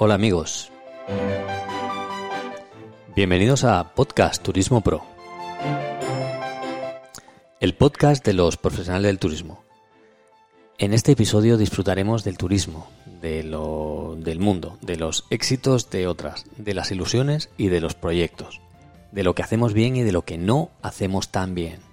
Hola 0.00 0.14
amigos. 0.14 0.70
Bienvenidos 3.16 3.64
a 3.64 3.96
Podcast 3.96 4.40
Turismo 4.44 4.80
Pro. 4.80 5.02
El 7.58 7.74
podcast 7.74 8.24
de 8.24 8.32
los 8.32 8.56
profesionales 8.56 9.08
del 9.08 9.18
turismo. 9.18 9.64
En 10.78 10.94
este 10.94 11.10
episodio 11.10 11.56
disfrutaremos 11.56 12.22
del 12.22 12.38
turismo, 12.38 12.86
de 13.20 13.42
lo, 13.42 14.14
del 14.16 14.38
mundo, 14.38 14.78
de 14.82 14.94
los 14.94 15.24
éxitos 15.30 15.90
de 15.90 16.06
otras, 16.06 16.44
de 16.56 16.74
las 16.74 16.92
ilusiones 16.92 17.50
y 17.56 17.66
de 17.66 17.80
los 17.80 17.96
proyectos, 17.96 18.60
de 19.10 19.24
lo 19.24 19.34
que 19.34 19.42
hacemos 19.42 19.72
bien 19.74 19.96
y 19.96 20.04
de 20.04 20.12
lo 20.12 20.22
que 20.22 20.38
no 20.38 20.70
hacemos 20.80 21.30
tan 21.30 21.56
bien. 21.56 21.87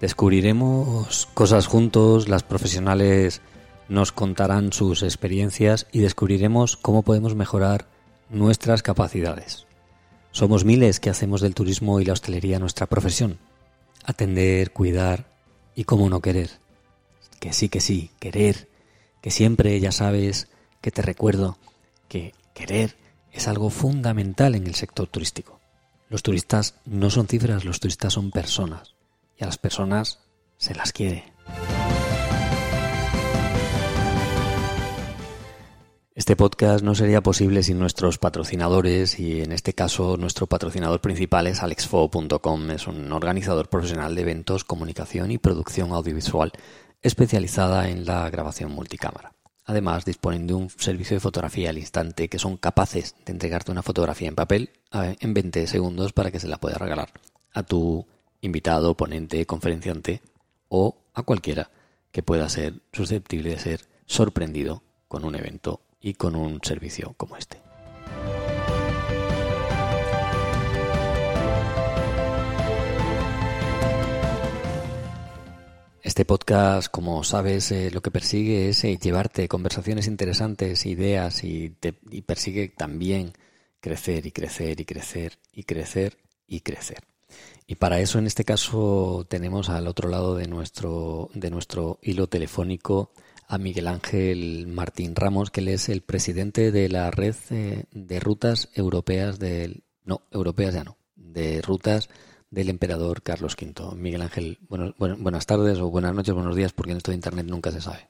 Descubriremos 0.00 1.26
cosas 1.34 1.66
juntos, 1.66 2.28
las 2.28 2.44
profesionales 2.44 3.40
nos 3.88 4.12
contarán 4.12 4.72
sus 4.72 5.02
experiencias 5.02 5.88
y 5.90 6.00
descubriremos 6.00 6.76
cómo 6.76 7.02
podemos 7.02 7.34
mejorar 7.34 7.88
nuestras 8.30 8.82
capacidades. 8.84 9.66
Somos 10.30 10.64
miles 10.64 11.00
que 11.00 11.10
hacemos 11.10 11.40
del 11.40 11.54
turismo 11.54 11.98
y 11.98 12.04
la 12.04 12.12
hostelería 12.12 12.60
nuestra 12.60 12.86
profesión. 12.86 13.38
Atender, 14.04 14.72
cuidar 14.72 15.26
y 15.74 15.82
cómo 15.82 16.08
no 16.08 16.20
querer. 16.20 16.50
Que 17.40 17.52
sí, 17.52 17.68
que 17.68 17.80
sí, 17.80 18.12
querer. 18.20 18.68
Que 19.20 19.32
siempre 19.32 19.80
ya 19.80 19.90
sabes 19.90 20.46
que 20.80 20.92
te 20.92 21.02
recuerdo 21.02 21.58
que 22.06 22.34
querer 22.54 22.96
es 23.32 23.48
algo 23.48 23.68
fundamental 23.68 24.54
en 24.54 24.68
el 24.68 24.76
sector 24.76 25.08
turístico. 25.08 25.58
Los 26.08 26.22
turistas 26.22 26.74
no 26.84 27.10
son 27.10 27.26
cifras, 27.26 27.64
los 27.64 27.80
turistas 27.80 28.12
son 28.12 28.30
personas 28.30 28.97
y 29.38 29.44
a 29.44 29.46
las 29.46 29.58
personas 29.58 30.20
se 30.56 30.74
las 30.74 30.92
quiere. 30.92 31.32
Este 36.14 36.34
podcast 36.34 36.82
no 36.82 36.96
sería 36.96 37.22
posible 37.22 37.62
sin 37.62 37.78
nuestros 37.78 38.18
patrocinadores 38.18 39.20
y 39.20 39.40
en 39.40 39.52
este 39.52 39.72
caso 39.72 40.16
nuestro 40.16 40.48
patrocinador 40.48 41.00
principal 41.00 41.46
es 41.46 41.62
alexfo.com, 41.62 42.70
es 42.72 42.88
un 42.88 43.12
organizador 43.12 43.68
profesional 43.68 44.16
de 44.16 44.22
eventos, 44.22 44.64
comunicación 44.64 45.30
y 45.30 45.38
producción 45.38 45.92
audiovisual 45.92 46.50
especializada 47.02 47.88
en 47.88 48.04
la 48.04 48.28
grabación 48.30 48.72
multicámara. 48.72 49.32
Además, 49.64 50.04
disponen 50.04 50.48
de 50.48 50.54
un 50.54 50.70
servicio 50.70 51.14
de 51.14 51.20
fotografía 51.20 51.70
al 51.70 51.78
instante 51.78 52.28
que 52.28 52.40
son 52.40 52.56
capaces 52.56 53.14
de 53.24 53.32
entregarte 53.32 53.70
una 53.70 53.82
fotografía 53.82 54.26
en 54.26 54.34
papel 54.34 54.70
en 54.92 55.34
20 55.34 55.68
segundos 55.68 56.12
para 56.12 56.32
que 56.32 56.40
se 56.40 56.48
la 56.48 56.58
puedas 56.58 56.80
regalar 56.80 57.12
a 57.52 57.62
tu 57.62 58.06
invitado, 58.40 58.96
ponente, 58.96 59.44
conferenciante 59.46 60.22
o 60.68 60.96
a 61.14 61.22
cualquiera 61.22 61.70
que 62.12 62.22
pueda 62.22 62.48
ser 62.48 62.80
susceptible 62.92 63.50
de 63.50 63.58
ser 63.58 63.80
sorprendido 64.06 64.82
con 65.08 65.24
un 65.24 65.34
evento 65.34 65.80
y 66.00 66.14
con 66.14 66.36
un 66.36 66.60
servicio 66.62 67.14
como 67.16 67.36
este. 67.36 67.60
Este 76.02 76.24
podcast, 76.24 76.90
como 76.90 77.22
sabes, 77.22 77.70
eh, 77.70 77.90
lo 77.92 78.00
que 78.00 78.10
persigue 78.10 78.70
es 78.70 78.82
eh, 78.84 78.96
llevarte 78.96 79.46
conversaciones 79.46 80.06
interesantes, 80.06 80.86
ideas 80.86 81.44
y, 81.44 81.76
y 82.10 82.22
persigue 82.22 82.68
también 82.68 83.34
crecer 83.80 84.24
y 84.24 84.32
crecer 84.32 84.80
y 84.80 84.84
crecer 84.84 85.38
y 85.52 85.64
crecer 85.64 86.16
y 86.46 86.60
crecer. 86.60 87.07
Y 87.70 87.74
para 87.74 88.00
eso, 88.00 88.18
en 88.18 88.26
este 88.26 88.46
caso, 88.46 89.26
tenemos 89.28 89.68
al 89.68 89.88
otro 89.88 90.08
lado 90.08 90.34
de 90.34 90.48
nuestro, 90.48 91.28
de 91.34 91.50
nuestro 91.50 91.98
hilo 92.00 92.26
telefónico 92.26 93.12
a 93.46 93.58
Miguel 93.58 93.88
Ángel 93.88 94.66
Martín 94.68 95.14
Ramos, 95.14 95.50
que 95.50 95.60
él 95.60 95.68
es 95.68 95.90
el 95.90 96.00
presidente 96.00 96.72
de 96.72 96.88
la 96.88 97.10
red 97.10 97.36
eh, 97.50 97.84
de 97.92 98.20
rutas 98.20 98.70
europeas 98.72 99.38
del, 99.38 99.84
no, 100.06 100.22
europeas 100.30 100.72
ya 100.72 100.82
no, 100.82 100.96
de 101.14 101.60
rutas 101.60 102.08
del 102.50 102.70
emperador 102.70 103.20
Carlos 103.20 103.54
V. 103.60 103.94
Miguel 103.96 104.22
Ángel, 104.22 104.58
bueno, 104.66 104.94
buenas 104.96 105.44
tardes 105.44 105.78
o 105.78 105.90
buenas 105.90 106.14
noches, 106.14 106.32
buenos 106.32 106.56
días, 106.56 106.72
porque 106.72 106.92
en 106.92 106.96
esto 106.96 107.10
de 107.10 107.16
Internet 107.16 107.46
nunca 107.48 107.70
se 107.70 107.82
sabe. 107.82 108.08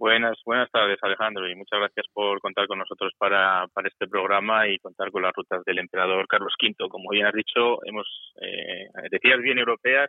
Buenas, 0.00 0.38
buenas 0.46 0.70
tardes, 0.70 0.96
Alejandro, 1.02 1.46
y 1.46 1.54
muchas 1.54 1.78
gracias 1.78 2.06
por 2.14 2.40
contar 2.40 2.66
con 2.66 2.78
nosotros 2.78 3.12
para, 3.18 3.66
para 3.74 3.86
este 3.86 4.08
programa 4.08 4.66
y 4.66 4.78
contar 4.78 5.10
con 5.10 5.20
las 5.20 5.34
rutas 5.34 5.62
del 5.66 5.78
emperador 5.78 6.26
Carlos 6.26 6.54
V. 6.58 6.88
Como 6.88 7.10
bien 7.10 7.26
has 7.26 7.34
dicho, 7.34 7.84
hemos, 7.84 8.06
eh, 8.40 8.88
decías 9.10 9.38
bien 9.42 9.58
europeas, 9.58 10.08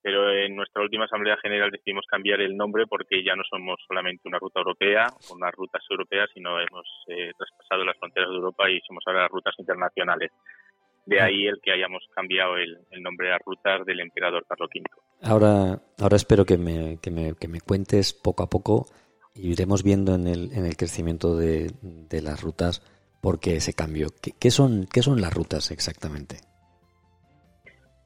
pero 0.00 0.32
en 0.32 0.54
nuestra 0.54 0.82
última 0.82 1.06
Asamblea 1.06 1.36
General 1.38 1.72
decidimos 1.72 2.06
cambiar 2.06 2.40
el 2.40 2.56
nombre 2.56 2.86
porque 2.86 3.24
ya 3.24 3.34
no 3.34 3.42
somos 3.50 3.80
solamente 3.88 4.28
una 4.28 4.38
ruta 4.38 4.60
europea 4.60 5.08
o 5.28 5.34
unas 5.34 5.56
rutas 5.56 5.82
europeas, 5.90 6.30
sino 6.32 6.60
hemos 6.60 6.86
eh, 7.08 7.32
traspasado 7.36 7.84
las 7.84 7.98
fronteras 7.98 8.30
de 8.30 8.36
Europa 8.36 8.70
y 8.70 8.78
somos 8.86 9.02
ahora 9.08 9.26
rutas 9.26 9.56
internacionales. 9.58 10.30
De 11.10 11.20
ahí 11.20 11.48
el 11.48 11.60
que 11.60 11.72
hayamos 11.72 12.04
cambiado 12.14 12.56
el, 12.56 12.78
nombre 13.02 13.32
a 13.32 13.38
rutas 13.44 13.84
del 13.84 13.98
emperador 13.98 14.46
Carlos 14.48 14.70
V. 14.72 14.84
Ahora, 15.22 15.82
ahora 15.98 16.14
espero 16.14 16.44
que 16.44 16.56
me, 16.56 16.98
que 17.02 17.10
me, 17.10 17.34
que 17.34 17.48
me 17.48 17.60
cuentes 17.60 18.12
poco 18.12 18.44
a 18.44 18.48
poco 18.48 18.86
y 19.34 19.50
iremos 19.50 19.82
viendo 19.82 20.14
en 20.14 20.28
el, 20.28 20.52
en 20.52 20.64
el 20.66 20.76
crecimiento 20.76 21.36
de, 21.36 21.72
de 21.82 22.22
las 22.22 22.40
rutas 22.42 22.80
por 23.20 23.40
qué 23.40 23.56
ese 23.56 23.74
cambio. 23.74 24.10
¿Qué, 24.22 24.50
son, 24.52 24.86
¿Qué 24.86 25.02
son 25.02 25.20
las 25.20 25.34
rutas 25.34 25.72
exactamente? 25.72 26.36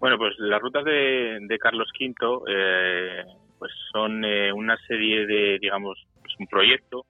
Bueno, 0.00 0.16
pues 0.16 0.32
las 0.38 0.62
rutas 0.62 0.86
de, 0.86 1.40
de 1.42 1.58
Carlos 1.58 1.90
V 2.00 2.14
eh, 2.48 3.22
pues 3.58 3.70
son 3.92 4.24
eh, 4.24 4.50
una 4.50 4.78
serie 4.86 5.26
de, 5.26 5.58
digamos, 5.58 6.02
pues 6.22 6.32
un 6.38 6.46
proyecto 6.46 7.04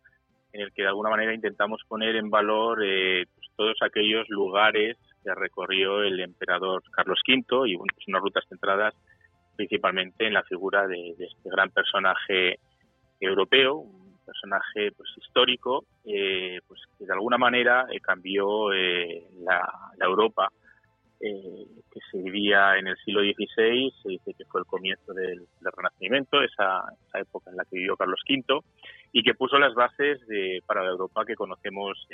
en 0.52 0.62
el 0.62 0.72
que 0.72 0.82
de 0.82 0.88
alguna 0.88 1.10
manera 1.10 1.32
intentamos 1.32 1.82
poner 1.86 2.16
en 2.16 2.30
valor 2.30 2.84
eh, 2.84 3.26
pues 3.32 3.46
todos 3.54 3.76
aquellos 3.80 4.28
lugares 4.28 4.96
que 5.24 5.34
recorrió 5.34 6.02
el 6.02 6.20
emperador 6.20 6.82
Carlos 6.92 7.20
V 7.26 7.68
y 7.68 7.76
bueno, 7.76 7.92
pues 7.94 8.06
unas 8.08 8.22
rutas 8.22 8.44
centradas 8.48 8.94
principalmente 9.56 10.26
en 10.26 10.34
la 10.34 10.42
figura 10.42 10.86
de, 10.86 11.14
de 11.16 11.24
este 11.24 11.48
gran 11.48 11.70
personaje 11.70 12.58
europeo, 13.20 13.86
personaje 14.24 14.90
pues 14.92 15.10
histórico 15.16 15.84
eh, 16.04 16.60
pues 16.66 16.80
que 16.98 17.04
de 17.04 17.12
alguna 17.12 17.38
manera 17.38 17.86
eh, 17.90 18.00
cambió 18.00 18.72
eh, 18.72 19.24
la, 19.40 19.62
Europa 20.00 20.48
que 21.20 22.00
se 22.10 22.18
vivía 22.18 22.76
en 22.76 22.86
el 22.86 22.96
siglo 22.98 23.22
XVI 23.22 23.90
se 24.02 24.08
dice 24.10 24.34
que 24.36 24.44
fue 24.44 24.60
el 24.60 24.66
comienzo 24.66 25.14
del, 25.14 25.46
Renacimiento 25.74 26.42
esa, 26.42 26.84
época 27.14 27.50
en 27.50 27.56
la 27.56 27.64
que 27.64 27.76
vivió 27.76 27.96
Carlos 27.96 28.20
V 28.28 28.60
y 29.12 29.22
que 29.22 29.32
puso 29.32 29.58
las 29.58 29.72
bases 29.72 30.20
para 30.66 30.82
la 30.82 30.90
Europa 30.90 31.24
que 31.24 31.34
conocemos 31.34 32.06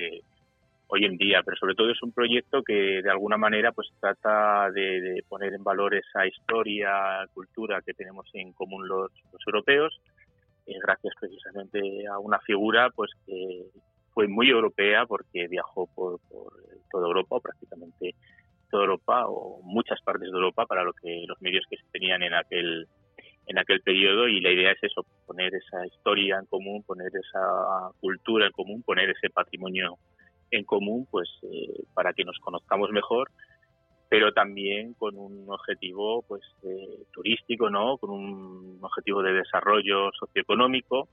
hoy 0.90 1.04
en 1.04 1.16
día 1.16 1.42
pero 1.44 1.56
sobre 1.56 1.74
todo 1.74 1.90
es 1.90 2.02
un 2.02 2.12
proyecto 2.12 2.62
que 2.62 3.00
de 3.02 3.10
alguna 3.10 3.36
manera 3.36 3.72
pues 3.72 3.88
trata 4.00 4.70
de, 4.72 5.22
poner 5.28 5.54
en 5.54 5.62
valor 5.62 5.94
esa 5.94 6.26
historia 6.26 7.26
cultura 7.32 7.80
que 7.82 7.94
tenemos 7.94 8.28
en 8.34 8.52
común 8.52 8.88
los 8.88 9.10
europeos 9.46 10.00
gracias 10.66 11.14
precisamente 11.20 11.80
a 12.08 12.18
una 12.18 12.38
figura 12.40 12.90
pues 12.90 13.10
que 13.26 13.66
fue 14.12 14.26
muy 14.28 14.50
europea 14.50 15.06
porque 15.06 15.46
viajó 15.48 15.88
por, 15.94 16.20
toda 16.90 17.06
Europa 17.06 17.36
o 17.36 17.40
prácticamente 17.40 18.14
toda 18.70 18.82
Europa 18.84 19.26
o 19.28 19.60
muchas 19.62 20.00
partes 20.02 20.30
de 20.30 20.36
Europa 20.36 20.66
para 20.66 20.82
lo 20.82 20.92
que 20.92 21.24
los 21.26 21.40
medios 21.40 21.64
que 21.70 21.76
se 21.76 21.86
tenían 21.92 22.22
en 22.22 22.34
aquel 22.34 22.88
en 23.46 23.58
aquel 23.58 23.80
periodo 23.80 24.28
y 24.28 24.40
la 24.40 24.50
idea 24.50 24.72
es 24.72 24.82
eso 24.82 25.04
poner 25.26 25.54
esa 25.54 25.86
historia 25.86 26.38
en 26.38 26.46
común 26.46 26.82
poner 26.82 27.12
esa 27.14 27.90
cultura 28.00 28.46
en 28.46 28.52
común 28.52 28.82
poner 28.82 29.10
ese 29.10 29.30
patrimonio 29.30 29.98
en 30.50 30.64
común 30.64 31.06
pues 31.10 31.28
eh, 31.42 31.84
para 31.94 32.12
que 32.12 32.24
nos 32.24 32.38
conozcamos 32.38 32.90
mejor 32.90 33.30
pero 34.10 34.32
también 34.32 34.94
con 34.94 35.16
un 35.16 35.44
objetivo 35.48 36.22
pues 36.22 36.42
eh, 36.64 37.04
turístico, 37.12 37.70
¿no? 37.70 37.96
Con 37.96 38.10
un 38.10 38.78
objetivo 38.82 39.22
de 39.22 39.32
desarrollo 39.34 40.10
socioeconómico, 40.18 41.08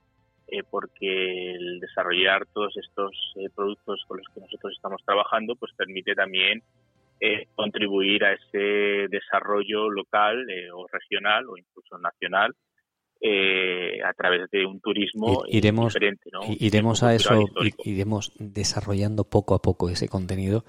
eh, 0.48 0.64
porque 0.68 1.52
el 1.54 1.80
desarrollar 1.80 2.48
todos 2.52 2.76
estos 2.76 3.12
eh, 3.36 3.50
productos 3.56 4.04
con 4.08 4.18
los 4.18 4.26
que 4.34 4.42
nosotros 4.42 4.74
estamos 4.76 5.04
trabajando, 5.06 5.56
pues 5.56 5.72
permite 5.78 6.16
también 6.16 6.62
contribuir 7.56 8.24
a 8.24 8.34
ese 8.34 9.08
desarrollo 9.10 9.90
local 9.90 10.46
o 10.76 10.86
regional 10.88 11.50
o 11.50 11.58
incluso 11.58 11.98
nacional 11.98 12.54
a 14.06 14.14
través 14.14 14.50
de 14.52 14.66
un 14.66 14.80
turismo 14.80 15.44
iremos, 15.48 15.94
diferente, 15.94 16.30
¿no? 16.32 16.42
Iremos 16.60 17.04
a 17.04 17.14
eso, 17.16 17.46
iremos 17.84 18.32
desarrollando 18.40 19.24
poco 19.24 19.56
a 19.56 19.62
poco 19.62 19.90
ese 19.90 20.08
contenido 20.08 20.64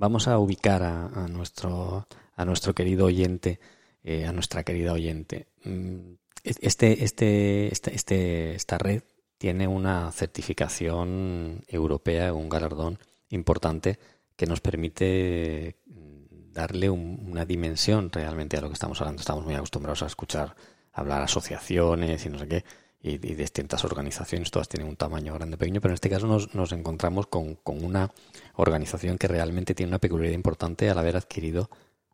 vamos 0.00 0.28
a 0.28 0.38
ubicar 0.38 0.82
a, 0.82 1.28
nuestro, 1.28 2.06
a 2.34 2.44
nuestro 2.44 2.74
querido 2.74 3.06
oyente, 3.06 3.60
eh, 4.02 4.26
a 4.26 4.32
nuestra 4.32 4.64
querida 4.64 4.92
oyente. 4.92 5.48
Mm, 5.64 6.14
este, 6.42 7.04
este, 7.04 7.68
este, 7.70 7.94
este, 7.94 8.54
esta 8.54 8.78
red 8.78 9.02
tiene 9.36 9.68
una 9.68 10.10
certificación 10.12 11.64
europea, 11.68 12.32
un 12.32 12.48
galardón 12.48 12.98
importante 13.28 13.98
que 14.36 14.46
nos 14.46 14.60
permite 14.60 15.76
mm, 15.86 16.52
darle 16.52 16.88
una 16.88 17.44
dimensión 17.44 18.10
realmente 18.10 18.56
a 18.56 18.62
lo 18.62 18.68
que 18.68 18.74
estamos 18.74 19.00
hablando. 19.00 19.20
Estamos 19.20 19.44
muy 19.44 19.54
acostumbrados 19.54 20.02
a 20.02 20.06
escuchar 20.06 20.56
hablar 21.00 21.22
asociaciones 21.22 22.24
y 22.24 22.28
no 22.28 22.38
sé 22.38 22.48
qué. 22.48 22.64
y, 23.02 23.18
distintas 23.18 23.84
organizaciones, 23.84 24.50
todas 24.50 24.68
tienen 24.68 24.88
un 24.88 24.96
tamaño 24.96 25.34
grande 25.34 25.56
pequeño, 25.56 25.80
pero 25.80 25.92
en 25.92 25.94
este 25.94 26.10
caso 26.10 26.26
nos, 26.26 26.54
nos 26.54 26.72
encontramos 26.72 27.26
con, 27.26 27.54
con, 27.56 27.82
una 27.82 28.10
organización 28.56 29.16
que 29.16 29.28
realmente 29.28 29.74
tiene 29.74 29.90
una 29.90 29.98
peculiaridad 29.98 30.34
importante 30.34 30.90
al 30.90 30.98
haber 30.98 31.16
adquirido 31.16 31.70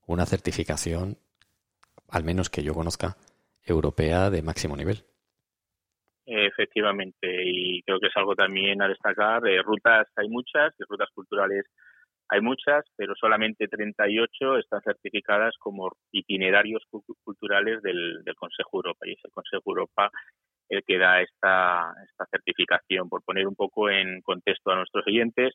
una 0.07 0.27
certificación, 0.27 1.19
al 2.09 2.23
menos 2.23 2.51
que 2.51 2.63
yo 2.63 2.73
conozca, 2.73 3.17
europea 3.65 4.31
de 4.31 4.43
máximo 4.43 4.77
nivel. 4.77 5.05
Efectivamente, 6.25 7.29
y 7.45 7.83
creo 7.83 8.01
que 8.01 8.09
es 8.09 8.17
algo 8.17 8.35
también 8.35 8.83
a 8.83 8.89
destacar. 8.89 9.43
rutas 9.65 10.09
hay 10.17 10.29
muchas, 10.29 10.75
rutas 10.89 11.09
culturales 11.15 11.65
hay 12.29 12.41
muchas, 12.41 12.85
pero 12.97 13.15
solamente 13.15 13.69
38 13.69 14.59
están 14.59 14.81
certificadas 14.83 15.55
como 15.59 15.93
itinerarios 16.11 16.83
culturales 17.23 17.83
del, 17.83 18.23
del 18.25 18.35
Consejo 18.35 18.79
Europa. 18.79 19.07
Y 19.07 19.13
es 19.13 19.25
el 19.25 19.31
Consejo 19.31 19.63
Europa 19.71 20.11
el 20.69 20.83
que 20.85 20.99
da 20.99 21.21
esta, 21.21 21.95
certificación. 22.31 23.09
Por 23.09 23.23
poner 23.23 23.47
un 23.47 23.55
poco 23.55 23.89
en 23.91 24.21
contexto 24.23 24.71
a 24.71 24.77
nuestros 24.77 25.07
oyentes, 25.07 25.55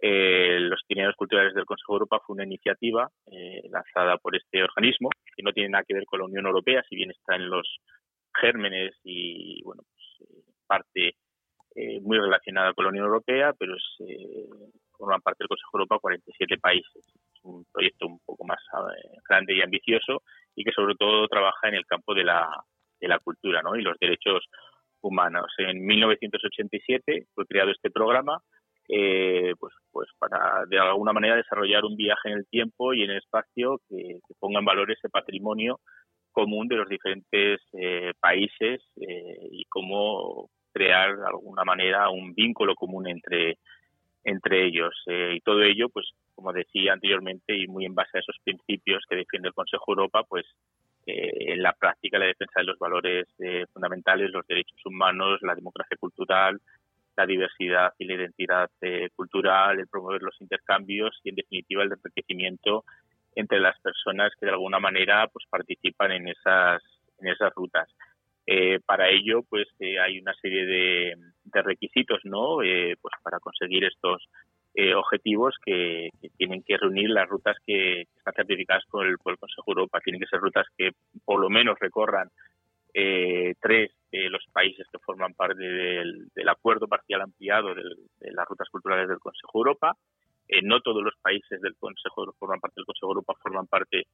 eh, 0.00 0.58
los 0.60 0.80
itinerarios 0.84 1.16
culturales 1.16 1.54
del 1.54 1.64
Consejo 1.64 1.94
Europa 1.94 2.20
fue 2.26 2.34
una 2.34 2.44
iniciativa 2.44 3.08
eh, 3.26 3.62
lanzada 3.70 4.16
por 4.18 4.36
este 4.36 4.62
organismo 4.62 5.10
que 5.36 5.42
no 5.42 5.52
tiene 5.52 5.70
nada 5.70 5.84
que 5.86 5.94
ver 5.94 6.04
con 6.04 6.20
la 6.20 6.26
Unión 6.26 6.46
Europea, 6.46 6.84
si 6.88 6.96
bien 6.96 7.10
está 7.10 7.36
en 7.36 7.50
los 7.50 7.66
gérmenes 8.40 8.94
y 9.02 9.60
bueno 9.64 9.82
pues, 9.90 10.30
eh, 10.30 10.42
parte 10.66 11.16
eh, 11.74 12.00
muy 12.00 12.18
relacionada 12.18 12.74
con 12.74 12.84
la 12.84 12.90
Unión 12.90 13.06
Europea, 13.06 13.52
pero 13.58 13.74
es, 13.74 13.82
forman 14.98 15.22
parte 15.22 15.44
del 15.44 15.48
Consejo 15.48 15.78
Europa 15.78 15.98
47 16.00 16.58
países. 16.58 17.04
Es 17.06 17.44
un 17.44 17.64
proyecto 17.72 18.06
un 18.06 18.18
poco 18.26 18.44
más 18.44 18.58
grande 19.28 19.54
y 19.56 19.62
ambicioso 19.62 20.22
y 20.54 20.64
que 20.64 20.72
sobre 20.72 20.94
todo 20.96 21.26
trabaja 21.28 21.68
en 21.68 21.74
el 21.74 21.86
campo 21.86 22.14
de 22.14 22.24
la, 22.24 22.48
de 23.00 23.08
la 23.08 23.18
cultura 23.20 23.62
¿no? 23.62 23.76
y 23.76 23.82
los 23.82 23.98
derechos 23.98 24.44
humanos. 25.00 25.46
En 25.58 25.86
1987 25.86 27.26
fue 27.34 27.46
creado 27.46 27.70
este 27.70 27.90
programa 27.90 28.42
eh, 28.90 29.52
pues, 29.60 29.74
pues 29.92 30.08
para 30.18 30.64
de 30.66 30.78
alguna 30.78 31.12
manera 31.12 31.36
desarrollar 31.36 31.84
un 31.84 31.94
viaje 31.94 32.30
en 32.30 32.38
el 32.38 32.46
tiempo 32.48 32.94
y 32.94 33.02
en 33.02 33.10
el 33.10 33.18
espacio 33.18 33.82
que, 33.86 34.20
ponga 34.40 34.60
en 34.60 34.64
valor 34.64 34.90
ese 34.90 35.10
patrimonio 35.10 35.80
común 36.32 36.68
de 36.68 36.76
los 36.76 36.88
diferentes 36.88 37.60
eh, 37.74 38.12
países 38.18 38.80
eh, 38.96 39.48
y 39.50 39.64
cómo 39.66 40.48
crear 40.72 41.18
de 41.18 41.26
alguna 41.26 41.64
manera 41.64 42.08
un 42.08 42.34
vínculo 42.34 42.74
común 42.74 43.08
entre 43.08 43.58
entre 44.28 44.66
ellos 44.66 44.94
y 45.06 45.40
todo 45.40 45.62
ello 45.62 45.88
pues 45.88 46.06
como 46.34 46.52
decía 46.52 46.92
anteriormente 46.92 47.56
y 47.56 47.66
muy 47.66 47.84
en 47.84 47.94
base 47.94 48.18
a 48.18 48.20
esos 48.20 48.36
principios 48.44 49.04
que 49.08 49.16
defiende 49.16 49.48
el 49.48 49.54
Consejo 49.54 49.84
Europa 49.88 50.22
pues 50.28 50.44
en 51.06 51.62
la 51.62 51.72
práctica 51.72 52.18
la 52.18 52.26
defensa 52.26 52.60
de 52.60 52.64
los 52.64 52.78
valores 52.78 53.26
fundamentales 53.72 54.30
los 54.30 54.46
derechos 54.46 54.78
humanos 54.84 55.40
la 55.42 55.54
democracia 55.54 55.96
cultural 55.98 56.60
la 57.18 57.26
diversidad 57.26 57.92
y 57.98 58.04
la 58.04 58.14
identidad 58.14 58.70
eh, 58.80 59.08
cultural, 59.14 59.80
el 59.80 59.88
promover 59.88 60.22
los 60.22 60.40
intercambios 60.40 61.18
y, 61.24 61.30
en 61.30 61.34
definitiva, 61.34 61.82
el 61.82 61.92
enriquecimiento 61.92 62.84
entre 63.34 63.58
las 63.58 63.78
personas 63.80 64.32
que 64.38 64.46
de 64.46 64.52
alguna 64.52 64.78
manera 64.78 65.26
pues 65.26 65.44
participan 65.50 66.12
en 66.12 66.28
esas 66.28 66.80
en 67.20 67.28
esas 67.28 67.52
rutas. 67.54 67.88
Eh, 68.50 68.80
para 68.86 69.10
ello, 69.10 69.42
pues 69.42 69.68
eh, 69.78 69.98
hay 70.00 70.18
una 70.18 70.32
serie 70.40 70.64
de, 70.64 71.14
requisitos, 71.52 72.20
¿no? 72.24 72.56
pues 72.56 73.14
para 73.22 73.40
conseguir 73.40 73.84
estos 73.84 74.26
objetivos 74.96 75.56
que, 75.64 76.08
tienen 76.36 76.62
que 76.62 76.76
reunir 76.76 77.10
las 77.10 77.28
rutas 77.28 77.56
que, 77.66 78.02
están 78.02 78.34
certificadas 78.34 78.84
por 78.90 79.06
el, 79.06 79.18
Consejo 79.18 79.64
Europa. 79.66 80.00
Tienen 80.00 80.20
que 80.20 80.28
ser 80.28 80.40
rutas 80.40 80.66
que 80.76 80.92
por 81.24 81.40
lo 81.40 81.50
menos 81.50 81.78
recorran 81.78 82.30
eh, 82.94 83.54
tres 83.60 83.90
de 84.10 84.30
los 84.30 84.44
países 84.50 84.86
que 84.90 84.98
forman 84.98 85.34
parte 85.34 85.62
del, 85.62 86.48
acuerdo 86.48 86.88
parcial 86.88 87.20
ampliado 87.20 87.74
de 87.74 88.32
las 88.32 88.48
rutas 88.48 88.68
culturales 88.70 89.08
del 89.08 89.18
Consejo 89.18 89.58
Europa. 89.58 89.94
Eh, 90.48 90.62
no 90.62 90.80
todos 90.80 91.02
los 91.02 91.14
países 91.20 91.60
del 91.60 91.76
Consejo 91.76 92.32
forman 92.38 92.60
parte 92.60 92.80
del 92.80 92.86
Consejo 92.86 93.08
Europa 93.08 93.34
forman 93.42 93.66
parte 93.66 94.06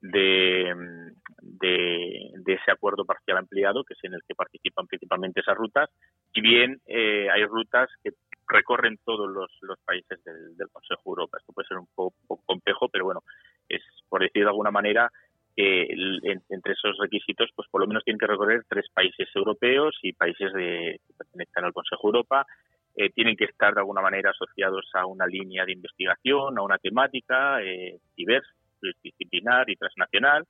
de, 0.00 0.74
ese 2.46 2.70
acuerdo 2.70 3.04
parcial 3.04 3.38
ampliado, 3.38 3.84
que 3.84 3.94
es 3.94 4.04
en 4.04 4.14
el 4.14 4.22
que 4.26 4.34
participan 4.34 4.86
principalmente 4.86 5.40
esas 5.40 5.56
rutas. 5.56 5.88
Y 6.32 6.40
bien 6.40 6.80
eh, 6.86 7.28
hay 7.30 7.44
rutas 7.44 7.88
que 8.02 8.10
recorren 8.48 8.98
todos 9.04 9.30
los, 9.30 9.78
países 9.84 10.22
del, 10.24 10.68
Consejo 10.72 11.02
Europa. 11.06 11.38
Esto 11.38 11.52
puede 11.52 11.68
ser 11.68 11.78
un 11.78 11.88
poco, 11.94 12.40
complejo, 12.44 12.88
pero 12.88 13.04
bueno, 13.04 13.22
es 13.68 13.82
por 14.08 14.22
decir 14.22 14.42
de 14.42 14.48
alguna 14.48 14.70
manera 14.70 15.10
que 15.56 15.88
entre 16.48 16.72
esos 16.72 16.96
requisitos, 16.98 17.50
pues 17.54 17.68
por 17.70 17.80
lo 17.80 17.86
menos 17.86 18.04
tienen 18.04 18.18
que 18.18 18.26
recorrer 18.26 18.64
tres 18.68 18.86
países 18.92 19.28
europeos 19.34 19.98
y 20.02 20.12
países 20.12 20.52
de, 20.52 21.00
que 21.06 21.14
pertenezcan 21.14 21.64
al 21.64 21.72
Consejo 21.72 22.08
Europa. 22.08 22.46
Eh, 22.96 23.10
tienen 23.10 23.36
que 23.36 23.44
estar 23.44 23.72
de 23.72 23.80
alguna 23.80 24.02
manera 24.02 24.30
asociados 24.30 24.90
a 24.94 25.06
una 25.06 25.26
línea 25.26 25.64
de 25.64 25.72
investigación, 25.72 26.58
a 26.58 26.62
una 26.62 26.78
temática 26.78 27.62
eh, 27.62 27.98
diversa, 28.16 28.50
disciplinar 29.02 29.68
y 29.70 29.76
transnacional. 29.76 30.46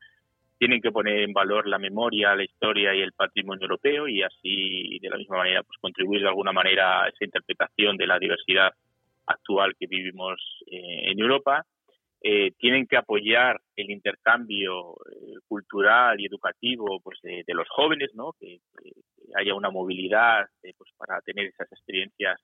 Tienen 0.58 0.80
que 0.80 0.92
poner 0.92 1.20
en 1.20 1.32
valor 1.32 1.66
la 1.66 1.78
memoria, 1.78 2.34
la 2.34 2.44
historia 2.44 2.94
y 2.94 3.00
el 3.00 3.12
patrimonio 3.12 3.64
europeo 3.64 4.08
y 4.08 4.22
así, 4.22 4.98
de 5.00 5.08
la 5.08 5.16
misma 5.16 5.38
manera, 5.38 5.62
pues 5.62 5.78
contribuir 5.80 6.22
de 6.22 6.28
alguna 6.28 6.52
manera 6.52 7.04
a 7.04 7.08
esa 7.08 7.24
interpretación 7.24 7.96
de 7.96 8.06
la 8.06 8.18
diversidad 8.18 8.72
actual 9.26 9.74
que 9.78 9.86
vivimos 9.86 10.38
eh, 10.66 11.10
en 11.10 11.18
Europa 11.18 11.64
eh, 12.22 12.52
tienen 12.58 12.86
que 12.86 12.98
apoyar 12.98 13.58
el 13.76 13.90
intercambio 13.90 14.92
eh, 15.10 15.38
cultural 15.48 16.20
y 16.20 16.26
educativo 16.26 17.00
pues 17.02 17.18
de, 17.22 17.42
los 17.54 17.66
jóvenes 17.70 18.10
no 18.14 18.34
que, 18.38 18.60
haya 19.36 19.54
una 19.54 19.70
movilidad 19.70 20.44
eh, 20.62 20.74
pues 20.76 20.90
para 20.98 21.22
tener 21.22 21.46
esas 21.46 21.72
experiencias 21.72 22.38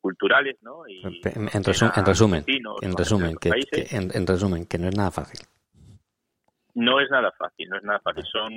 culturales 0.00 0.56
no 0.62 0.86
y, 0.88 1.02
en, 1.02 1.64
resumen 1.64 1.92
en 1.96 2.06
resumen 2.06 2.44
en 2.82 2.96
resumen 2.96 3.36
que, 3.36 3.50
en 3.90 4.26
resumen 4.26 4.66
que 4.66 4.78
no 4.78 4.88
es 4.88 4.96
nada 4.96 5.10
fácil 5.10 5.40
no 6.74 7.00
es 7.00 7.10
nada 7.10 7.30
fácil, 7.32 7.68
no 7.68 7.76
es 7.76 7.82
nada 7.82 8.00
fácil. 8.00 8.24
Son, 8.24 8.50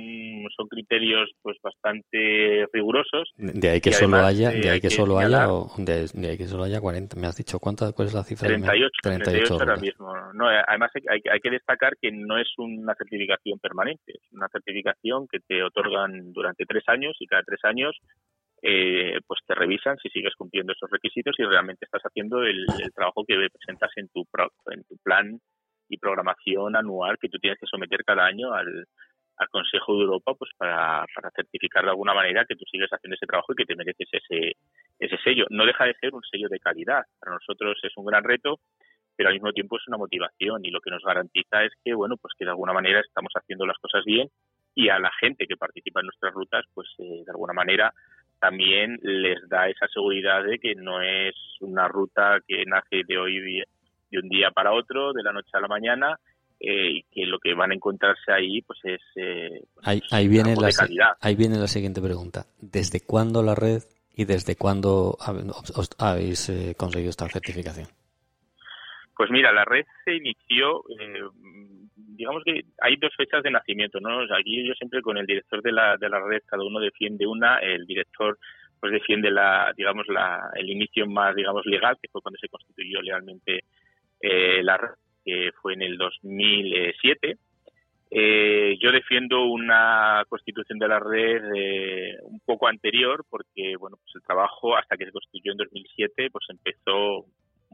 son 0.56 0.68
criterios 0.68 1.30
pues 1.42 1.56
bastante 1.62 2.66
rigurosos. 2.72 3.30
De 3.36 3.68
ahí 3.68 3.80
que 3.80 3.92
solo 3.92 4.16
haya, 4.16 4.50
de 4.50 4.70
ahí 4.70 4.80
que, 4.80 4.90
solo 4.90 5.18
haya, 5.18 5.52
o 5.52 5.70
de, 5.76 6.08
ahí 6.28 6.38
que 6.38 6.46
solo 6.46 6.64
haya 6.64 6.80
40. 6.80 7.16
Me 7.16 7.26
has 7.26 7.36
dicho 7.36 7.58
cuánta, 7.58 7.92
cuál 7.92 8.08
es 8.08 8.14
la 8.14 8.24
cifra? 8.24 8.48
38, 8.48 8.90
38, 9.02 9.54
ahora 9.54 9.76
mismo. 9.76 10.14
No, 10.32 10.48
además 10.48 10.90
hay, 10.94 11.20
hay, 11.30 11.40
que 11.40 11.50
destacar 11.50 11.96
que 12.00 12.10
no 12.10 12.38
es 12.38 12.48
una 12.56 12.94
certificación 12.94 13.58
permanente, 13.58 14.12
es 14.14 14.32
una 14.32 14.48
certificación 14.48 15.28
que 15.28 15.40
te 15.40 15.62
otorgan 15.62 16.32
durante 16.32 16.64
tres 16.64 16.84
años 16.86 17.16
y 17.20 17.26
cada 17.26 17.42
tres 17.42 17.60
años 17.64 17.96
eh, 18.68 19.20
pues 19.24 19.38
te 19.46 19.54
revisan 19.54 19.96
si 19.98 20.08
sigues 20.08 20.34
cumpliendo 20.34 20.72
esos 20.72 20.90
requisitos 20.90 21.36
y 21.38 21.44
realmente 21.44 21.84
estás 21.84 22.02
haciendo 22.02 22.42
el, 22.42 22.66
trabajo 22.92 23.24
que 23.24 23.36
presentas 23.52 23.92
en 23.94 24.08
tu, 24.08 24.26
en 24.72 24.82
tu 24.82 24.96
plan 25.04 25.38
y 25.88 25.98
programación 25.98 26.74
anual 26.74 27.16
que 27.20 27.28
tú 27.28 27.38
tienes 27.38 27.60
que 27.60 27.68
someter 27.68 28.02
cada 28.04 28.26
año 28.26 28.52
al, 28.52 28.86
Consejo 29.50 29.94
de 29.98 30.04
Europa 30.04 30.32
pues 30.34 30.50
para, 30.56 31.04
para 31.14 31.30
certificar 31.30 31.84
de 31.84 31.90
alguna 31.90 32.14
manera 32.14 32.46
que 32.48 32.56
tú 32.56 32.64
sigues 32.64 32.88
haciendo 32.90 33.16
ese 33.16 33.26
trabajo 33.26 33.52
y 33.52 33.56
que 33.56 33.66
te 33.66 33.76
mereces 33.76 34.08
ese, 34.10 34.52
ese 34.98 35.18
sello. 35.22 35.44
No 35.50 35.66
deja 35.66 35.84
de 35.84 35.94
ser 36.00 36.14
un 36.14 36.22
sello 36.22 36.48
de 36.48 36.58
calidad. 36.58 37.04
Para 37.20 37.34
nosotros 37.34 37.78
es 37.82 37.92
un 37.96 38.06
gran 38.06 38.24
reto, 38.24 38.58
pero 39.14 39.28
al 39.28 39.34
mismo 39.34 39.52
tiempo 39.52 39.76
es 39.76 39.86
una 39.88 39.98
motivación 39.98 40.64
y 40.64 40.70
lo 40.70 40.80
que 40.80 40.90
nos 40.90 41.04
garantiza 41.04 41.64
es 41.64 41.72
que, 41.84 41.92
bueno, 41.92 42.16
pues 42.16 42.32
que 42.38 42.46
de 42.46 42.50
alguna 42.52 42.72
manera 42.72 43.00
estamos 43.00 43.30
haciendo 43.34 43.66
las 43.66 43.76
cosas 43.76 44.04
bien 44.06 44.28
y 44.74 44.88
a 44.88 44.98
la 44.98 45.10
gente 45.20 45.46
que 45.46 45.56
participa 45.56 46.00
en 46.00 46.06
nuestras 46.06 46.32
rutas, 46.32 46.64
pues 46.72 46.88
eh, 46.98 47.22
de 47.24 47.30
alguna 47.30 47.52
manera 47.52 47.92
también 48.46 48.98
les 49.02 49.48
da 49.48 49.68
esa 49.68 49.88
seguridad 49.88 50.44
de 50.44 50.58
que 50.60 50.76
no 50.76 51.02
es 51.02 51.34
una 51.60 51.88
ruta 51.88 52.38
que 52.46 52.64
nace 52.64 53.02
de 53.06 53.18
hoy 53.18 53.40
de 54.10 54.18
un 54.18 54.28
día 54.28 54.52
para 54.52 54.72
otro, 54.72 55.12
de 55.12 55.24
la 55.24 55.32
noche 55.32 55.50
a 55.54 55.60
la 55.60 55.66
mañana, 55.66 56.16
eh, 56.60 56.90
y 56.90 57.02
que 57.10 57.26
lo 57.26 57.40
que 57.40 57.54
van 57.54 57.72
a 57.72 57.74
encontrarse 57.74 58.30
ahí 58.32 58.62
pues 58.62 58.78
es 58.84 59.00
eh, 59.16 59.62
ahí, 59.82 60.00
ahí 60.12 60.28
viene 60.28 60.54
la 60.54 60.70
ahí 61.20 61.34
viene 61.34 61.58
la 61.58 61.66
siguiente 61.66 62.00
pregunta. 62.00 62.46
Desde 62.60 63.00
cuándo 63.00 63.42
la 63.42 63.56
red 63.56 63.82
y 64.14 64.24
desde 64.26 64.54
cuándo 64.54 65.18
habéis 65.98 66.48
eh, 66.48 66.74
conseguido 66.78 67.10
esta 67.10 67.28
certificación 67.28 67.88
pues 69.16 69.30
mira 69.30 69.52
la 69.52 69.64
red 69.64 69.84
se 70.04 70.14
inició 70.14 70.84
digamos 72.16 72.42
que 72.44 72.64
hay 72.80 72.96
dos 72.96 73.14
fechas 73.16 73.42
de 73.42 73.50
nacimiento 73.50 74.00
no 74.00 74.20
aquí 74.34 74.66
yo 74.66 74.74
siempre 74.74 75.02
con 75.02 75.16
el 75.18 75.26
director 75.26 75.62
de 75.62 75.72
la 75.72 75.96
de 75.96 76.08
la 76.08 76.20
red 76.20 76.42
cada 76.46 76.64
uno 76.64 76.80
defiende 76.80 77.26
una 77.26 77.58
el 77.58 77.86
director 77.86 78.38
pues 78.80 78.92
defiende 78.92 79.30
la 79.30 79.72
digamos 79.76 80.06
la 80.08 80.50
el 80.54 80.70
inicio 80.70 81.06
más 81.06 81.34
digamos 81.34 81.64
legal 81.66 81.96
que 82.00 82.08
fue 82.08 82.22
cuando 82.22 82.38
se 82.38 82.48
constituyó 82.48 83.00
legalmente 83.02 83.64
eh, 84.20 84.62
la 84.62 84.76
red, 84.76 84.94
que 85.24 85.50
fue 85.60 85.74
en 85.74 85.82
el 85.82 85.98
2007. 85.98 87.36
Eh, 88.08 88.78
yo 88.80 88.92
defiendo 88.92 89.44
una 89.44 90.24
constitución 90.28 90.78
de 90.78 90.88
la 90.88 91.00
red 91.00 91.42
eh, 91.56 92.16
un 92.22 92.38
poco 92.40 92.68
anterior 92.68 93.24
porque 93.28 93.74
bueno 93.76 93.96
pues 93.96 94.14
el 94.14 94.22
trabajo 94.22 94.76
hasta 94.76 94.96
que 94.96 95.06
se 95.06 95.10
constituyó 95.10 95.50
en 95.50 95.58
2007 95.58 96.30
pues 96.30 96.46
empezó 96.48 97.24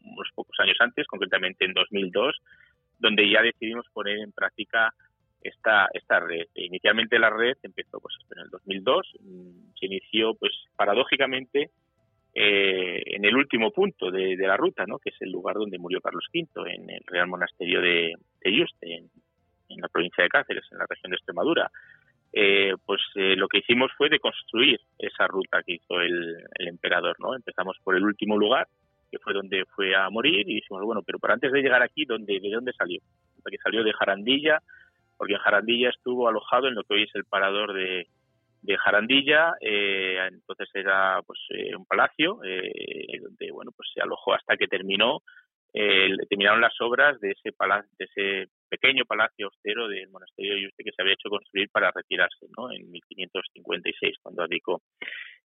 unos 0.03 0.29
pocos 0.35 0.57
años 0.61 0.77
antes 0.81 1.07
concretamente 1.07 1.67
en 1.67 1.75
2002 1.75 2.35
donde 3.03 3.29
ya 3.29 3.43
decidimos 3.43 3.85
poner 3.93 4.19
en 4.19 4.33
práctica 4.33 4.95
esta, 5.43 5.89
esta 5.93 6.21
red. 6.21 6.47
Inicialmente 6.55 7.19
la 7.19 7.31
red 7.31 7.57
empezó 7.63 8.01
pues, 8.01 8.15
en 8.31 8.45
el 8.45 8.51
2002, 8.51 9.13
mm, 9.21 9.75
se 9.79 9.87
inició 9.87 10.35
pues 10.35 10.53
paradójicamente 10.77 11.71
eh, 12.35 13.03
en 13.07 13.25
el 13.25 13.37
último 13.37 13.73
punto 13.73 14.11
de, 14.11 14.37
la 14.37 14.57
ruta, 14.57 14.87
¿no? 14.87 14.99
que 14.99 15.11
es 15.11 15.17
el 15.21 15.31
lugar 15.31 15.57
donde 15.57 15.79
murió 15.79 16.01
Carlos 16.01 16.25
V, 16.33 16.73
en 16.73 16.89
el 16.89 17.03
Real 17.07 17.27
Monasterio 17.27 17.81
de, 17.83 18.15
de 18.41 18.57
Yuste, 18.57 18.95
en, 18.97 19.11
la 19.81 19.89
provincia 19.89 20.23
de 20.23 20.31
Cáceres, 20.31 20.65
en 20.71 20.79
la 20.79 20.87
región 20.89 21.11
de 21.11 21.17
Extremadura. 21.17 21.71
Eh, 22.35 22.73
pues 22.87 23.01
eh, 23.17 23.37
lo 23.37 23.49
que 23.49 23.59
hicimos 23.59 23.91
fue 23.99 24.09
de 24.09 24.21
construir 24.21 24.81
esa 24.99 25.27
ruta 25.27 25.63
que 25.63 25.75
hizo 25.75 26.01
el, 26.01 26.37
el, 26.59 26.69
emperador. 26.69 27.17
¿no? 27.19 27.35
Empezamos 27.35 27.77
por 27.83 27.97
el 27.97 28.05
último 28.05 28.39
lugar, 28.39 28.69
que 29.13 29.19
fue 29.19 29.35
donde 29.35 29.65
fue 29.77 29.95
a 29.95 30.09
morir, 30.09 30.49
y 30.49 30.55
dijimos, 30.55 30.83
bueno, 30.85 31.03
pero, 31.05 31.19
por 31.19 31.31
antes 31.31 31.53
de 31.53 31.61
llegar 31.61 31.83
aquí, 31.83 32.07
¿dónde, 32.07 32.41
¿de 32.41 32.51
dónde 32.51 32.73
salió? 32.73 33.01
Que 33.49 33.59
salió 33.59 33.85
de 33.85 33.93
Jarandilla, 33.93 34.61
porque 35.19 35.35
en 35.35 35.41
Jarandilla 35.41 35.91
estuvo 35.91 36.29
alojado 36.29 36.67
en 36.67 36.75
lo 36.75 36.83
que 36.83 36.95
hoy 36.95 37.03
es 37.03 37.15
el 37.15 37.27
parador 37.27 37.75
de, 37.75 38.09
de 38.63 38.79
Jarandilla, 38.79 39.55
eh, 39.61 40.19
entonces 40.33 40.69
era 40.73 41.21
pues 41.27 41.41
eh, 41.51 41.77
un 41.77 41.85
palacio 41.85 42.41
eh, 42.45 43.21
donde 43.21 43.51
bueno 43.51 43.73
pues 43.77 43.91
se 43.93 44.01
alojó 44.01 44.35
hasta 44.35 44.57
que 44.57 44.69
terminó 44.69 45.23
terminaron 46.29 46.61
las 46.61 46.79
obras 46.83 47.19
de 47.21 47.31
ese 47.31 47.51
palacio, 47.53 47.91
de 47.99 48.05
ese 48.05 48.51
pequeño 48.69 49.07
palacio 49.07 49.47
austero 49.47 49.89
del 49.89 50.07
monasterio 50.11 50.55
de 50.55 50.63
Yuste 50.65 50.85
que 50.85 50.93
se 50.93 51.01
había 51.01 51.15
hecho 51.15 51.31
construir 51.31 51.71
para 51.71 51.91
retirarse 51.91 52.47
¿no? 52.59 52.71
en 52.71 52.91
1556 52.91 54.17
cuando 54.23 54.43
abdicó. 54.43 54.83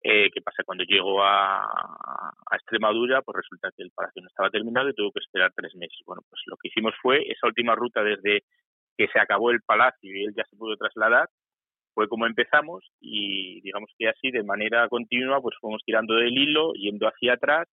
¿Qué 0.03 0.41
pasa? 0.43 0.63
Cuando 0.65 0.85
llegó 0.85 1.23
a, 1.23 1.63
a, 1.63 2.57
Extremadura, 2.57 3.23
pues 3.23 3.37
resulta 3.37 3.71
que 3.77 3.83
el 3.83 3.91
palacio 3.91 4.23
no 4.23 4.29
estaba 4.29 4.51
terminado 4.51 4.89
y 4.89 4.95
tuvo 4.95 5.13
que 5.13 5.21
esperar 5.21 5.53
tres 5.55 5.75
meses. 5.77 5.99
Bueno, 6.07 6.23
pues 6.29 6.41
lo 6.47 6.57
que 6.57 6.69
hicimos 6.69 6.95
fue 7.03 7.23
esa 7.31 7.47
última 7.47 7.75
ruta 7.75 8.03
desde 8.03 8.45
que 8.97 9.09
se 9.09 9.19
acabó 9.19 9.51
el 9.51 9.61
palacio 9.63 10.11
y 10.15 10.25
él 10.25 10.35
ya 10.37 10.45
se 10.45 10.57
pudo 10.57 10.77
trasladar, 10.77 11.29
fue 11.95 12.09
como 12.09 12.27
empezamos 12.27 12.85
y 13.01 13.61
digamos 13.63 13.91
que 13.99 14.09
así 14.09 14.31
de 14.31 14.43
manera 14.43 14.89
continua 14.89 15.41
pues 15.41 15.57
fuimos 15.61 15.83
tirando 15.85 16.15
del 16.15 16.37
hilo, 16.37 16.73
yendo 16.75 17.07
hacia 17.07 17.35
atrás 17.35 17.69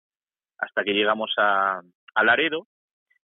hasta 0.57 0.83
que 0.83 0.93
llegamos 0.93 1.31
a, 1.37 1.81
Laredo, 2.23 2.67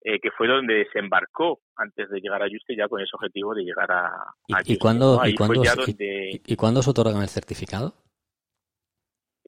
eh, 0.02 0.18
que 0.20 0.30
fue 0.32 0.48
donde 0.48 0.74
desembarcó 0.74 1.60
antes 1.76 2.10
de 2.10 2.20
llegar 2.20 2.42
a 2.42 2.48
Yuste 2.48 2.76
ya 2.76 2.88
con 2.88 3.00
ese 3.00 3.10
objetivo 3.14 3.54
de 3.54 3.62
llegar 3.62 3.92
a, 3.92 4.10
¿Y, 4.48 4.72
¿Y, 4.72 4.78
cuándo, 4.78 5.20
¿y, 5.24 5.34
cuándo, 5.34 5.62
¿Y, 6.44 6.56
cuándo 6.56 6.82
se 6.82 6.90
otorgan 6.90 7.22
el 7.22 7.28
certificado? 7.28 7.94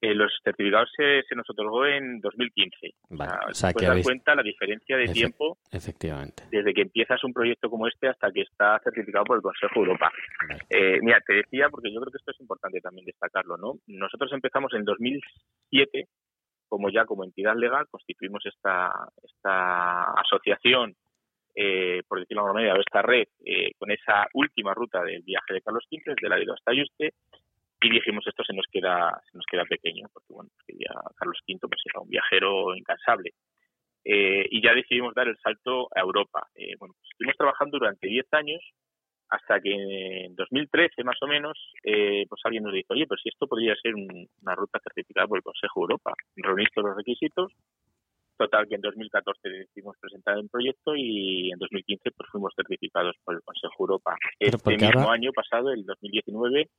Eh, 0.01 0.13
los 0.13 0.31
certificados 0.43 0.89
se, 0.95 1.23
se, 1.23 1.35
nos 1.35 1.49
otorgó 1.49 1.85
en 1.85 2.19
2015. 2.19 2.95
Vale, 3.11 3.31
o 3.49 3.53
sea, 3.53 3.71
que 3.71 3.85
dar 3.85 4.01
cuenta 4.03 4.35
la 4.35 4.43
diferencia 4.43 4.97
de 4.97 5.07
tiempo 5.07 5.57
efectivamente. 5.71 6.43
desde 6.51 6.73
que 6.73 6.81
empiezas 6.81 7.23
un 7.23 7.31
proyecto 7.31 7.69
como 7.69 7.87
este 7.87 8.09
hasta 8.09 8.29
que 8.31 8.41
está 8.41 8.77
certificado 8.83 9.23
por 9.23 9.37
el 9.37 9.41
Consejo 9.41 9.73
de 9.75 9.79
Europa. 9.79 10.11
Eh, 10.69 10.99
mira, 11.01 11.21
te 11.25 11.35
decía, 11.35 11.69
porque 11.69 11.93
yo 11.93 12.01
creo 12.01 12.11
que 12.11 12.17
esto 12.17 12.31
es 12.31 12.39
importante 12.41 12.81
también 12.81 13.05
destacarlo, 13.05 13.55
¿no? 13.57 13.75
Nosotros 13.87 14.31
empezamos 14.33 14.73
en 14.73 14.83
2007 14.83 16.07
como 16.67 16.89
ya 16.89 17.05
como 17.05 17.23
entidad 17.23 17.55
legal 17.55 17.87
constituimos 17.89 18.45
esta, 18.45 18.91
esta 19.23 20.03
asociación, 20.19 20.95
eh, 21.55 22.01
por 22.07 22.19
decirlo 22.19 22.41
de 22.41 22.47
alguna 22.47 22.61
manera, 22.61 22.81
esta 22.85 23.01
red, 23.01 23.27
eh, 23.45 23.71
con 23.77 23.91
esa 23.91 24.27
última 24.33 24.73
ruta 24.73 25.01
del 25.01 25.21
viaje 25.21 25.53
de 25.53 25.61
Carlos 25.61 25.85
V, 25.89 26.01
desde 26.05 26.29
la 26.29 26.53
hasta 26.53 26.73
Yuste, 26.73 27.13
y 27.81 27.89
dijimos 27.89 28.25
esto 28.27 28.43
se 28.43 28.53
nos 28.53 28.65
queda 28.71 29.21
se 29.29 29.37
nos 29.37 29.45
queda 29.45 29.65
pequeño 29.65 30.07
porque 30.13 30.33
bueno 30.33 30.49
ya 30.67 30.93
Carlos 31.17 31.39
V 31.47 31.59
pues 31.61 31.81
era 31.85 32.01
un 32.01 32.09
viajero 32.09 32.75
incansable. 32.75 33.31
Eh, 34.07 34.45
y 34.51 34.61
ya 34.61 34.73
decidimos 34.75 35.15
dar 35.15 35.27
el 35.27 35.37
salto 35.37 35.87
a 35.95 36.01
Europa. 36.01 36.47
Eh, 36.55 36.75
bueno 36.79 36.93
pues 36.97 37.09
estuvimos 37.11 37.37
trabajando 37.37 37.77
durante 37.79 38.07
10 38.07 38.25
años 38.33 38.61
hasta 39.29 39.59
que 39.59 40.25
en 40.25 40.35
2013 40.35 41.03
más 41.03 41.17
o 41.21 41.27
menos 41.27 41.57
eh, 41.83 42.25
pues 42.29 42.41
alguien 42.45 42.63
nos 42.63 42.73
dijo 42.73 42.93
oye 42.93 43.07
pues 43.07 43.21
si 43.21 43.29
esto 43.29 43.47
podría 43.47 43.75
ser 43.75 43.93
una 43.95 44.55
ruta 44.55 44.79
certificada 44.83 45.27
por 45.27 45.39
el 45.39 45.43
Consejo 45.43 45.81
de 45.81 45.83
Europa 45.83 46.13
reunís 46.35 46.69
todos 46.73 46.89
los 46.89 46.97
requisitos. 46.97 47.51
Total 48.37 48.67
que 48.67 48.75
en 48.75 48.81
2014 48.81 49.47
decidimos 49.47 49.95
presentar 49.97 50.37
el 50.37 50.49
proyecto 50.49 50.93
y 50.93 51.51
en 51.51 51.57
2015 51.57 52.11
pues 52.11 52.29
fuimos 52.29 52.53
certificados 52.53 53.15
por 53.23 53.35
el 53.35 53.41
Consejo 53.43 53.73
de 53.79 53.83
Europa. 53.83 54.17
Este 54.39 54.77
mismo 54.77 55.09
año 55.09 55.31
pasado 55.31 55.71
el 55.71 55.85
2019 55.85 56.69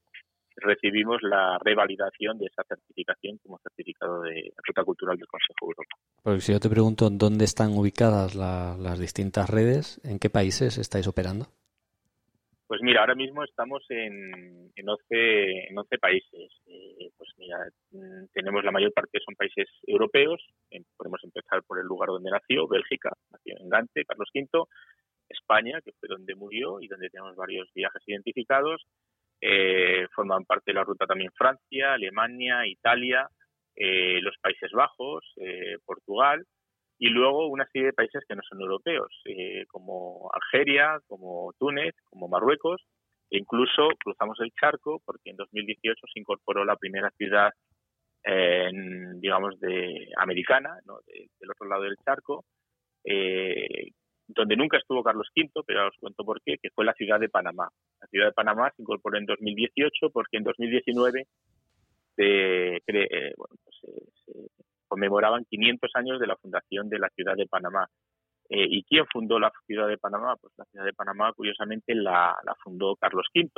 recibimos 0.56 1.22
la 1.22 1.58
revalidación 1.62 2.38
de 2.38 2.46
esa 2.46 2.62
certificación 2.64 3.38
como 3.38 3.58
certificado 3.58 4.22
de 4.22 4.52
Ruta 4.66 4.84
Cultural 4.84 5.16
del 5.16 5.26
Consejo 5.26 5.66
de 5.66 5.66
Europa. 5.66 5.96
Porque 6.22 6.40
si 6.40 6.52
yo 6.52 6.60
te 6.60 6.70
pregunto 6.70 7.08
dónde 7.10 7.44
están 7.44 7.72
ubicadas 7.72 8.34
las 8.34 8.98
distintas 8.98 9.50
redes, 9.50 10.00
¿en 10.04 10.18
qué 10.18 10.30
países 10.30 10.78
estáis 10.78 11.06
operando? 11.06 11.46
Pues 12.66 12.80
mira, 12.82 13.00
ahora 13.00 13.14
mismo 13.14 13.44
estamos 13.44 13.84
en, 13.90 14.72
en, 14.74 14.88
11, 14.88 15.68
en 15.70 15.78
11 15.78 15.98
países. 15.98 16.52
Eh, 16.66 17.10
pues 17.16 17.30
mira, 17.38 17.58
mm, 17.92 18.26
tenemos 18.32 18.64
la 18.64 18.72
mayor 18.72 18.92
parte 18.92 19.20
son 19.24 19.36
países 19.36 19.68
europeos. 19.86 20.44
podemos 20.96 21.22
empezar 21.22 21.62
por 21.62 21.78
el 21.78 21.86
lugar 21.86 22.08
donde 22.08 22.30
nació, 22.30 22.66
Bélgica, 22.66 23.10
nació 23.30 23.54
en 23.60 23.68
Gante, 23.68 24.04
Carlos 24.04 24.30
V. 24.34 24.66
España, 25.28 25.80
que 25.84 25.92
fue 25.92 26.08
donde 26.08 26.34
murió 26.34 26.80
y 26.80 26.88
donde 26.88 27.08
tenemos 27.08 27.36
varios 27.36 27.68
viajes 27.72 28.02
identificados. 28.06 28.84
Eh, 29.40 30.06
forman 30.14 30.44
parte 30.44 30.70
de 30.70 30.74
la 30.74 30.84
ruta 30.84 31.06
también 31.06 31.30
Francia, 31.36 31.92
Alemania, 31.92 32.66
Italia, 32.66 33.28
eh, 33.74 34.20
los 34.22 34.36
Países 34.40 34.70
Bajos, 34.72 35.24
eh, 35.36 35.76
Portugal 35.84 36.44
y 36.98 37.10
luego 37.10 37.48
una 37.48 37.66
serie 37.66 37.88
de 37.88 37.92
países 37.92 38.24
que 38.26 38.34
no 38.34 38.40
son 38.48 38.58
europeos, 38.62 39.12
como 39.68 40.30
Algeria, 40.32 40.98
como 41.06 41.52
Túnez, 41.58 41.94
como 42.08 42.26
Marruecos, 42.26 42.80
e 43.30 43.36
incluso 43.36 43.88
cruzamos 44.02 44.38
el 44.40 44.50
charco 44.58 45.02
porque 45.04 45.28
en 45.28 45.36
2018 45.36 46.06
se 46.10 46.20
incorporó 46.20 46.64
la 46.64 46.76
primera 46.76 47.10
ciudad, 47.18 47.52
digamos, 48.24 49.60
de 49.60 50.08
americana, 50.16 50.78
del 51.38 51.50
otro 51.50 51.68
lado 51.68 51.82
del 51.82 51.98
charco, 52.02 52.46
donde 54.28 54.56
nunca 54.56 54.78
estuvo 54.78 55.02
Carlos 55.02 55.28
V, 55.36 55.50
pero 55.66 55.80
ahora 55.80 55.90
os 55.90 56.00
cuento 56.00 56.24
por 56.24 56.40
qué, 56.42 56.56
que 56.60 56.70
fue 56.70 56.84
la 56.84 56.94
ciudad 56.94 57.20
de 57.20 57.28
Panamá. 57.28 57.68
La 58.00 58.06
ciudad 58.08 58.26
de 58.26 58.32
Panamá 58.32 58.72
se 58.74 58.82
incorporó 58.82 59.18
en 59.18 59.26
2018 59.26 60.10
porque 60.12 60.38
en 60.38 60.44
2019 60.44 61.26
se, 62.16 62.76
eh, 62.76 63.34
pues, 63.36 63.50
conmemoraban 64.88 65.44
500 65.44 65.90
años 65.94 66.20
de 66.20 66.26
la 66.26 66.36
fundación 66.36 66.88
de 66.88 66.98
la 66.98 67.08
ciudad 67.10 67.34
de 67.36 67.46
Panamá. 67.46 67.86
Eh, 68.48 68.66
¿Y 68.68 68.84
quién 68.84 69.04
fundó 69.12 69.38
la 69.38 69.52
ciudad 69.66 69.88
de 69.88 69.98
Panamá? 69.98 70.36
Pues 70.40 70.52
la 70.56 70.64
ciudad 70.66 70.84
de 70.84 70.92
Panamá, 70.92 71.32
curiosamente, 71.32 71.94
la, 71.94 72.34
fundó 72.62 72.96
Carlos 72.96 73.26
V, 73.34 73.50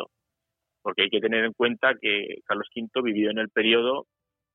porque 0.83 1.03
hay 1.03 1.11
que 1.11 1.21
tener 1.21 1.45
en 1.45 1.53
cuenta 1.53 1.95
que 2.01 2.41
Carlos 2.45 2.69
V 2.75 3.03
vivió 3.03 3.31
en 3.31 3.39
el 3.39 3.51
periodo, 3.51 4.07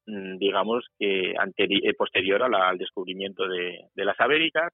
mm, 0.08 0.38
digamos, 0.38 0.86
que 1.00 1.32
eh, 1.32 1.94
posterior 1.96 2.42
al 2.44 2.78
descubrimiento 2.78 3.48
de, 3.48 3.88
de 3.94 4.06
las 4.06 4.20
Américas, 4.20 4.74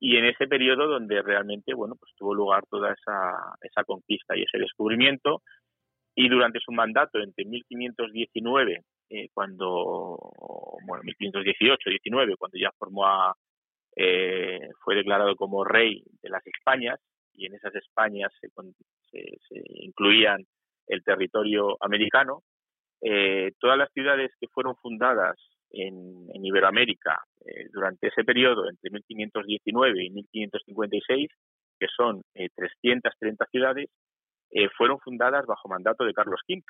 y 0.00 0.16
en 0.16 0.26
ese 0.26 0.46
periodo 0.46 0.86
donde 0.86 1.22
realmente 1.22 1.74
bueno 1.74 1.96
pues 1.98 2.12
tuvo 2.16 2.34
lugar 2.34 2.64
toda 2.70 2.92
esa, 2.92 3.56
esa 3.62 3.84
conquista 3.84 4.36
y 4.36 4.42
ese 4.42 4.58
descubrimiento. 4.58 5.42
Y 6.14 6.28
durante 6.28 6.58
su 6.58 6.72
mandato 6.72 7.20
entre 7.20 7.44
1519 7.44 8.82
eh, 9.10 9.28
cuando 9.32 10.18
bueno 10.86 11.02
1518 11.04 11.90
19 11.90 12.36
cuando 12.36 12.58
ya 12.58 12.70
formó 12.76 13.06
a, 13.06 13.34
eh, 13.96 14.68
fue 14.84 14.96
declarado 14.96 15.36
como 15.36 15.64
rey 15.64 16.02
de 16.22 16.28
las 16.28 16.46
Españas 16.46 17.00
y 17.34 17.46
en 17.46 17.54
esas 17.54 17.74
Españas 17.74 18.32
se, 18.40 18.48
se, 19.10 19.62
incluían 19.84 20.44
el 20.88 21.04
territorio 21.04 21.76
americano 21.80 22.42
eh, 23.00 23.52
todas 23.60 23.78
las 23.78 23.92
ciudades 23.92 24.32
que 24.40 24.48
fueron 24.48 24.74
fundadas 24.76 25.36
en, 25.70 26.26
en 26.32 26.44
Iberoamérica 26.44 27.22
eh, 27.44 27.68
durante 27.72 28.08
ese 28.08 28.24
periodo, 28.24 28.68
entre 28.68 28.90
1519 28.90 30.04
y 30.04 30.10
1556, 30.10 31.30
que 31.78 31.86
son 31.94 32.22
330 32.34 33.44
eh, 33.44 33.48
ciudades, 33.50 33.90
eh, 34.50 34.68
fueron 34.76 34.98
fundadas 35.00 35.46
bajo 35.46 35.68
mandato 35.68 36.04
de 36.04 36.14
Carlos 36.14 36.40
V 36.48 36.62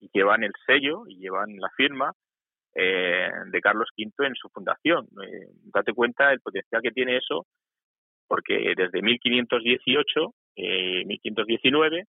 y 0.00 0.08
llevan 0.12 0.44
el 0.44 0.52
sello 0.66 1.04
y 1.06 1.18
llevan 1.18 1.56
la 1.58 1.70
firma 1.76 2.12
de 2.74 3.60
Carlos 3.60 3.88
V 3.96 4.26
en 4.28 4.36
su 4.36 4.48
fundación. 4.50 5.08
date 5.74 5.92
cuenta 5.92 6.28
del 6.28 6.38
potencial 6.38 6.80
que 6.80 6.92
tiene 6.92 7.16
eso, 7.16 7.44
porque 8.28 8.72
desde 8.76 9.02
1518, 9.02 10.32
1519, 10.54 12.04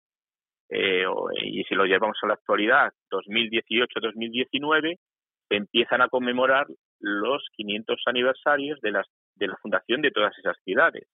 y 1.43 1.63
si 1.65 1.75
lo 1.75 1.85
llevamos 1.85 2.17
a 2.23 2.27
la 2.27 2.33
actualidad, 2.33 2.91
2018-2019, 3.11 4.97
empiezan 5.49 6.01
a 6.01 6.09
conmemorar 6.09 6.67
los 6.99 7.43
500 7.55 8.01
aniversarios 8.07 8.79
de, 8.81 8.91
las, 8.91 9.07
de 9.35 9.47
la 9.47 9.57
fundación 9.57 10.01
de 10.01 10.11
todas 10.11 10.37
esas 10.37 10.57
ciudades. 10.63 11.07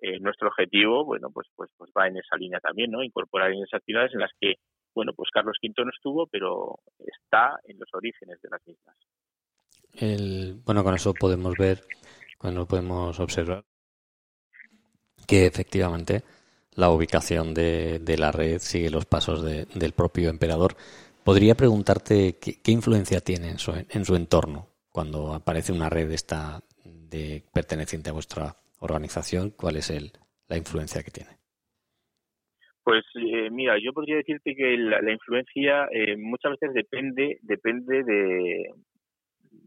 Eh, 0.00 0.20
nuestro 0.20 0.48
objetivo, 0.48 1.04
bueno, 1.04 1.28
pues, 1.32 1.48
pues, 1.56 1.70
pues 1.76 1.90
va 1.96 2.06
en 2.06 2.16
esa 2.16 2.36
línea 2.36 2.60
también, 2.60 2.90
¿no? 2.90 3.02
Incorporar 3.02 3.52
en 3.52 3.62
esas 3.62 3.82
ciudades 3.84 4.12
en 4.14 4.20
las 4.20 4.30
que, 4.40 4.54
bueno, 4.94 5.12
pues 5.12 5.30
Carlos 5.32 5.58
V 5.62 5.84
no 5.84 5.90
estuvo, 5.90 6.26
pero 6.26 6.78
está 6.98 7.58
en 7.64 7.78
los 7.78 7.88
orígenes 7.92 8.40
de 8.40 8.48
las 8.48 8.66
mismas. 8.66 8.96
El, 9.94 10.60
bueno, 10.64 10.84
con 10.84 10.94
eso 10.94 11.14
podemos 11.14 11.56
ver, 11.56 11.80
cuando 12.38 12.66
podemos 12.66 13.18
observar 13.18 13.64
que 15.26 15.46
efectivamente 15.46 16.22
la 16.74 16.90
ubicación 16.90 17.54
de, 17.54 18.16
la 18.16 18.30
red 18.30 18.60
sigue 18.60 18.90
los 18.90 19.04
pasos 19.04 19.42
del 19.42 19.92
propio 19.92 20.30
emperador. 20.30 20.76
Podría 21.28 21.54
preguntarte 21.54 22.38
qué, 22.40 22.72
influencia 22.72 23.20
tiene 23.20 23.50
en 23.50 23.58
su, 23.58 23.70
en 23.72 24.04
su, 24.06 24.16
entorno 24.16 24.68
cuando 24.88 25.34
aparece 25.34 25.72
una 25.72 25.90
red 25.90 26.10
esta 26.10 26.60
de 26.86 27.44
perteneciente 27.52 28.08
a 28.08 28.14
vuestra 28.14 28.56
organización. 28.80 29.50
¿Cuál 29.50 29.76
es 29.76 29.90
el, 29.90 30.10
la 30.48 30.56
influencia 30.56 31.02
que 31.02 31.10
tiene? 31.10 31.28
Pues 32.82 33.04
eh, 33.16 33.50
mira, 33.50 33.74
yo 33.78 33.92
podría 33.92 34.16
decirte 34.16 34.56
que 34.56 34.78
la, 34.78 35.12
influencia 35.12 35.84
eh, 35.92 36.16
muchas 36.16 36.52
veces 36.52 36.72
depende 36.72 37.38
depende 37.42 38.04
de, 38.04 38.72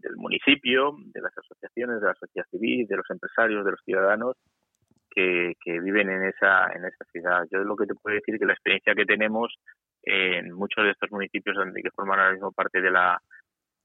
del 0.02 0.16
municipio, 0.16 0.96
de 1.14 1.22
las 1.22 1.38
asociaciones, 1.38 2.02
de 2.02 2.08
la 2.08 2.16
sociedad 2.16 2.48
civil, 2.50 2.88
de 2.88 2.98
los 2.98 3.06
empresarios, 3.12 3.64
de 3.64 3.70
los 3.70 3.82
ciudadanos 3.86 4.36
que, 5.14 5.54
viven 5.66 6.10
en 6.10 6.24
esa, 6.26 6.68
en 6.74 6.86
esa 6.86 7.06
ciudad. 7.12 7.44
Yo 7.52 7.60
lo 7.60 7.76
que 7.76 7.86
te 7.86 7.96
puedo 7.96 8.16
decir 8.16 8.36
es 8.36 8.40
que 8.40 8.46
la 8.46 8.54
experiencia 8.54 8.96
que 8.96 9.06
tenemos 9.06 9.54
en 10.04 10.52
muchos 10.54 10.84
de 10.84 10.92
estos 10.92 11.12
municipios 11.12 11.56
donde 11.56 11.82
que 11.82 11.92
forman 11.92 12.20
ahora 12.20 12.34
mismo 12.34 12.52
parte 12.52 12.82
de 12.82 12.92
la 12.92 13.20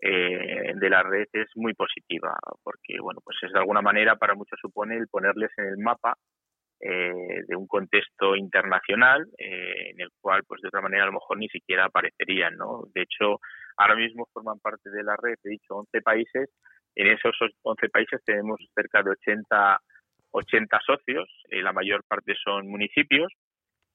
eh, 0.00 0.72
de 0.74 0.90
la 0.90 1.02
red 1.02 1.26
es 1.32 1.48
muy 1.56 1.74
positiva 1.74 2.34
porque 2.62 2.96
bueno 3.00 3.20
pues 3.24 3.36
es 3.42 3.52
de 3.52 3.58
alguna 3.58 3.82
manera 3.82 4.16
para 4.16 4.34
muchos 4.34 4.58
supone 4.60 4.96
el 4.96 5.08
ponerles 5.08 5.50
en 5.56 5.66
el 5.66 5.78
mapa 5.78 6.16
eh, 6.80 7.42
de 7.46 7.56
un 7.56 7.66
contexto 7.66 8.36
internacional 8.36 9.26
eh, 9.38 9.90
en 9.90 10.00
el 10.00 10.08
cual 10.20 10.42
pues 10.46 10.60
de 10.60 10.68
otra 10.68 10.82
manera 10.82 11.04
a 11.04 11.06
lo 11.06 11.14
mejor 11.14 11.38
ni 11.38 11.48
siquiera 11.48 11.86
aparecerían 11.86 12.56
no 12.56 12.84
de 12.94 13.02
hecho 13.02 13.40
ahora 13.78 13.96
mismo 13.96 14.26
forman 14.32 14.58
parte 14.60 14.90
de 14.90 15.02
la 15.02 15.16
red 15.16 15.36
he 15.44 15.50
dicho 15.50 15.74
11 15.74 16.02
países 16.02 16.50
en 16.94 17.08
esos 17.08 17.34
11 17.62 17.88
países 17.88 18.22
tenemos 18.24 18.58
cerca 18.74 19.02
de 19.02 19.10
80 19.10 19.80
80 20.32 20.80
socios, 20.84 21.28
eh, 21.50 21.62
la 21.62 21.72
mayor 21.72 22.02
parte 22.06 22.34
son 22.42 22.68
municipios 22.68 23.32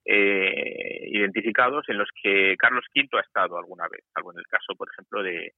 eh, 0.05 1.03
identificados 1.11 1.87
en 1.87 1.99
los 1.99 2.09
que 2.21 2.55
Carlos 2.57 2.85
V 2.95 3.07
ha 3.17 3.21
estado 3.21 3.57
alguna 3.57 3.87
vez, 3.87 4.01
algo 4.15 4.31
en 4.31 4.39
el 4.39 4.47
caso, 4.47 4.73
por 4.75 4.89
ejemplo, 4.91 5.21
de, 5.21 5.51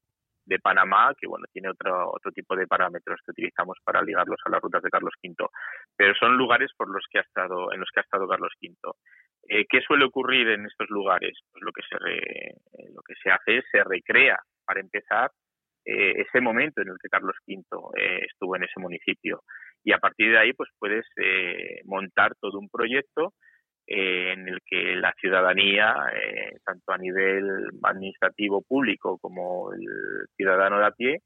de 0.45 0.59
Panamá, 0.59 1.13
que 1.17 1.27
bueno 1.27 1.45
tiene 1.53 1.69
otro 1.69 2.11
otro 2.11 2.31
tipo 2.31 2.55
de 2.55 2.67
parámetros 2.67 3.21
que 3.25 3.31
utilizamos 3.31 3.77
para 3.85 4.01
ligarlos 4.01 4.39
a 4.45 4.49
las 4.49 4.61
rutas 4.61 4.83
de 4.83 4.89
Carlos 4.89 5.13
V, 5.23 5.47
pero 5.95 6.13
son 6.15 6.35
lugares 6.35 6.71
por 6.75 6.89
los 6.89 7.05
que 7.09 7.19
ha 7.19 7.21
estado 7.21 7.71
en 7.71 7.79
los 7.79 7.89
que 7.93 8.01
ha 8.01 8.03
estado 8.03 8.27
Carlos 8.27 8.51
V. 8.61 8.75
Eh, 9.47 9.65
¿Qué 9.69 9.81
suele 9.81 10.05
ocurrir 10.05 10.49
en 10.49 10.65
estos 10.65 10.89
lugares? 10.89 11.39
Pues 11.51 11.63
lo 11.63 11.71
que 11.71 11.83
se 11.83 11.95
lo 12.93 13.01
que 13.01 13.15
se 13.21 13.31
hace 13.31 13.57
es 13.59 13.65
se 13.71 13.83
recrea 13.83 14.37
para 14.65 14.81
empezar 14.81 15.31
ese 15.85 16.39
momento 16.39 16.81
en 16.81 16.87
el 16.89 16.97
que 17.01 17.09
Carlos 17.09 17.35
V 17.45 17.61
estuvo 18.25 18.55
en 18.55 18.63
ese 18.63 18.79
municipio 18.79 19.43
y 19.83 19.91
a 19.91 19.97
partir 19.97 20.31
de 20.31 20.39
ahí 20.39 20.53
pues 20.53 20.69
puedes 20.79 21.05
eh, 21.17 21.81
montar 21.85 22.33
todo 22.39 22.57
un 22.57 22.69
proyecto 22.69 23.33
eh, 23.85 24.31
en 24.31 24.47
el 24.47 24.59
que 24.65 24.95
la 24.95 25.13
ciudadanía, 25.19 25.93
eh, 26.15 26.57
tanto 26.65 26.93
a 26.93 26.97
nivel 26.97 27.45
administrativo 27.83 28.61
público 28.61 29.17
como 29.19 29.73
el 29.73 29.85
ciudadano 30.35 30.79
de 30.79 30.85
a 30.85 30.91
pie, 30.91 31.21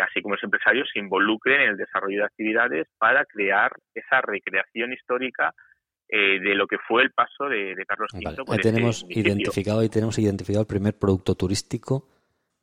así 0.00 0.22
como 0.22 0.36
los 0.36 0.44
empresarios, 0.44 0.88
se 0.92 1.00
involucren 1.00 1.60
en 1.60 1.70
el 1.70 1.76
desarrollo 1.76 2.20
de 2.20 2.26
actividades 2.26 2.86
para 2.98 3.24
crear 3.24 3.72
esa 3.92 4.20
recreación 4.20 4.92
histórica 4.92 5.52
de 6.08 6.54
lo 6.54 6.68
que 6.68 6.76
fue 6.86 7.02
el 7.02 7.10
paso 7.10 7.48
de, 7.48 7.74
Carlos 7.84 8.10
V. 8.14 8.22
Vale. 8.24 8.36
Ahí 8.46 8.58
tenemos 8.60 9.04
identificado, 9.08 9.80
ahí 9.80 9.88
tenemos 9.88 10.16
identificado 10.20 10.60
el 10.60 10.68
primer 10.68 10.96
producto 10.96 11.34
turístico 11.34 12.06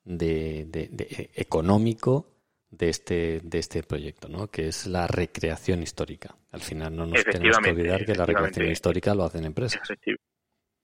de, 0.05 0.63
de 0.65 1.29
económico 1.36 2.32
de 2.77 2.89
este, 2.89 3.39
de 3.43 3.59
este 3.59 3.83
proyecto, 3.83 4.27
¿no? 4.27 4.47
que 4.47 4.67
es 4.67 4.88
la 4.88 5.07
recreación 5.07 5.81
histórica. 5.81 6.36
Al 6.51 6.62
final 6.62 6.95
no 6.95 7.05
nos 7.05 7.23
tenemos 7.23 7.59
que 7.59 7.69
olvidar 7.69 8.05
que 8.05 8.15
la 8.15 8.25
recreación 8.25 8.67
histórica 8.67 9.13
lo 9.13 9.23
hacen 9.23 9.45
empresas. 9.45 9.81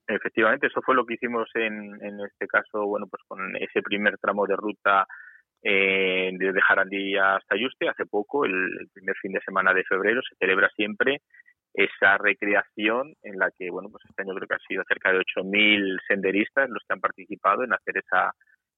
Efectivamente, 0.08 0.68
eso 0.68 0.82
fue 0.82 0.96
lo 0.96 1.06
que 1.06 1.14
hicimos 1.16 1.48
en, 1.54 1.94
en 2.02 2.20
este 2.22 2.48
caso, 2.48 2.86
bueno, 2.86 3.06
pues 3.08 3.22
con 3.28 3.56
ese 3.58 3.82
primer 3.84 4.18
tramo 4.18 4.48
de 4.48 4.56
ruta 4.56 5.06
eh, 5.62 6.32
desde 6.34 6.62
Jarandilla 6.62 7.36
hasta 7.36 7.56
Yuste. 7.56 7.90
Hace 7.90 8.06
poco, 8.06 8.46
el, 8.46 8.90
primer 8.94 9.16
fin 9.18 9.34
de 9.34 9.42
semana 9.42 9.74
de 9.74 9.84
febrero, 9.84 10.22
se 10.28 10.36
celebra 10.38 10.70
siempre 10.76 11.22
esa 11.74 12.18
recreación 12.18 13.14
en 13.22 13.38
la 13.38 13.52
que, 13.56 13.70
bueno, 13.70 13.90
pues 13.92 14.04
este 14.10 14.24
año 14.24 14.34
creo 14.34 14.48
que 14.48 14.56
ha 14.56 14.68
sido 14.68 14.84
cerca 14.88 15.12
de 15.12 15.20
8.000 15.20 16.00
senderistas 16.08 16.70
los 16.70 16.84
que 16.88 16.94
han 16.94 17.00
participado 17.00 17.64
en 17.64 17.74
hacer 17.74 17.98
esa, 17.98 18.32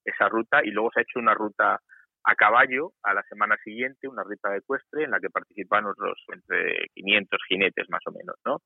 esa 0.04 0.28
ruta 0.28 0.60
y 0.62 0.70
luego 0.70 0.90
se 0.92 1.00
ha 1.00 1.02
hecho 1.02 1.18
una 1.18 1.34
ruta 1.34 1.80
a 2.24 2.34
caballo 2.34 2.92
a 3.02 3.14
la 3.14 3.22
semana 3.24 3.56
siguiente 3.64 4.08
una 4.08 4.22
ruta 4.22 4.56
ecuestre 4.56 5.04
en 5.04 5.10
la 5.10 5.20
que 5.20 5.30
participan 5.30 5.84
los 5.84 6.18
entre 6.32 6.88
500 6.94 7.40
jinetes 7.48 7.86
más 7.90 8.02
o 8.06 8.12
menos, 8.12 8.36
¿no? 8.44 8.58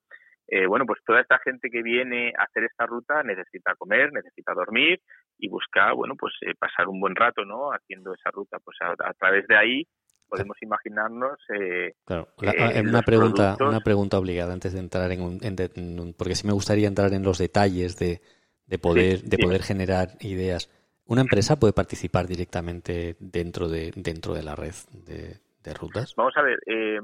Eh, 0.48 0.66
bueno, 0.66 0.86
pues 0.86 1.00
toda 1.04 1.20
esta 1.20 1.38
gente 1.38 1.70
que 1.70 1.82
viene 1.82 2.32
a 2.38 2.44
hacer 2.44 2.64
esta 2.64 2.86
ruta 2.86 3.22
necesita 3.24 3.74
comer, 3.74 4.12
necesita 4.12 4.54
dormir 4.54 5.00
y 5.38 5.48
busca, 5.48 5.92
bueno, 5.92 6.14
pues 6.16 6.34
eh, 6.42 6.54
pasar 6.56 6.86
un 6.86 7.00
buen 7.00 7.16
rato, 7.16 7.44
¿no? 7.44 7.72
Haciendo 7.72 8.14
esa 8.14 8.30
ruta, 8.30 8.58
pues 8.60 8.76
a, 8.80 9.12
través 9.14 9.46
de 9.48 9.56
ahí 9.56 9.88
podemos 10.28 10.56
imaginarnos. 10.60 11.38
Eh, 11.52 11.94
claro, 12.04 12.28
una 12.38 13.02
pregunta, 13.02 13.56
una 13.60 13.80
pregunta 13.80 14.18
obligada 14.18 14.52
antes 14.52 14.72
de 14.72 14.78
entrar 14.78 15.10
en 15.10 15.22
un, 15.22 16.14
porque 16.16 16.36
sí 16.36 16.46
me 16.46 16.52
gustaría 16.52 16.86
entrar 16.86 17.12
en 17.12 17.24
los 17.24 17.38
detalles 17.38 17.98
de, 17.98 18.20
de 18.66 18.78
poder, 18.78 19.22
de 19.22 19.38
poder 19.38 19.62
generar 19.62 20.10
ideas. 20.20 20.70
¿Una 21.08 21.20
empresa 21.20 21.56
puede 21.56 21.72
participar 21.72 22.26
directamente 22.26 23.16
dentro 23.20 23.68
de, 23.68 23.92
dentro 23.94 24.34
de 24.34 24.42
la 24.42 24.56
red 24.56 24.74
de, 24.92 25.40
rutas? 25.74 26.14
Vamos 26.16 26.36
a 26.36 26.42
ver, 26.42 26.58
eh, 26.66 27.00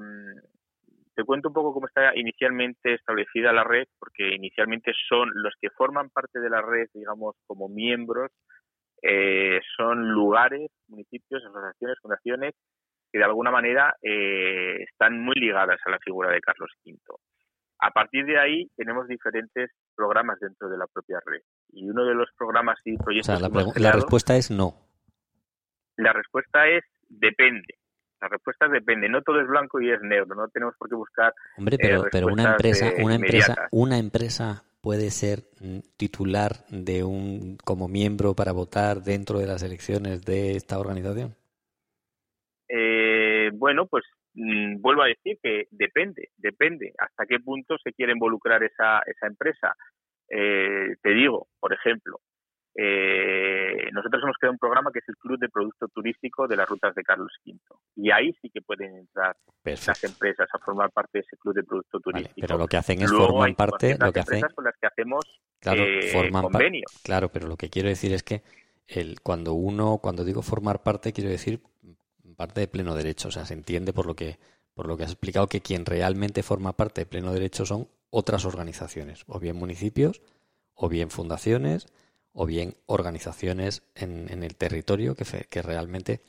te 1.14 1.24
cuento 1.24 1.48
un 1.48 1.54
poco 1.54 1.72
cómo 1.72 1.86
está 1.86 2.16
inicialmente 2.16 2.94
establecida 2.94 3.52
la 3.52 3.64
red, 3.64 3.86
porque 3.98 4.34
inicialmente 4.34 4.92
son 5.08 5.30
los 5.34 5.54
que 5.60 5.70
forman 5.70 6.10
parte 6.10 6.40
de 6.40 6.48
la 6.50 6.62
red, 6.62 6.88
digamos, 6.94 7.36
como 7.46 7.68
miembros, 7.68 8.30
eh, 9.02 9.60
son 9.76 10.08
lugares, 10.10 10.70
municipios, 10.88 11.44
asociaciones, 11.44 11.98
fundaciones 12.00 12.54
que 13.10 13.18
de 13.18 13.24
alguna 13.24 13.50
manera 13.50 13.94
eh, 14.00 14.82
están 14.88 15.20
muy 15.20 15.34
ligadas 15.34 15.78
a 15.84 15.90
la 15.90 15.98
figura 15.98 16.30
de 16.30 16.40
Carlos 16.40 16.70
V. 16.84 16.98
A 17.82 17.90
partir 17.90 18.24
de 18.24 18.38
ahí 18.38 18.70
tenemos 18.76 19.08
diferentes 19.08 19.72
programas 19.96 20.38
dentro 20.38 20.68
de 20.68 20.78
la 20.78 20.86
propia 20.86 21.18
red. 21.26 21.40
Y 21.72 21.90
uno 21.90 22.04
de 22.04 22.14
los 22.14 22.28
programas 22.38 22.78
y 22.84 22.96
proyectos... 22.96 23.40
la, 23.76 23.90
respuesta 23.90 24.36
es 24.36 24.52
no. 24.52 24.76
La 25.96 26.12
respuesta 26.12 26.68
es 26.68 26.84
depende. 27.08 27.74
La 28.20 28.28
respuesta 28.28 28.66
es 28.66 28.72
depende. 28.72 29.08
No 29.08 29.20
todo 29.22 29.40
es 29.40 29.48
blanco 29.48 29.80
y 29.80 29.90
es 29.90 30.00
negro. 30.00 30.32
No 30.36 30.46
tenemos 30.46 30.76
por 30.78 30.88
qué 30.88 30.94
buscar. 30.94 31.34
Hombre, 31.58 31.76
pero, 31.76 32.06
eh, 32.06 32.08
pero 32.12 32.28
una 32.28 32.52
empresa, 32.52 32.92
una 32.98 33.16
empresa, 33.16 33.68
una 33.72 33.98
empresa 33.98 34.62
puede 34.80 35.10
ser 35.10 35.40
titular 35.96 36.64
de 36.68 37.02
un 37.02 37.56
como 37.64 37.88
miembro 37.88 38.34
para 38.34 38.52
votar 38.52 39.02
dentro 39.02 39.40
de 39.40 39.48
las 39.48 39.64
elecciones 39.64 40.24
de 40.24 40.54
esta 40.54 40.78
organización. 40.78 41.34
Eh, 42.68 43.50
bueno, 43.54 43.86
pues 43.86 44.04
Mm, 44.34 44.80
vuelvo 44.80 45.02
a 45.02 45.08
decir 45.08 45.38
que 45.42 45.66
depende, 45.70 46.30
depende 46.36 46.92
hasta 46.98 47.26
qué 47.26 47.38
punto 47.40 47.76
se 47.82 47.92
quiere 47.92 48.12
involucrar 48.12 48.62
esa, 48.62 49.00
esa 49.06 49.26
empresa. 49.26 49.74
Eh, 50.28 50.96
te 51.02 51.10
digo, 51.10 51.48
por 51.60 51.72
ejemplo, 51.72 52.20
eh, 52.74 53.90
nosotros 53.92 54.22
hemos 54.22 54.36
creado 54.38 54.52
un 54.52 54.58
programa 54.58 54.90
que 54.90 55.00
es 55.00 55.08
el 55.08 55.16
Club 55.16 55.38
de 55.38 55.50
Producto 55.50 55.88
Turístico 55.88 56.48
de 56.48 56.56
las 56.56 56.66
Rutas 56.66 56.94
de 56.94 57.02
Carlos 57.02 57.30
V. 57.44 57.58
Y 57.96 58.10
ahí 58.10 58.32
sí 58.40 58.48
que 58.48 58.62
pueden 58.62 58.96
entrar 58.96 59.36
las 59.64 60.04
empresas 60.04 60.48
a 60.50 60.58
formar 60.58 60.90
parte 60.90 61.18
de 61.18 61.20
ese 61.20 61.36
Club 61.36 61.54
de 61.54 61.64
Producto 61.64 62.00
Turístico. 62.00 62.40
pero 62.40 62.56
lo 62.56 62.66
que 62.66 62.78
hacen 62.78 63.02
es 63.02 63.10
formar 63.10 63.54
parte, 63.54 63.96
lo 64.00 64.12
que 64.12 64.20
hacen... 64.20 64.40
con 64.54 64.64
las 64.64 64.74
que 64.80 64.86
hacemos 64.86 65.24
claro, 65.60 65.84
eh, 65.84 66.30
convenios. 66.30 67.02
Claro, 67.04 67.28
pero 67.30 67.46
lo 67.46 67.56
que 67.56 67.68
quiero 67.68 67.90
decir 67.90 68.14
es 68.14 68.22
que 68.22 68.42
el, 68.88 69.20
cuando 69.20 69.52
uno, 69.52 69.98
cuando 70.02 70.24
digo 70.24 70.40
formar 70.40 70.82
parte, 70.82 71.12
quiero 71.12 71.28
decir 71.28 71.60
parte 72.42 72.60
de 72.60 72.66
pleno 72.66 72.96
derecho. 72.96 73.28
O 73.28 73.30
sea, 73.30 73.46
se 73.46 73.54
entiende 73.54 73.92
por 73.92 74.06
lo 74.06 74.16
que, 74.16 74.38
por 74.74 74.88
lo 74.88 74.96
que 74.96 75.04
has 75.04 75.12
explicado 75.12 75.46
que 75.46 75.60
quien 75.60 75.86
realmente 75.86 76.42
forma 76.42 76.72
parte 76.72 77.02
de 77.02 77.06
pleno 77.06 77.32
derecho 77.32 77.64
son 77.64 77.86
otras 78.10 78.44
organizaciones, 78.44 79.22
o 79.28 79.38
bien 79.38 79.54
municipios, 79.54 80.22
o 80.74 80.88
bien 80.88 81.08
fundaciones, 81.10 81.86
o 82.32 82.44
bien 82.44 82.74
organizaciones 82.86 83.84
en, 83.94 84.42
el 84.42 84.56
territorio 84.56 85.14
que, 85.14 85.24
que 85.48 85.62
realmente 85.62 86.20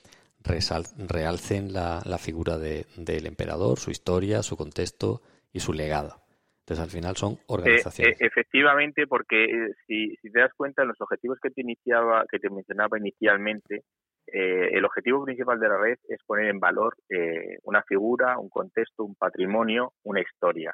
realcen 0.43 1.73
la, 1.73 2.17
figura 2.19 2.60
del 2.60 3.26
emperador, 3.26 3.80
su 3.80 3.89
historia, 3.89 4.43
su 4.43 4.56
contexto 4.56 5.23
y 5.52 5.60
su 5.62 5.73
legado. 5.73 6.21
Entonces, 6.60 6.84
al 6.84 6.91
final 6.91 7.15
son 7.17 7.39
organizaciones. 7.47 8.21
Eh, 8.21 8.26
efectivamente, 8.26 9.08
porque 9.08 9.45
eh, 9.45 9.73
si, 9.88 10.15
si, 10.21 10.30
te 10.30 10.39
das 10.39 10.54
cuenta, 10.56 10.86
los 10.86 10.99
objetivos 11.02 11.39
que 11.41 11.49
te 11.49 11.62
iniciaba, 11.62 12.26
que 12.30 12.39
te 12.39 12.49
mencionaba 12.49 12.97
inicialmente, 12.99 13.84
eh, 14.28 14.70
el 14.72 14.86
objetivo 14.86 15.24
principal 15.24 15.60
de 15.60 15.68
la 15.68 15.78
red 15.78 15.98
es 16.08 16.20
poner 16.26 16.48
en 16.48 16.60
valor 16.60 16.96
eh, 17.10 17.58
una 17.64 17.84
figura, 17.84 18.38
un 18.38 18.50
contexto, 18.50 19.04
un 19.04 19.16
patrimonio, 19.16 19.94
una 20.04 20.22
historia. 20.22 20.74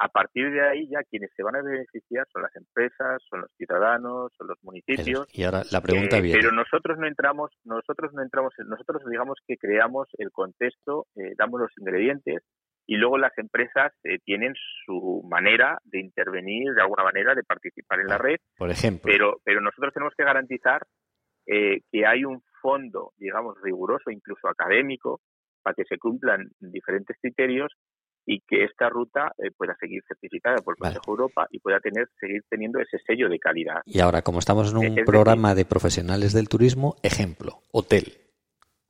A 0.00 0.08
partir 0.08 0.52
de 0.52 0.60
ahí 0.66 0.88
ya 0.88 1.02
quienes 1.10 1.30
se 1.34 1.42
van 1.42 1.56
a 1.56 1.62
beneficiar 1.62 2.26
son 2.32 2.42
las 2.42 2.54
empresas, 2.54 3.20
son 3.28 3.40
los 3.40 3.50
ciudadanos, 3.56 4.32
son 4.36 4.46
los 4.46 4.58
municipios. 4.62 5.26
Y 5.32 5.42
ahora 5.42 5.62
la 5.72 5.80
pregunta 5.80 6.18
eh, 6.18 6.30
Pero 6.32 6.52
nosotros 6.52 6.98
no 6.98 7.08
entramos, 7.08 7.50
nosotros 7.64 8.12
no 8.12 8.22
entramos, 8.22 8.54
nosotros 8.64 9.02
digamos 9.10 9.38
que 9.46 9.56
creamos 9.56 10.08
el 10.18 10.30
contexto, 10.30 11.06
damos 11.36 11.60
los 11.60 11.72
ingredientes 11.78 12.44
y 12.88 12.96
luego 12.96 13.18
las 13.18 13.36
empresas 13.36 13.92
eh, 14.02 14.18
tienen 14.24 14.54
su 14.86 15.22
manera 15.28 15.78
de 15.84 16.00
intervenir, 16.00 16.72
de 16.72 16.80
alguna 16.80 17.04
manera, 17.04 17.34
de 17.34 17.44
participar 17.44 18.00
en 18.00 18.06
la 18.06 18.16
red. 18.16 18.38
Por 18.56 18.70
ejemplo. 18.70 19.02
Pero, 19.04 19.40
pero 19.44 19.60
nosotros 19.60 19.92
tenemos 19.92 20.14
que 20.16 20.24
garantizar 20.24 20.86
eh, 21.46 21.82
que 21.92 22.06
hay 22.06 22.24
un 22.24 22.42
fondo, 22.60 23.12
digamos, 23.16 23.56
riguroso, 23.62 24.10
incluso 24.10 24.48
académico, 24.48 25.20
para 25.62 25.74
que 25.74 25.84
se 25.84 25.98
cumplan 25.98 26.50
diferentes 26.60 27.16
criterios 27.20 27.72
y 28.26 28.40
que 28.40 28.64
esta 28.64 28.88
ruta 28.90 29.32
eh, 29.38 29.50
pueda 29.56 29.74
seguir 29.80 30.02
certificada 30.06 30.56
por 30.58 30.74
el 30.74 30.78
Consejo 30.78 31.12
Europa 31.12 31.46
y 31.50 31.60
pueda 31.60 31.80
tener 31.80 32.08
seguir 32.20 32.42
teniendo 32.48 32.78
ese 32.78 32.98
sello 33.06 33.28
de 33.28 33.38
calidad. 33.38 33.80
Y 33.86 34.00
ahora, 34.00 34.22
como 34.22 34.38
estamos 34.38 34.70
en 34.70 34.76
un 34.78 35.04
programa 35.04 35.54
de 35.54 35.64
profesionales 35.64 36.32
del 36.32 36.48
turismo, 36.48 36.96
ejemplo, 37.02 37.60
hotel. 37.72 38.18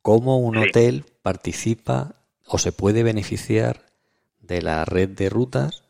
¿Cómo 0.03 0.39
un 0.39 0.57
hotel 0.57 1.05
participa 1.23 2.17
o 2.47 2.59
se 2.59 2.73
puede 2.73 3.03
beneficiar 3.03 3.83
de 4.41 4.63
la 4.63 4.85
red 4.85 5.11
de 5.11 5.29
rutas 5.29 5.85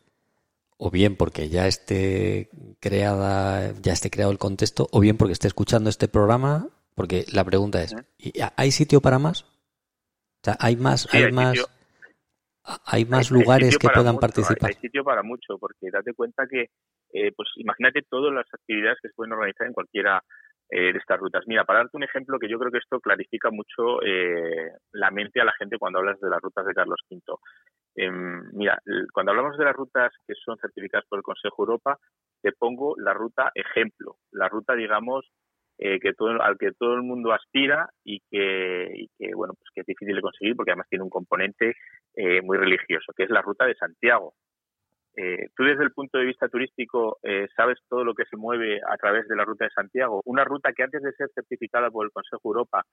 o 0.81 0.89
bien 0.89 1.17
porque 1.17 1.49
ya 1.49 1.67
esté 1.67 2.49
creada, 2.79 3.73
ya 3.81 3.91
esté 3.91 4.09
creado 4.09 4.31
el 4.31 4.37
contexto, 4.37 4.87
o 4.91 5.01
bien 5.01 5.17
porque 5.17 5.33
esté 5.33 5.47
escuchando 5.47 5.89
este 5.89 6.07
programa, 6.07 6.69
porque 6.99 7.23
la 7.33 7.45
pregunta 7.45 7.81
es, 7.81 7.95
¿hay 8.57 8.71
sitio 8.71 8.99
para 8.99 9.19
más? 9.19 9.43
O 9.43 10.43
sea, 10.43 10.57
hay 10.59 10.75
más, 10.75 11.07
hay, 11.13 11.31
más, 11.31 11.55
hay 12.85 13.05
más 13.05 13.31
lugares 13.31 13.77
que 13.77 13.87
puedan 13.87 14.17
participar. 14.17 14.71
Hay, 14.71 14.81
sitio 14.81 15.05
para 15.05 15.23
mucho, 15.23 15.57
porque 15.57 15.91
date 15.93 16.13
cuenta 16.13 16.43
que, 16.45 16.63
eh, 17.13 17.31
pues 17.37 17.47
imagínate 17.55 18.01
todas 18.01 18.33
las 18.33 18.45
actividades 18.53 18.97
que 19.01 19.07
se 19.07 19.13
pueden 19.13 19.31
organizar 19.31 19.65
en 19.67 19.71
cualquiera 19.71 20.21
eh, 20.69 20.91
de 20.91 20.99
estas 20.99 21.17
rutas. 21.17 21.45
Mira, 21.47 21.63
para 21.63 21.79
darte 21.79 21.95
un 21.95 22.03
ejemplo, 22.03 22.37
que 22.37 22.49
yo 22.49 22.59
creo 22.59 22.69
que 22.69 22.79
esto 22.79 22.99
clarifica 22.99 23.49
mucho 23.49 24.03
eh, 24.03 24.69
la 24.91 25.09
mente 25.09 25.39
a 25.39 25.45
la 25.45 25.53
gente 25.57 25.77
cuando 25.77 25.99
hablas 25.99 26.19
de 26.19 26.29
las 26.29 26.41
rutas 26.41 26.65
de 26.65 26.73
Carlos 26.73 26.99
V. 27.09 27.21
Em, 27.95 28.43
mira, 28.51 28.77
cuando 29.13 29.31
hablamos 29.31 29.57
de 29.57 29.63
las 29.63 29.73
rutas 29.73 30.11
que 30.27 30.33
son 30.35 30.57
certificadas 30.57 31.07
por 31.07 31.19
el 31.19 31.23
Consejo 31.23 31.63
Europa, 31.63 31.97
te 32.41 32.51
pongo 32.51 32.95
la 32.97 33.13
ruta 33.13 33.53
ejemplo, 33.55 34.17
la 34.31 34.49
ruta, 34.49 34.75
digamos, 34.75 35.31
eh, 35.79 35.99
que 35.99 36.13
todo, 36.13 36.41
al 36.41 36.57
que 36.57 36.71
todo 36.73 36.93
el 36.93 37.03
mundo 37.03 37.33
aspira 37.33 37.89
y 38.03 38.21
que, 38.29 39.07
bueno, 39.33 39.53
pues 39.55 39.69
que 39.73 39.81
es 39.81 39.87
difícil 39.87 40.15
de 40.15 40.21
conseguir 40.21 40.55
porque 40.55 40.71
además 40.71 40.87
tiene 40.89 41.03
un 41.03 41.09
componente 41.09 41.73
muy 42.43 42.57
religioso, 42.57 43.13
que 43.15 43.23
es 43.23 43.29
la 43.29 43.41
ruta 43.41 43.65
de 43.65 43.75
Santiago. 43.75 44.33
Eh, 45.21 45.49
tú 45.53 45.63
desde 45.63 45.83
el 45.83 45.91
punto 45.91 46.17
de 46.17 46.25
vista 46.25 46.47
turístico 46.47 47.17
eh, 47.23 47.47
sabes 47.53 47.77
todo 47.89 48.05
lo 48.05 48.13
que 48.13 48.23
se 48.25 48.37
mueve 48.37 48.79
a 48.87 48.95
través 48.95 49.27
de 49.27 49.35
la 49.35 49.43
ruta 49.43 49.65
de 49.65 49.71
Santiago, 49.71 50.21
una 50.23 50.45
ruta 50.45 50.71
que 50.71 50.83
antes 50.83 51.01
de 51.01 51.11
ser 51.11 51.27
certificada 51.33 51.89
por 51.91 52.05
el 52.05 52.11
Consejo 52.11 52.41
Europa 52.45 52.83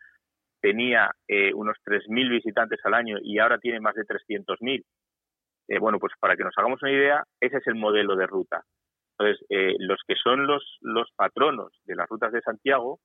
tenía 0.60 1.12
eh, 1.28 1.52
unos 1.54 1.76
3.000 1.84 2.30
visitantes 2.30 2.80
al 2.84 2.94
año 2.94 3.18
y 3.22 3.38
ahora 3.38 3.58
tiene 3.58 3.78
más 3.78 3.94
de 3.94 4.02
300.000. 4.02 4.82
Eh, 5.68 5.78
bueno, 5.78 6.00
pues 6.00 6.14
para 6.18 6.36
que 6.36 6.42
nos 6.42 6.54
hagamos 6.56 6.82
una 6.82 6.90
idea, 6.90 7.22
ese 7.40 7.58
es 7.58 7.66
el 7.68 7.76
modelo 7.76 8.16
de 8.16 8.26
ruta. 8.26 8.62
Entonces, 9.18 9.46
los 9.78 9.98
que 10.06 10.14
son 10.22 10.46
los, 10.46 10.78
los 10.82 11.10
patronos 11.16 11.72
de 11.84 11.96
las 11.96 12.08
rutas 12.08 12.32
de 12.32 12.42
Santiago 12.42 13.00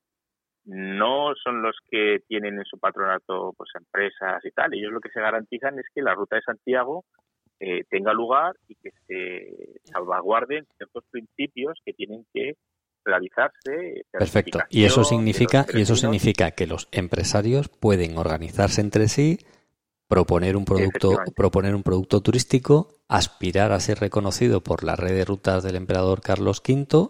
no 0.66 1.34
son 1.42 1.62
los 1.62 1.76
que 1.90 2.20
tienen 2.28 2.60
en 2.60 2.66
su 2.66 2.78
patronato 2.78 3.54
pues 3.58 3.70
empresas 3.76 4.44
y 4.44 4.52
tal. 4.52 4.74
Ellos 4.74 4.92
lo 4.92 5.00
que 5.00 5.10
se 5.10 5.22
garantizan 5.22 5.80
es 5.80 5.86
que 5.94 6.02
la 6.02 6.14
ruta 6.14 6.36
de 6.36 6.44
Santiago 6.44 7.06
eh, 7.60 7.84
tenga 7.90 8.14
lugar 8.14 8.56
y 8.68 8.76
que 8.76 8.92
se 9.08 9.82
salvaguarden 9.86 10.66
ciertos 10.78 11.04
principios 11.10 11.80
que 11.86 11.94
tienen 11.94 12.26
que 12.34 12.56
realizarse. 13.04 14.04
Perfecto. 14.12 14.60
Y 14.70 14.86
eso 14.86 15.04
significa 15.04 15.66
y 15.74 15.82
eso 15.82 15.96
significa 15.96 16.52
que 16.52 16.68
los 16.68 16.88
empresarios 16.92 17.70
pueden 17.70 18.18
organizarse 18.18 18.82
entre 18.82 19.08
sí, 19.08 19.40
proponer 20.12 20.58
un 20.58 20.66
producto 20.66 21.12
proponer 21.36 21.74
un 21.74 21.84
producto 21.84 22.22
turístico, 22.22 22.90
aspirar 23.08 23.72
a 23.72 23.80
ser 23.80 24.00
reconocido 24.00 24.62
por 24.62 24.84
la 24.84 24.98
red 24.98 25.16
de 25.16 25.24
rutas 25.24 25.64
del 25.64 25.78
emperador 25.78 26.20
Carlos 26.22 26.62
V 26.68 27.10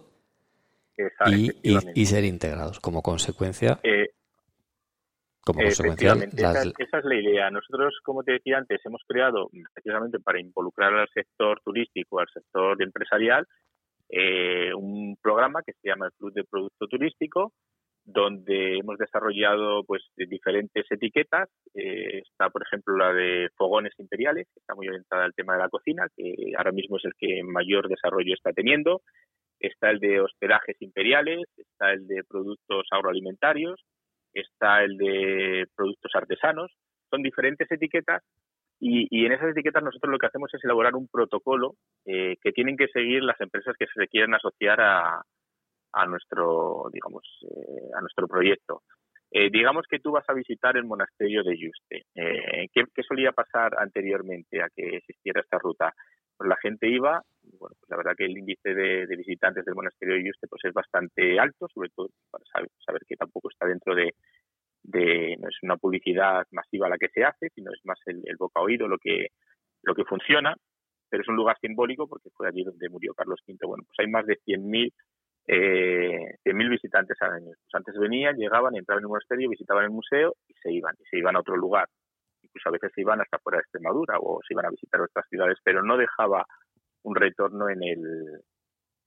y, 1.26 2.06
ser 2.06 2.24
integrados 2.24 2.78
como 2.78 3.02
consecuencia. 3.02 3.80
Eh, 3.82 4.10
como 5.44 5.60
Efectivamente, 5.62 6.40
esa, 6.40 6.98
es 6.98 7.04
la 7.04 7.14
idea. 7.16 7.50
Nosotros, 7.50 7.98
como 8.04 8.22
te 8.22 8.32
decía 8.32 8.58
antes, 8.58 8.80
hemos 8.84 9.02
creado 9.08 9.50
precisamente 9.74 10.20
para 10.20 10.40
involucrar 10.40 10.94
al 10.94 11.08
sector 11.12 11.60
turístico, 11.64 12.20
al 12.20 12.28
sector 12.32 12.80
empresarial, 12.80 13.48
eh, 14.08 14.72
un 14.72 15.16
programa 15.20 15.62
que 15.66 15.72
se 15.72 15.88
llama 15.88 16.06
el 16.06 16.12
Club 16.12 16.32
de 16.34 16.44
Producto 16.44 16.86
Turístico, 16.86 17.52
donde 18.04 18.78
hemos 18.78 18.98
desarrollado 18.98 19.84
pues 19.84 20.02
diferentes 20.16 20.84
etiquetas. 20.90 21.48
Eh, 21.74 22.18
está, 22.18 22.50
por 22.50 22.62
ejemplo, 22.62 22.96
la 22.96 23.12
de 23.12 23.48
fogones 23.56 23.92
imperiales, 23.98 24.48
que 24.52 24.60
está 24.60 24.74
muy 24.74 24.88
orientada 24.88 25.24
al 25.24 25.34
tema 25.34 25.54
de 25.54 25.60
la 25.60 25.68
cocina, 25.68 26.06
que 26.16 26.34
ahora 26.56 26.72
mismo 26.72 26.96
es 26.96 27.04
el 27.04 27.12
que 27.18 27.42
mayor 27.44 27.88
desarrollo 27.88 28.34
está 28.34 28.52
teniendo. 28.52 29.02
Está 29.60 29.90
el 29.90 30.00
de 30.00 30.20
hospedajes 30.20 30.76
imperiales, 30.80 31.40
está 31.56 31.92
el 31.92 32.06
de 32.08 32.22
productos 32.28 32.86
agroalimentarios, 32.90 33.80
está 34.34 34.82
el 34.82 34.96
de 34.96 35.66
productos 35.76 36.10
artesanos, 36.14 36.72
son 37.10 37.22
diferentes 37.22 37.70
etiquetas 37.70 38.22
y, 38.84 39.24
en 39.24 39.30
esas 39.30 39.50
etiquetas 39.50 39.84
nosotros 39.84 40.10
lo 40.10 40.18
que 40.18 40.26
hacemos 40.26 40.52
es 40.52 40.64
elaborar 40.64 40.96
un 40.96 41.06
protocolo 41.06 41.76
eh, 42.04 42.34
que 42.42 42.50
tienen 42.50 42.76
que 42.76 42.88
seguir 42.88 43.22
las 43.22 43.40
empresas 43.40 43.76
que 43.78 43.86
se 43.86 44.08
quieran 44.08 44.34
asociar 44.34 44.80
a, 44.80 45.22
a 45.92 46.06
nuestro, 46.06 46.88
digamos, 46.92 47.24
eh, 47.42 47.90
a 47.96 48.00
nuestro 48.00 48.26
proyecto. 48.26 48.82
Eh, 49.30 49.48
digamos 49.50 49.86
que 49.88 49.98
tú 49.98 50.12
vas 50.12 50.28
a 50.28 50.34
visitar 50.34 50.76
el 50.76 50.84
monasterio 50.84 51.42
de 51.42 51.56
Yuste. 51.56 52.04
¿qué, 52.14 52.84
¿qué, 52.94 53.02
solía 53.02 53.32
pasar 53.32 53.72
anteriormente 53.78 54.62
a 54.62 54.68
que 54.74 54.96
existiera 54.96 55.40
esta 55.40 55.58
ruta? 55.58 55.94
Pues 56.36 56.48
la 56.48 56.56
gente 56.56 56.88
iba, 56.88 57.22
bueno, 57.58 57.76
pues 57.78 57.88
la 57.88 57.96
verdad 57.96 58.16
que 58.16 58.24
el 58.24 58.36
índice 58.36 58.74
de, 58.74 59.06
visitantes 59.16 59.64
del 59.64 59.74
monasterio 59.74 60.14
de 60.14 60.24
Yuste 60.24 60.48
pues 60.48 60.64
es 60.64 60.72
bastante 60.72 61.38
alto, 61.38 61.68
sobre 61.72 61.90
todo 61.90 62.08
para 62.30 62.44
saber, 62.84 63.02
que 63.06 63.16
tampoco 63.16 63.48
está 63.48 63.66
dentro 63.66 63.94
de, 63.94 64.12
no 65.38 65.48
es 65.48 65.56
una 65.62 65.76
publicidad 65.76 66.46
masiva 66.50 66.88
la 66.88 66.98
que 66.98 67.08
se 67.08 67.24
hace, 67.24 67.48
sino 67.54 67.70
es 67.72 67.80
más 67.84 67.98
el, 68.06 68.36
boca 68.36 68.60
oído 68.60 68.88
lo 68.88 68.98
que 68.98 69.28
lo 69.84 69.94
que 69.94 70.04
funciona, 70.04 70.54
pero 71.08 71.22
es 71.22 71.28
un 71.28 71.36
lugar 71.36 71.56
simbólico 71.60 72.08
porque 72.08 72.30
fue 72.30 72.48
allí 72.48 72.64
donde 72.64 72.88
murió 72.88 73.14
Carlos 73.14 73.40
V. 73.46 73.58
Bueno, 73.66 73.84
pues 73.86 73.98
hay 73.98 74.10
más 74.10 74.26
de 74.26 74.38
100.000 74.46 74.92
eh, 75.46 76.36
100.000 76.44 76.70
visitantes 76.70 77.16
al 77.20 77.32
año. 77.32 77.46
Pues 77.46 77.74
antes 77.74 77.94
venían, 77.98 78.36
llegaban, 78.36 78.76
entraban 78.76 79.00
en 79.00 79.06
el 79.06 79.08
monasterio, 79.08 79.50
visitaban 79.50 79.84
el 79.84 79.90
museo 79.90 80.34
y 80.48 80.54
se 80.54 80.72
iban, 80.72 80.94
y 80.98 81.04
se 81.04 81.18
iban 81.18 81.36
a 81.36 81.40
otro 81.40 81.56
lugar 81.56 81.88
incluso 82.42 82.68
a 82.68 82.72
veces 82.72 82.92
se 82.94 83.00
iban 83.00 83.20
hasta 83.20 83.38
fuera 83.38 83.58
de 83.58 83.62
Extremadura 83.62 84.18
o 84.20 84.40
se 84.46 84.54
iban 84.54 84.66
a 84.66 84.70
visitar 84.70 85.00
otras 85.00 85.26
ciudades, 85.28 85.58
pero 85.64 85.82
no 85.82 85.96
dejaba 85.96 86.44
un 87.04 87.16
retorno 87.16 87.68
en 87.68 87.82
el 87.82 88.42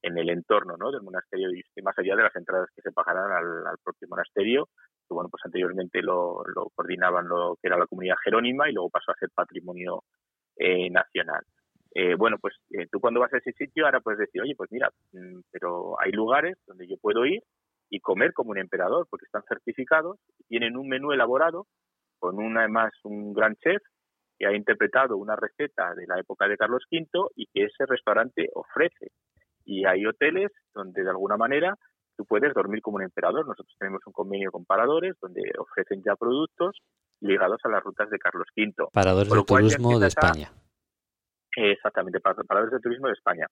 en 0.01 0.19
el 0.19 0.29
entorno 0.29 0.77
¿no? 0.77 0.91
del 0.91 1.01
monasterio 1.01 1.49
y 1.49 1.81
más 1.81 1.97
allá 1.97 2.15
de 2.15 2.21
las 2.21 2.35
entradas 2.35 2.69
que 2.75 2.81
se 2.83 2.91
pagaran 2.91 3.31
al, 3.31 3.77
propio 3.83 4.07
monasterio, 4.07 4.69
que 5.07 5.15
bueno, 5.15 5.29
pues 5.31 5.41
anteriormente 5.43 5.99
lo, 6.03 6.43
coordinaban 6.75 7.27
lo 7.27 7.57
que 7.59 7.67
era 7.67 7.77
la 7.77 7.87
comunidad 7.87 8.15
jerónima 8.23 8.69
y 8.69 8.73
luego 8.73 8.91
pasó 8.91 9.11
a 9.11 9.15
ser 9.15 9.29
patrimonio 9.33 10.03
eh, 10.57 10.91
nacional. 10.91 11.41
Eh, 11.97 12.15
bueno, 12.15 12.37
pues 12.41 12.53
eh, 12.71 12.87
tú 12.91 12.99
cuando 12.99 13.21
vas 13.21 13.33
a 13.33 13.37
ese 13.37 13.53
sitio 13.53 13.85
ahora 13.85 14.01
puedes 14.01 14.19
decir, 14.19 14.41
oye, 14.41 14.53
pues 14.57 14.69
mira, 14.69 14.89
mm, 15.13 15.39
pero 15.49 15.95
hay 16.01 16.11
lugares 16.11 16.57
donde 16.67 16.87
yo 16.87 16.97
puedo 16.97 17.25
ir 17.25 17.41
y 17.89 18.01
comer 18.01 18.33
como 18.33 18.51
un 18.51 18.57
emperador 18.57 19.07
porque 19.09 19.25
están 19.25 19.43
certificados, 19.47 20.19
tienen 20.49 20.75
un 20.75 20.89
menú 20.89 21.13
elaborado 21.13 21.67
con 22.19 22.37
una, 22.37 22.61
además 22.61 22.91
un 23.03 23.33
gran 23.33 23.55
chef 23.55 23.81
que 24.37 24.45
ha 24.45 24.53
interpretado 24.53 25.15
una 25.15 25.37
receta 25.37 25.95
de 25.95 26.05
la 26.05 26.19
época 26.19 26.49
de 26.49 26.57
Carlos 26.57 26.83
V 26.91 27.07
y 27.37 27.45
que 27.45 27.63
ese 27.63 27.85
restaurante 27.85 28.49
ofrece. 28.53 29.11
Y 29.63 29.85
hay 29.85 30.05
hoteles 30.05 30.51
donde 30.73 31.01
de 31.01 31.09
alguna 31.09 31.37
manera 31.37 31.75
tú 32.17 32.25
puedes 32.25 32.53
dormir 32.53 32.81
como 32.81 32.97
un 32.97 33.03
emperador. 33.03 33.47
Nosotros 33.47 33.73
tenemos 33.79 34.01
un 34.05 34.11
convenio 34.11 34.51
con 34.51 34.65
paradores 34.65 35.15
donde 35.21 35.41
ofrecen 35.57 36.03
ya 36.03 36.17
productos 36.17 36.77
ligados 37.21 37.61
a 37.63 37.69
las 37.69 37.81
rutas 37.81 38.09
de 38.09 38.19
Carlos 38.19 38.47
V. 38.53 38.89
Paradores 38.91 39.31
de 39.31 39.43
turismo 39.43 39.97
de 39.97 40.07
España. 40.07 40.51
Exactamente, 41.55 42.19
paradores 42.19 42.71
de 42.71 42.79
turismo 42.79 43.07
de 43.07 43.13
España. 43.13 43.47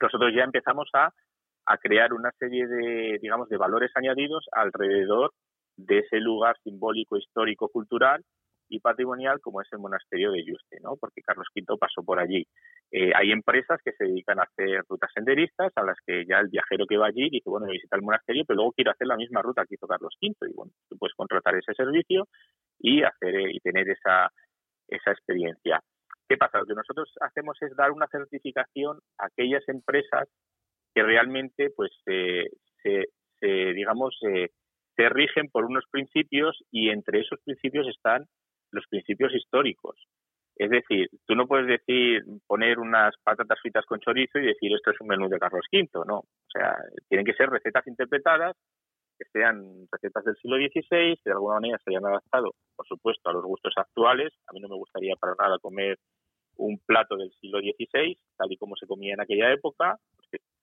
Nosotros 0.00 0.32
ya 0.34 0.44
empezamos 0.44 0.88
a, 0.94 1.10
crear 1.80 2.12
una 2.12 2.30
serie 2.38 2.66
de, 2.66 3.18
digamos, 3.22 3.48
de 3.48 3.56
valores 3.56 3.90
añadidos 3.94 4.46
alrededor 4.50 5.32
de 5.76 6.00
ese 6.00 6.18
lugar 6.18 6.56
simbólico, 6.64 7.16
histórico, 7.16 7.68
cultural 7.68 8.22
y 8.68 8.80
patrimonial 8.80 9.38
como 9.40 9.60
es 9.60 9.68
el 9.72 9.78
monasterio 9.78 10.32
de 10.32 10.44
Yuste, 10.44 10.80
¿no? 10.82 10.96
Porque 10.96 11.22
Carlos 11.22 11.46
V 11.54 11.78
pasó 11.78 12.02
por 12.02 12.18
allí. 12.18 12.44
Eh, 12.90 13.12
hay 13.14 13.30
empresas 13.30 13.80
que 13.84 13.92
se 13.92 14.04
dedican 14.04 14.40
a 14.40 14.42
hacer 14.42 14.82
rutas 14.88 15.10
senderistas 15.14 15.72
a 15.76 15.84
las 15.84 15.96
que 16.04 16.24
ya 16.26 16.40
el 16.40 16.48
viajero 16.48 16.86
que 16.86 16.96
va 16.96 17.06
allí 17.06 17.30
dice, 17.30 17.48
bueno, 17.48 17.66
visita 17.66 17.96
el 17.96 18.02
monasterio, 18.02 18.44
pero 18.46 18.56
luego 18.56 18.72
quiero 18.72 18.90
hacer 18.90 19.06
la 19.06 19.16
misma 19.16 19.40
ruta 19.40 19.64
que 19.66 19.76
hizo 19.76 19.86
Carlos 19.86 20.16
V 20.20 20.34
y 20.50 20.54
bueno, 20.54 20.72
tú 20.88 20.96
puedes 20.98 21.14
contratar 21.14 21.54
ese 21.54 21.74
servicio 21.74 22.26
y 22.80 23.02
hacer 23.02 23.50
y 23.50 23.60
tener 23.60 23.88
esa, 23.88 24.30
esa 24.88 25.12
experiencia. 25.12 25.80
¿Qué 26.32 26.38
pasa? 26.38 26.60
Lo 26.60 26.64
que 26.64 26.72
nosotros 26.72 27.12
hacemos 27.20 27.58
es 27.60 27.76
dar 27.76 27.90
una 27.90 28.06
certificación 28.06 29.00
a 29.18 29.26
aquellas 29.26 29.68
empresas 29.68 30.30
que 30.94 31.02
realmente, 31.02 31.68
pues, 31.76 31.90
se, 32.04 32.48
digamos, 33.42 34.16
eh, 34.22 34.48
se 34.96 35.10
rigen 35.10 35.50
por 35.50 35.66
unos 35.66 35.84
principios 35.90 36.58
y 36.70 36.88
entre 36.88 37.20
esos 37.20 37.38
principios 37.44 37.86
están 37.86 38.24
los 38.70 38.86
principios 38.88 39.34
históricos. 39.34 40.02
Es 40.56 40.70
decir, 40.70 41.10
tú 41.26 41.34
no 41.34 41.46
puedes 41.46 41.66
decir 41.66 42.24
poner 42.46 42.78
unas 42.78 43.14
patatas 43.22 43.60
fritas 43.60 43.84
con 43.84 44.00
chorizo 44.00 44.38
y 44.38 44.46
decir 44.46 44.72
esto 44.74 44.90
es 44.90 45.00
un 45.02 45.08
menú 45.08 45.28
de 45.28 45.38
Carlos 45.38 45.66
V, 45.70 45.86
no. 46.06 46.20
O 46.20 46.50
sea, 46.50 46.78
tienen 47.10 47.26
que 47.26 47.34
ser 47.34 47.50
recetas 47.50 47.86
interpretadas 47.86 48.56
que 49.18 49.26
sean 49.30 49.86
recetas 49.92 50.24
del 50.24 50.36
siglo 50.36 50.56
XVI, 50.56 51.16
que 51.16 51.30
de 51.30 51.32
alguna 51.32 51.56
manera 51.56 51.78
se 51.84 51.90
hayan 51.90 52.06
adaptado, 52.06 52.52
por 52.74 52.86
supuesto, 52.86 53.28
a 53.28 53.34
los 53.34 53.44
gustos 53.44 53.74
actuales. 53.76 54.32
A 54.46 54.54
mí 54.54 54.60
no 54.60 54.68
me 54.68 54.76
gustaría 54.76 55.14
para 55.16 55.34
nada 55.38 55.58
comer 55.58 55.98
un 56.66 56.78
plato 56.78 57.16
del 57.16 57.32
siglo 57.40 57.60
XVI, 57.60 58.16
tal 58.36 58.52
y 58.52 58.56
como 58.56 58.76
se 58.76 58.86
comía 58.86 59.14
en 59.14 59.20
aquella 59.20 59.52
época, 59.52 59.98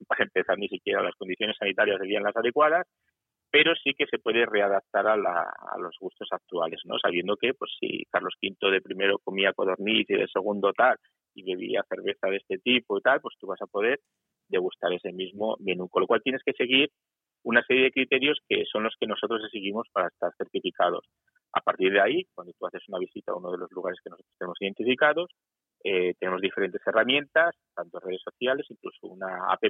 para 0.07 0.23
empezar 0.23 0.57
ni 0.57 0.67
siquiera 0.67 1.03
las 1.03 1.15
condiciones 1.15 1.57
sanitarias 1.57 1.99
serían 1.99 2.23
las 2.23 2.35
adecuadas, 2.35 2.87
pero 3.51 3.73
sí 3.83 3.93
que 3.97 4.05
se 4.05 4.19
puede 4.19 4.45
readaptar 4.45 5.07
a, 5.07 5.17
los 5.79 5.95
gustos 5.99 6.27
actuales, 6.31 6.81
¿no? 6.85 6.99
Sabiendo 6.99 7.35
que, 7.35 7.53
pues, 7.53 7.71
si 7.79 8.03
Carlos 8.11 8.35
V 8.41 8.71
de 8.71 8.81
primero 8.81 9.17
comía 9.19 9.53
codorniz 9.53 10.07
y 10.09 10.13
de 10.15 10.27
segundo 10.27 10.71
tal, 10.73 10.97
y 11.33 11.43
bebía 11.43 11.83
cerveza 11.89 12.27
de 12.27 12.37
este 12.37 12.59
tipo 12.59 12.97
y 12.97 13.01
tal, 13.01 13.21
pues 13.21 13.35
tú 13.39 13.47
vas 13.47 13.61
a 13.61 13.67
poder 13.67 13.99
degustar 14.47 14.91
ese 14.93 15.11
mismo 15.11 15.55
menú. 15.59 15.89
Con 15.89 16.01
lo 16.01 16.07
cual 16.07 16.21
tienes 16.23 16.43
que 16.43 16.53
seguir 16.53 16.89
una 17.43 17.63
serie 17.63 17.83
de 17.83 17.91
criterios 17.91 18.39
que 18.47 18.65
son 18.65 18.83
los 18.83 18.95
que 18.99 19.07
nosotros 19.07 19.41
seguimos 19.51 19.87
para 19.93 20.07
estar 20.07 20.31
certificados. 20.37 21.05
A 21.53 21.61
partir 21.61 21.91
de 21.91 22.01
ahí, 22.01 22.25
cuando 22.35 22.53
tú 22.53 22.67
haces 22.67 22.83
una 22.87 22.99
visita 22.99 23.31
a 23.31 23.35
uno 23.35 23.51
de 23.51 23.57
los 23.57 23.71
lugares 23.71 23.99
que 24.03 24.09
nosotros 24.09 24.35
tenemos 24.37 24.57
identificados, 24.61 25.31
eh, 25.83 26.13
tenemos 26.19 26.41
diferentes 26.41 26.81
herramientas, 26.85 27.55
tanto 27.75 27.99
redes 27.99 28.21
sociales, 28.23 28.65
incluso 28.69 29.07
una 29.07 29.51
app, 29.51 29.63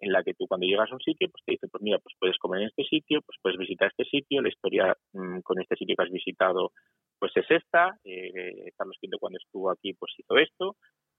en 0.00 0.12
la 0.12 0.22
que 0.22 0.34
tú 0.34 0.46
cuando 0.46 0.66
llegas 0.66 0.90
a 0.90 0.94
un 0.94 1.00
sitio, 1.00 1.28
pues 1.28 1.42
te 1.44 1.52
dice, 1.52 1.66
pues 1.68 1.82
mira, 1.82 1.98
pues 1.98 2.14
puedes 2.18 2.38
comer 2.38 2.62
en 2.62 2.68
este 2.68 2.84
sitio, 2.84 3.20
pues 3.22 3.36
puedes 3.42 3.58
visitar 3.58 3.88
este 3.88 4.04
sitio, 4.04 4.40
la 4.40 4.48
historia 4.48 4.96
mm, 5.12 5.40
con 5.40 5.60
este 5.60 5.76
sitio 5.76 5.96
que 5.96 6.04
has 6.04 6.10
visitado, 6.10 6.70
pues 7.18 7.32
es 7.34 7.50
esta, 7.50 7.98
eh, 8.04 8.70
Carlos 8.76 8.96
V 9.02 9.16
cuando 9.18 9.38
estuvo 9.38 9.70
aquí, 9.70 9.94
pues 9.94 10.12
hizo 10.16 10.36
esto, 10.36 10.76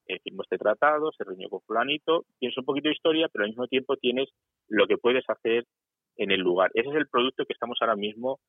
eh, 0.07 0.19
firmó 0.23 0.43
este 0.43 0.57
tratado, 0.57 1.11
se 1.11 1.23
reunió 1.23 1.49
con 1.49 1.61
fulanito, 1.61 2.25
tienes 2.39 2.57
un 2.57 2.65
poquito 2.65 2.87
de 2.87 2.95
historia, 2.95 3.27
pero 3.31 3.43
al 3.43 3.51
mismo 3.51 3.67
tiempo 3.67 3.95
tienes 3.97 4.29
lo 4.67 4.87
que 4.87 4.97
puedes 4.97 5.23
hacer 5.27 5.65
en 6.15 6.31
el 6.31 6.39
lugar. 6.39 6.71
Ese 6.73 6.89
es 6.89 6.95
el 6.95 7.07
producto 7.07 7.45
que 7.45 7.53
estamos 7.53 7.77
ahora 7.81 7.95
mismo 7.95 8.39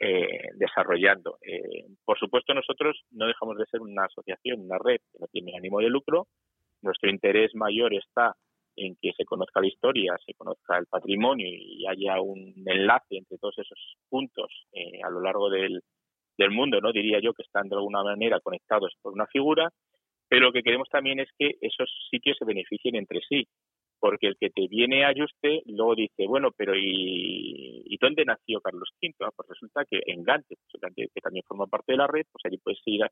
eh, 0.00 0.48
desarrollando. 0.54 1.36
Eh, 1.42 1.84
por 2.04 2.18
supuesto, 2.18 2.54
nosotros 2.54 2.98
no 3.10 3.26
dejamos 3.26 3.58
de 3.58 3.66
ser 3.66 3.80
una 3.80 4.04
asociación, 4.04 4.60
una 4.60 4.78
red 4.78 4.98
que 5.12 5.18
no 5.20 5.26
tiene 5.26 5.56
ánimo 5.56 5.80
de 5.80 5.90
lucro. 5.90 6.26
Nuestro 6.80 7.10
interés 7.10 7.54
mayor 7.54 7.92
está 7.94 8.34
en 8.76 8.96
que 8.96 9.12
se 9.16 9.24
conozca 9.24 9.60
la 9.60 9.66
historia, 9.66 10.16
se 10.24 10.32
conozca 10.34 10.78
el 10.78 10.86
patrimonio 10.86 11.46
y 11.46 11.86
haya 11.86 12.20
un 12.20 12.54
enlace 12.64 13.18
entre 13.18 13.36
todos 13.36 13.58
esos 13.58 13.78
puntos 14.08 14.50
eh, 14.72 15.00
a 15.04 15.10
lo 15.10 15.20
largo 15.20 15.50
del, 15.50 15.82
del 16.38 16.50
mundo, 16.50 16.80
no 16.80 16.92
diría 16.92 17.20
yo 17.20 17.34
que 17.34 17.42
están 17.42 17.68
de 17.68 17.76
alguna 17.76 18.02
manera 18.02 18.40
conectados 18.40 18.94
por 19.02 19.12
una 19.12 19.26
figura, 19.26 19.68
pero 20.28 20.46
lo 20.46 20.52
que 20.52 20.62
queremos 20.62 20.88
también 20.88 21.20
es 21.20 21.28
que 21.38 21.56
esos 21.60 21.90
sitios 22.10 22.38
se 22.38 22.46
beneficien 22.46 22.96
entre 22.96 23.20
sí 23.28 23.46
porque 24.00 24.28
el 24.28 24.36
que 24.38 24.50
te 24.50 24.66
viene 24.66 25.04
a 25.04 25.08
Ayuste 25.08 25.62
luego 25.66 25.94
dice, 25.94 26.26
bueno, 26.26 26.50
pero 26.56 26.74
¿y, 26.74 27.84
¿y 27.84 27.96
dónde 27.98 28.24
nació 28.24 28.60
Carlos 28.60 28.88
V? 29.00 29.14
Pues 29.36 29.48
resulta 29.48 29.84
que 29.84 30.00
en 30.06 30.24
Gante, 30.24 30.56
que 30.56 31.20
también 31.20 31.44
forma 31.46 31.66
parte 31.66 31.92
de 31.92 31.98
la 31.98 32.06
red, 32.06 32.24
pues 32.32 32.42
allí 32.44 32.56
puedes 32.58 32.80
ir 32.86 33.02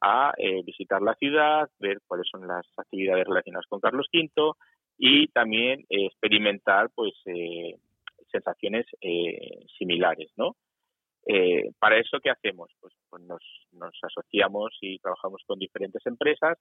a, 0.00 0.32
eh, 0.38 0.62
visitar 0.64 1.02
la 1.02 1.14
ciudad, 1.14 1.68
ver 1.78 1.98
cuáles 2.06 2.26
son 2.30 2.46
las 2.48 2.66
actividades 2.76 3.26
relacionadas 3.26 3.66
con 3.68 3.80
Carlos 3.80 4.08
V 4.12 4.52
y 4.98 5.28
también 5.28 5.80
eh, 5.90 6.06
experimentar 6.06 6.88
pues 6.94 7.12
eh, 7.26 7.76
sensaciones 8.30 8.86
similares, 9.78 10.32
¿no? 10.36 10.56
para 11.78 11.98
eso, 11.98 12.18
¿qué 12.20 12.30
hacemos? 12.30 12.68
Pues, 12.80 12.94
pues 13.08 13.22
nos, 13.22 13.42
nos 13.70 13.94
asociamos 14.02 14.76
y 14.80 14.98
trabajamos 14.98 15.40
con 15.46 15.56
diferentes 15.58 16.04
empresas 16.04 16.58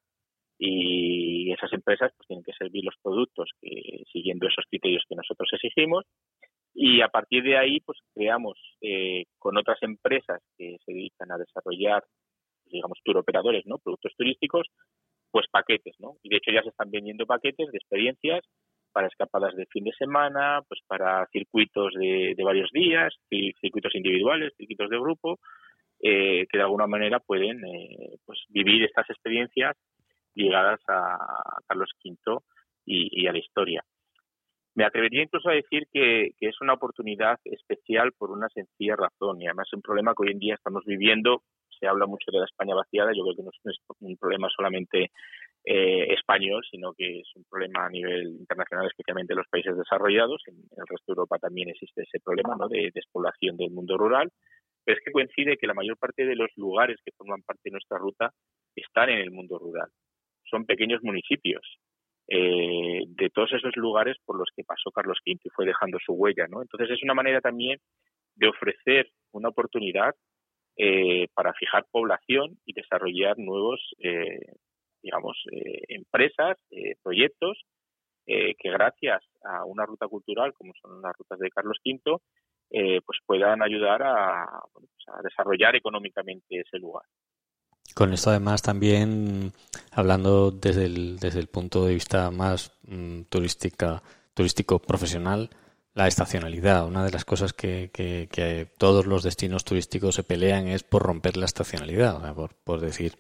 y 0.64 1.52
esas 1.52 1.74
empresas 1.74 2.12
pues 2.16 2.28
tienen 2.28 2.44
que 2.44 2.54
servir 2.54 2.86
los 2.86 2.94
productos 3.02 3.50
que, 3.60 4.04
siguiendo 4.14 4.48
esos 4.48 4.64
criterios 4.70 5.04
que 5.10 5.16
nosotros 5.16 5.50
exigimos 5.54 6.06
y 6.76 7.02
a 7.02 7.08
partir 7.08 7.42
de 7.42 7.58
ahí 7.58 7.80
pues 7.80 7.98
creamos 8.14 8.60
eh, 8.80 9.26
con 9.40 9.58
otras 9.58 9.82
empresas 9.82 10.40
que 10.56 10.78
se 10.86 10.94
dedican 10.94 11.32
a 11.32 11.40
desarrollar 11.40 12.04
digamos 12.68 13.00
tour 13.04 13.18
operadores 13.18 13.66
no 13.66 13.80
productos 13.80 14.14
turísticos 14.16 14.68
pues 15.32 15.48
paquetes 15.52 15.96
no 15.98 16.18
y 16.22 16.30
de 16.30 16.38
hecho 16.38 16.52
ya 16.52 16.62
se 16.62 16.70
están 16.70 16.92
vendiendo 16.92 17.26
paquetes 17.26 17.72
de 17.72 17.78
experiencias 17.80 18.42
para 18.94 19.08
escapadas 19.08 19.56
de 19.56 19.66
fin 19.66 19.86
de 19.86 19.94
semana 19.94 20.62
pues 20.68 20.80
para 20.86 21.26
circuitos 21.32 21.92
de, 21.96 22.36
varios 22.44 22.70
días 22.72 23.16
circuitos 23.60 23.96
individuales 23.96 24.54
circuitos 24.58 24.92
de 24.92 25.00
grupo 25.00 25.40
eh, 26.04 26.46
que 26.52 26.58
de 26.60 26.64
alguna 26.64 26.86
manera 26.86 27.20
pueden 27.20 27.66
eh, 27.66 28.18
pues 28.28 28.44
vivir 28.50 28.84
estas 28.84 29.10
experiencias 29.10 29.76
ligadas 30.36 30.80
a 30.88 31.18
Carlos 31.68 31.92
V 32.04 32.42
y, 32.86 33.28
a 33.28 33.32
la 33.32 33.40
historia. 33.40 33.84
Me 34.74 34.86
atrevería 34.86 35.24
incluso 35.24 35.50
a 35.50 35.54
decir 35.54 35.88
que, 35.92 36.32
es 36.40 36.62
una 36.62 36.74
oportunidad 36.74 37.40
especial 37.44 38.12
por 38.18 38.32
una 38.32 38.48
sencilla 38.50 38.96
razón 38.96 39.42
y 39.42 39.48
además 39.48 39.68
es 39.68 39.74
un 39.74 39.82
problema 39.82 40.14
que 40.16 40.24
hoy 40.24 40.32
en 40.32 40.40
día 40.40 40.56
estamos 40.56 40.84
viviendo. 40.86 41.44
Se 41.80 41.88
habla 41.88 42.06
mucho 42.06 42.32
de 42.32 42.40
la 42.40 42.46
España 42.46 42.76
vaciada, 42.76 43.12
yo 43.14 43.24
creo 43.24 43.36
que 43.36 43.44
no 43.44 43.50
es 43.50 43.78
un 44.00 44.18
problema 44.18 44.48
solamente 44.56 45.12
eh, 45.66 46.14
español, 46.14 46.62
sino 46.70 46.94
que 46.94 47.20
es 47.20 47.32
un 47.36 47.44
problema 47.50 47.86
a 47.86 47.90
nivel 47.90 48.28
internacional, 48.28 48.88
especialmente 48.88 49.34
en 49.34 49.38
los 49.38 49.48
países 49.50 49.76
desarrollados. 49.76 50.42
En, 50.48 50.56
el 50.56 50.88
resto 50.88 51.06
de 51.08 51.14
Europa 51.14 51.40
también 51.40 51.70
existe 51.70 52.04
ese 52.04 52.20
problema 52.24 52.56
¿no? 52.56 52.68
de 52.68 52.92
despoblación 52.94 53.58
del 53.58 53.72
mundo 53.72 53.98
rural. 53.98 54.32
Pero 54.84 54.98
es 54.98 55.04
que 55.04 55.12
coincide 55.12 55.58
que 55.58 55.68
la 55.68 55.76
mayor 55.76 55.98
parte 55.98 56.26
de 56.26 56.36
los 56.36 56.50
lugares 56.56 56.98
que 57.06 57.12
forman 57.16 57.44
parte 57.44 57.62
de 57.66 57.72
nuestra 57.72 57.98
ruta 57.98 58.32
están 58.76 59.10
en 59.10 59.20
el 59.20 59.32
mundo 59.32 59.60
rural 59.60 59.90
son 60.52 60.66
pequeños 60.66 61.02
municipios 61.02 61.62
eh, 62.28 63.02
de 63.08 63.30
todos 63.30 63.52
esos 63.54 63.76
lugares 63.76 64.18
por 64.26 64.38
los 64.38 64.50
que 64.56 64.64
pasó 64.64 64.92
Carlos 64.92 65.18
V 65.26 65.40
y 65.44 65.50
fue 65.50 65.66
dejando 65.66 65.98
su 66.06 66.14
huella, 66.14 66.48
¿no? 66.48 66.62
Entonces 66.62 66.92
es 66.92 67.04
una 67.04 67.14
manera 67.14 67.42
también 67.42 67.80
de 68.36 68.48
ofrecer 68.48 69.10
una 69.32 69.50
oportunidad 69.50 70.14
eh, 70.78 71.28
para 71.34 71.54
fijar 71.54 71.86
población 71.92 72.58
y 72.66 72.74
desarrollar 72.74 73.38
nuevos, 73.38 73.82
eh, 74.00 74.40
digamos, 75.04 75.38
empresas, 75.88 76.58
proyectos 77.02 77.60
que 78.26 78.70
gracias 78.70 79.24
a 79.44 79.66
una 79.66 79.86
ruta 79.86 80.08
cultural 80.08 80.54
como 80.54 80.74
son 80.80 81.02
las 81.02 81.14
rutas 81.18 81.40
de 81.40 81.50
Carlos 81.50 81.80
V, 81.84 82.18
pues 83.04 83.20
puedan 83.26 83.64
ayudar 83.64 84.02
pues 84.72 84.88
a 85.08 85.22
desarrollar 85.24 85.76
económicamente 85.76 86.60
ese 86.60 86.78
lugar. 86.78 87.04
Con 87.94 88.14
esto 88.14 88.30
además 88.30 88.62
también, 88.62 89.54
hablando 89.92 90.52
desde 90.52 90.86
el, 90.86 91.20
desde 91.20 91.40
el 91.40 91.48
punto 91.48 91.86
de 91.86 91.94
vista 91.94 92.32
más 92.32 92.72
mm, 92.84 93.24
turística, 93.24 94.02
turístico 94.34 94.80
profesional, 94.80 95.50
la 95.94 96.08
estacionalidad. 96.08 96.86
Una 96.86 97.04
de 97.04 97.12
las 97.12 97.26
cosas 97.26 97.54
que, 97.54 97.90
que, 97.92 98.68
todos 98.78 99.06
los 99.06 99.24
destinos 99.24 99.66
turísticos 99.66 100.16
se 100.16 100.24
pelean 100.24 100.68
es 100.68 100.84
por 100.84 101.04
romper 101.04 101.38
la 101.38 101.46
estacionalidad, 101.46 102.34
por, 102.34 102.56
por 102.56 102.80
decir, 102.80 103.18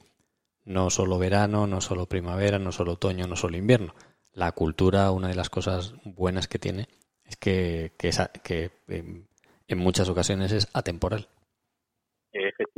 no 0.63 0.89
solo 0.89 1.17
verano, 1.17 1.67
no 1.67 1.81
solo 1.81 2.05
primavera, 2.05 2.59
no 2.59 2.71
solo 2.71 2.93
otoño, 2.93 3.27
no 3.27 3.35
solo 3.35 3.57
invierno. 3.57 3.93
La 4.33 4.53
cultura, 4.53 5.11
una 5.11 5.27
de 5.27 5.35
las 5.35 5.49
cosas 5.49 5.93
buenas 6.05 6.47
que 6.47 6.59
tiene, 6.59 6.87
es 7.25 7.35
que, 7.35 7.91
que, 7.97 8.11
que 8.43 8.71
en 8.87 9.77
muchas 9.77 10.07
ocasiones 10.07 10.51
es 10.53 10.69
atemporal. 10.73 11.27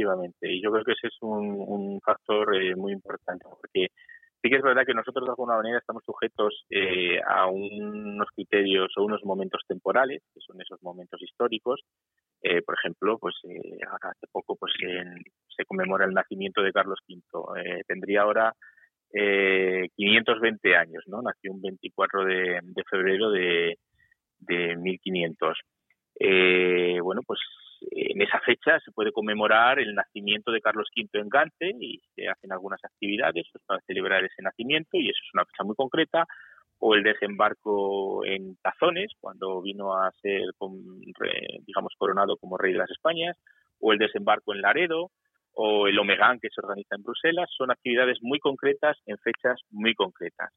Efectivamente, 0.04 0.52
y 0.52 0.62
yo 0.62 0.70
creo 0.70 0.84
que 0.84 0.92
ese 0.92 1.08
es 1.08 1.18
un, 1.22 2.00
factor 2.04 2.54
eh, 2.56 2.76
muy 2.76 2.92
importante, 2.92 3.46
porque 3.50 3.88
sí 4.42 4.50
que 4.50 4.58
es 4.58 4.62
verdad 4.62 4.84
que 4.86 4.94
nosotros 4.94 5.26
de 5.26 5.32
alguna 5.32 5.56
manera 5.56 5.78
estamos 5.78 6.04
sujetos 6.06 6.66
eh, 6.70 7.22
a 7.26 7.48
unos 7.48 8.28
criterios 8.36 8.92
o 8.98 9.06
unos 9.06 9.24
momentos 9.24 9.62
temporales, 9.66 10.22
que 10.34 10.42
son 10.42 10.60
esos 10.62 10.84
momentos 10.84 11.22
históricos. 11.22 11.82
Eh, 12.42 12.62
por 12.64 12.76
ejemplo, 12.78 13.18
pues 13.18 13.36
hace 14.02 14.28
poco 14.30 14.58
pues 14.58 14.74
se 15.56 15.64
conmemora 15.64 16.04
el 16.04 16.12
nacimiento 16.12 16.62
de 16.62 16.74
Carlos 16.74 17.00
V. 17.08 17.84
tendría 17.88 18.24
ahora 18.24 18.54
520 19.10 20.76
años, 20.76 21.04
¿no? 21.08 21.22
Nació 21.22 21.54
un 21.54 21.62
24 21.62 22.26
de, 22.26 22.60
febrero 22.90 23.32
de, 23.32 23.78
de 24.40 24.76
1500. 24.76 25.58
bueno, 27.02 27.22
pues 27.26 27.40
en 27.92 28.22
esa 28.22 28.40
fecha 28.40 28.80
se 28.80 28.92
puede 28.92 29.12
conmemorar 29.12 29.80
el 29.80 29.96
nacimiento 29.96 30.52
de 30.52 30.62
Carlos 30.62 30.90
V 30.96 31.20
en 31.20 31.30
Gante 31.30 31.72
y 31.80 32.02
se 32.16 32.28
hacen 32.28 32.52
algunas 32.52 32.84
actividades 32.84 33.48
pues, 33.52 33.64
para 33.66 33.82
celebrar 33.82 34.24
ese 34.24 34.42
nacimiento 34.42 34.98
y 34.98 35.10
eso 35.10 35.20
es 35.24 35.34
una 35.34 35.46
fecha 35.46 35.64
muy 35.64 35.76
concreta 35.76 36.26
o 36.80 36.96
el 36.96 37.04
desembarco 37.04 38.26
en 38.26 38.58
Tazones 38.62 39.12
cuando 39.20 39.62
vino 39.62 39.96
a 39.96 40.12
ser 40.22 40.42
digamos 41.66 41.94
coronado 41.98 42.38
como 42.38 42.58
rey 42.58 42.74
de 42.74 42.80
las 42.80 42.92
Españas 42.92 43.38
o 43.80 43.94
el 43.94 44.00
desembarco 44.00 44.54
en 44.54 44.62
Laredo 44.62 45.12
o 45.54 45.88
el 45.88 45.98
Omegán 46.00 46.40
que 46.40 46.50
se 46.50 46.62
organiza 46.62 46.96
en 46.96 47.04
Bruselas 47.04 47.50
son 47.56 47.72
actividades 47.72 48.18
muy 48.22 48.40
concretas 48.40 48.98
en 49.06 49.18
fechas 49.20 49.62
muy 49.70 49.94
concretas. 49.94 50.52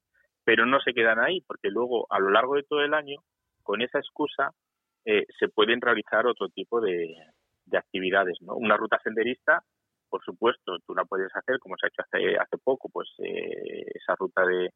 Pero 0.45 0.65
no 0.65 0.81
se 0.81 0.95
quedan 0.95 1.21
ahí 1.21 1.43
porque 1.47 1.69
luego 1.71 2.07
a 2.11 2.19
lo 2.19 2.31
largo 2.31 2.55
de 2.55 2.63
todo 2.63 2.81
el 2.81 2.95
año 2.95 3.17
con 3.63 3.83
esa 3.83 3.99
excusa 3.99 4.51
eh, 5.07 5.25
se 5.39 5.49
pueden 5.49 5.81
realizar 5.81 6.27
otro 6.27 6.49
tipo 6.51 6.81
de, 6.81 7.15
actividades. 7.73 8.37
¿no? 8.43 8.55
Una 8.57 8.77
ruta 8.77 8.99
senderista 9.03 9.63
por 10.09 10.23
supuesto, 10.25 10.79
tú 10.87 10.95
la 10.95 11.05
puedes 11.05 11.35
hacer, 11.35 11.59
como 11.59 11.77
se 11.77 11.87
ha 11.87 11.89
hecho 11.89 12.03
hace, 12.41 12.59
poco, 12.63 12.89
pues 12.93 13.09
eh, 13.19 13.85
esa 13.93 14.15
ruta 14.15 14.47
de, 14.47 14.71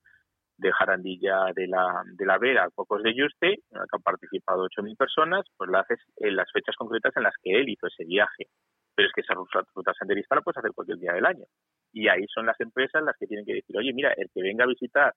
de 0.59 0.73
Jarandilla 0.73 1.53
de 1.55 1.66
la, 1.66 2.03
de 2.05 2.27
la 2.27 2.38
Vera 2.38 2.69
Pocos 2.75 3.03
de 3.03 3.14
Yuste, 3.14 3.53
en 3.53 3.79
la 3.79 3.85
que 3.85 3.97
han 3.97 4.03
participado 4.03 4.66
8.000 4.69 4.97
personas, 4.97 5.47
pues 5.57 5.71
la 5.71 5.81
haces 5.81 5.99
en 6.16 6.37
las 6.37 6.51
fechas 6.53 6.77
concretas 6.77 7.12
en 7.16 7.23
las 7.23 7.35
que 7.43 7.59
él 7.59 7.69
hizo 7.69 7.87
ese 7.87 8.05
viaje. 8.05 8.49
Pero 8.95 9.09
es 9.09 9.14
que 9.14 9.23
esa 9.23 9.35
ruta 9.35 9.93
senderista 9.99 10.35
la 10.35 10.43
puedes 10.43 10.59
hacer 10.59 10.73
cualquier 10.75 10.99
día 10.99 11.12
del 11.12 11.27
año. 11.27 11.45
Y 11.93 12.09
ahí 12.09 12.27
son 12.33 12.47
las 12.47 12.61
empresas 12.61 13.03
las 13.03 13.16
que 13.19 13.27
tienen 13.27 13.47
que 13.47 13.55
decir, 13.55 13.77
oye, 13.77 13.93
mira, 13.93 14.12
el 14.16 14.29
que 14.35 14.43
venga 14.43 14.64
a 14.64 14.69
visitar 14.69 15.14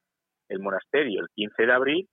el 0.47 0.59
monasterio 0.59 1.21
el 1.21 1.27
15 1.35 1.65
de 1.65 1.73
abril 1.73 2.09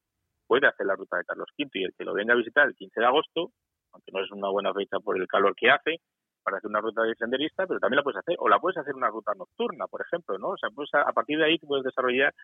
puede 0.50 0.66
hacer 0.66 0.84
la 0.84 0.96
ruta 0.96 1.16
de 1.16 1.24
Carlos 1.24 1.46
V 1.56 1.70
y 1.74 1.84
el 1.84 1.94
que 1.96 2.04
lo 2.04 2.12
venga 2.12 2.34
a 2.34 2.36
visitar 2.36 2.66
el 2.66 2.74
15 2.74 2.98
de 2.98 3.06
agosto, 3.06 3.52
aunque 3.92 4.10
no 4.10 4.20
es 4.20 4.32
una 4.32 4.48
buena 4.48 4.74
fecha 4.74 4.98
por 4.98 5.16
el 5.16 5.28
calor 5.28 5.54
que 5.54 5.70
hace, 5.70 6.00
para 6.42 6.56
hacer 6.56 6.68
una 6.68 6.80
ruta 6.80 7.04
de 7.04 7.14
senderista, 7.14 7.68
pero 7.68 7.78
también 7.78 7.98
la 7.98 8.02
puedes 8.02 8.18
hacer, 8.18 8.34
o 8.36 8.48
la 8.48 8.58
puedes 8.58 8.76
hacer 8.76 8.96
una 8.96 9.10
ruta 9.10 9.32
nocturna, 9.36 9.86
por 9.86 10.00
ejemplo, 10.02 10.38
¿no? 10.38 10.48
O 10.48 10.56
sea, 10.56 10.70
pues 10.74 10.90
a, 10.92 11.12
partir 11.12 11.38
de 11.38 11.44
ahí 11.44 11.58
puedes 11.58 11.84
desarrollar 11.84 12.34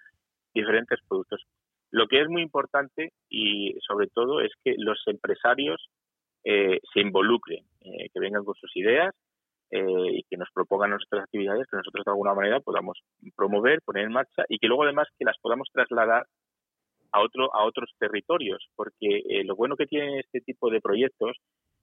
diferentes 0.54 1.00
productos. 1.08 1.42
Lo 1.90 2.06
que 2.06 2.20
es 2.20 2.28
muy 2.28 2.42
importante 2.42 3.10
y 3.28 3.76
sobre 3.84 4.06
todo 4.06 4.40
es 4.40 4.52
que 4.62 4.76
los 4.78 5.02
empresarios 5.06 5.88
eh, 6.44 6.78
se 6.94 7.00
involucren, 7.00 7.64
eh, 7.80 8.08
que 8.14 8.20
vengan 8.20 8.44
con 8.44 8.54
sus 8.54 8.70
ideas 8.76 9.16
eh, 9.72 10.10
y 10.12 10.22
que 10.30 10.36
nos 10.36 10.48
propongan 10.54 10.90
nuestras 10.90 11.24
actividades 11.24 11.66
que 11.68 11.76
nosotros 11.76 12.04
de 12.04 12.12
alguna 12.12 12.34
manera 12.34 12.60
podamos 12.60 13.00
promover, 13.34 13.82
poner 13.82 14.04
en 14.04 14.12
marcha 14.12 14.44
y 14.48 14.60
que 14.60 14.68
luego 14.68 14.84
además 14.84 15.08
que 15.18 15.24
las 15.24 15.38
podamos 15.38 15.68
trasladar 15.72 16.28
a 17.12 17.20
otro 17.20 17.54
a 17.54 17.64
otros 17.64 17.90
territorios, 17.98 18.68
porque 18.76 19.22
lo 19.44 19.56
bueno 19.56 19.76
que 19.76 19.86
tienen 19.86 20.18
este 20.18 20.40
tipo 20.40 20.70
de 20.70 20.80
proyectos 20.80 21.36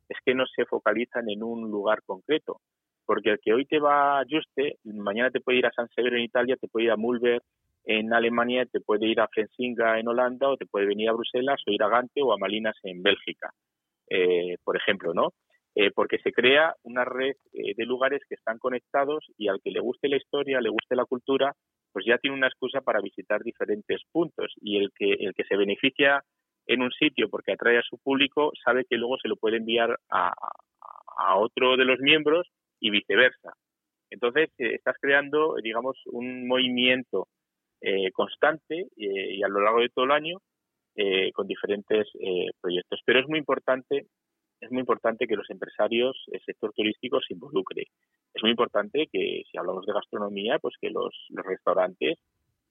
es 0.10 0.18
que 0.26 0.34
no 0.34 0.46
se 0.46 0.66
focalizan 0.66 1.30
en 1.30 1.44
un 1.44 1.70
lugar 1.70 2.02
concreto, 2.06 2.62
porque 3.06 3.32
el 3.32 3.40
que 3.40 3.54
hoy 3.54 3.66
te 3.66 3.80
va 3.80 4.20
a 4.20 4.26
Juste, 4.30 4.78
mañana 4.84 5.30
te 5.32 5.42
puede 5.42 5.60
ir 5.60 5.66
a 5.66 5.72
San 5.72 5.90
Severo 5.90 6.18
en 6.18 6.24
Italia, 6.24 6.58
te 6.58 6.68
puede 6.68 6.86
ir 6.86 6.92
a 6.92 6.98
Mulver 6.98 7.42
en 7.86 8.14
Alemania, 8.14 8.66
te 8.66 8.80
puede 8.80 9.08
ir 9.08 9.20
a 9.20 9.28
Frensinga 9.28 10.00
en 10.00 10.08
Holanda, 10.08 10.50
o 10.50 10.58
te 10.58 10.66
puede 10.66 10.86
venir 10.86 11.10
a 11.10 11.14
Bruselas, 11.14 11.62
o 11.68 11.72
ir 11.72 11.84
a 11.84 11.90
Gante 11.90 12.22
o 12.22 12.34
a 12.34 12.38
Malinas 12.38 12.76
en 12.84 13.04
Bélgica, 13.04 13.52
eh, 14.10 14.58
por 14.64 14.78
ejemplo, 14.78 15.14
¿no? 15.14 15.34
Eh, 15.76 15.92
porque 15.92 16.20
se 16.20 16.32
crea 16.32 16.76
una 16.84 17.04
red 17.04 17.36
eh, 17.52 17.74
de 17.76 17.86
lugares 17.86 18.22
que 18.30 18.36
están 18.36 18.60
conectados 18.60 19.26
y 19.38 19.48
al 19.48 19.60
que 19.62 19.72
le 19.72 19.80
guste 19.80 20.08
la 20.08 20.18
historia, 20.18 20.62
le 20.62 20.70
guste 20.70 20.96
la 20.96 21.06
cultura, 21.06 21.54
pues 21.94 22.06
ya 22.06 22.18
tiene 22.18 22.36
una 22.36 22.48
excusa 22.48 22.82
para 22.82 23.00
visitar 23.00 23.42
diferentes 23.44 24.02
puntos 24.12 24.54
y 24.60 24.78
el 24.78 24.92
que 24.96 25.14
el 25.14 25.34
que 25.34 25.46
se 25.46 25.56
beneficia 25.56 26.24
en 26.66 26.82
un 26.82 26.92
sitio 26.92 27.30
porque 27.30 27.54
atrae 27.54 27.78
a 27.78 27.84
su 27.84 27.98
público 28.00 28.52
sabe 28.64 28.86
que 28.90 28.98
luego 28.98 29.18
se 29.22 29.28
lo 29.28 29.36
puede 29.36 29.58
enviar 29.58 29.98
a, 30.10 30.34
a 31.18 31.38
otro 31.38 31.78
de 31.78 31.86
los 31.86 32.00
miembros 32.00 32.48
y 32.80 32.90
viceversa. 32.90 33.54
Entonces 34.10 34.50
estás 34.58 34.96
creando, 35.00 35.56
digamos, 35.62 35.98
un 36.06 36.48
movimiento 36.48 37.28
eh, 37.82 38.12
constante 38.12 38.88
eh, 38.96 39.36
y 39.36 39.44
a 39.44 39.48
lo 39.48 39.60
largo 39.60 39.82
de 39.82 39.90
todo 39.90 40.06
el 40.06 40.12
año 40.12 40.38
eh, 40.96 41.32
con 41.34 41.48
diferentes 41.48 42.08
proyectos. 42.62 43.02
Pero 43.06 43.20
es 43.20 43.28
muy 43.28 43.40
importante 43.40 44.06
es 44.64 44.72
muy 44.72 44.80
importante 44.80 45.28
que 45.28 45.36
los 45.36 45.50
empresarios, 45.50 46.16
el 46.32 46.42
sector 46.42 46.72
turístico 46.74 47.20
se 47.22 47.34
involucre. 47.34 47.84
Es 48.34 48.42
muy 48.42 48.52
importante 48.52 49.08
que, 49.12 49.44
si 49.50 49.58
hablamos 49.58 49.86
de 49.86 49.94
gastronomía, 49.94 50.60
pues 50.60 50.76
que 50.80 50.90
los, 50.90 51.14
restaurantes 51.30 52.18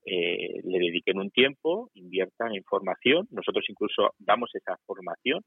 le 0.05 0.78
dediquen 0.78 1.20
un 1.20 1.31
tiempo, 1.31 1.90
inviertan 1.94 2.55
en 2.55 2.64
formación. 2.64 3.28
Nosotros 3.31 3.64
incluso 3.68 4.11
damos 4.18 4.50
esa 4.55 4.76
formación 4.85 5.42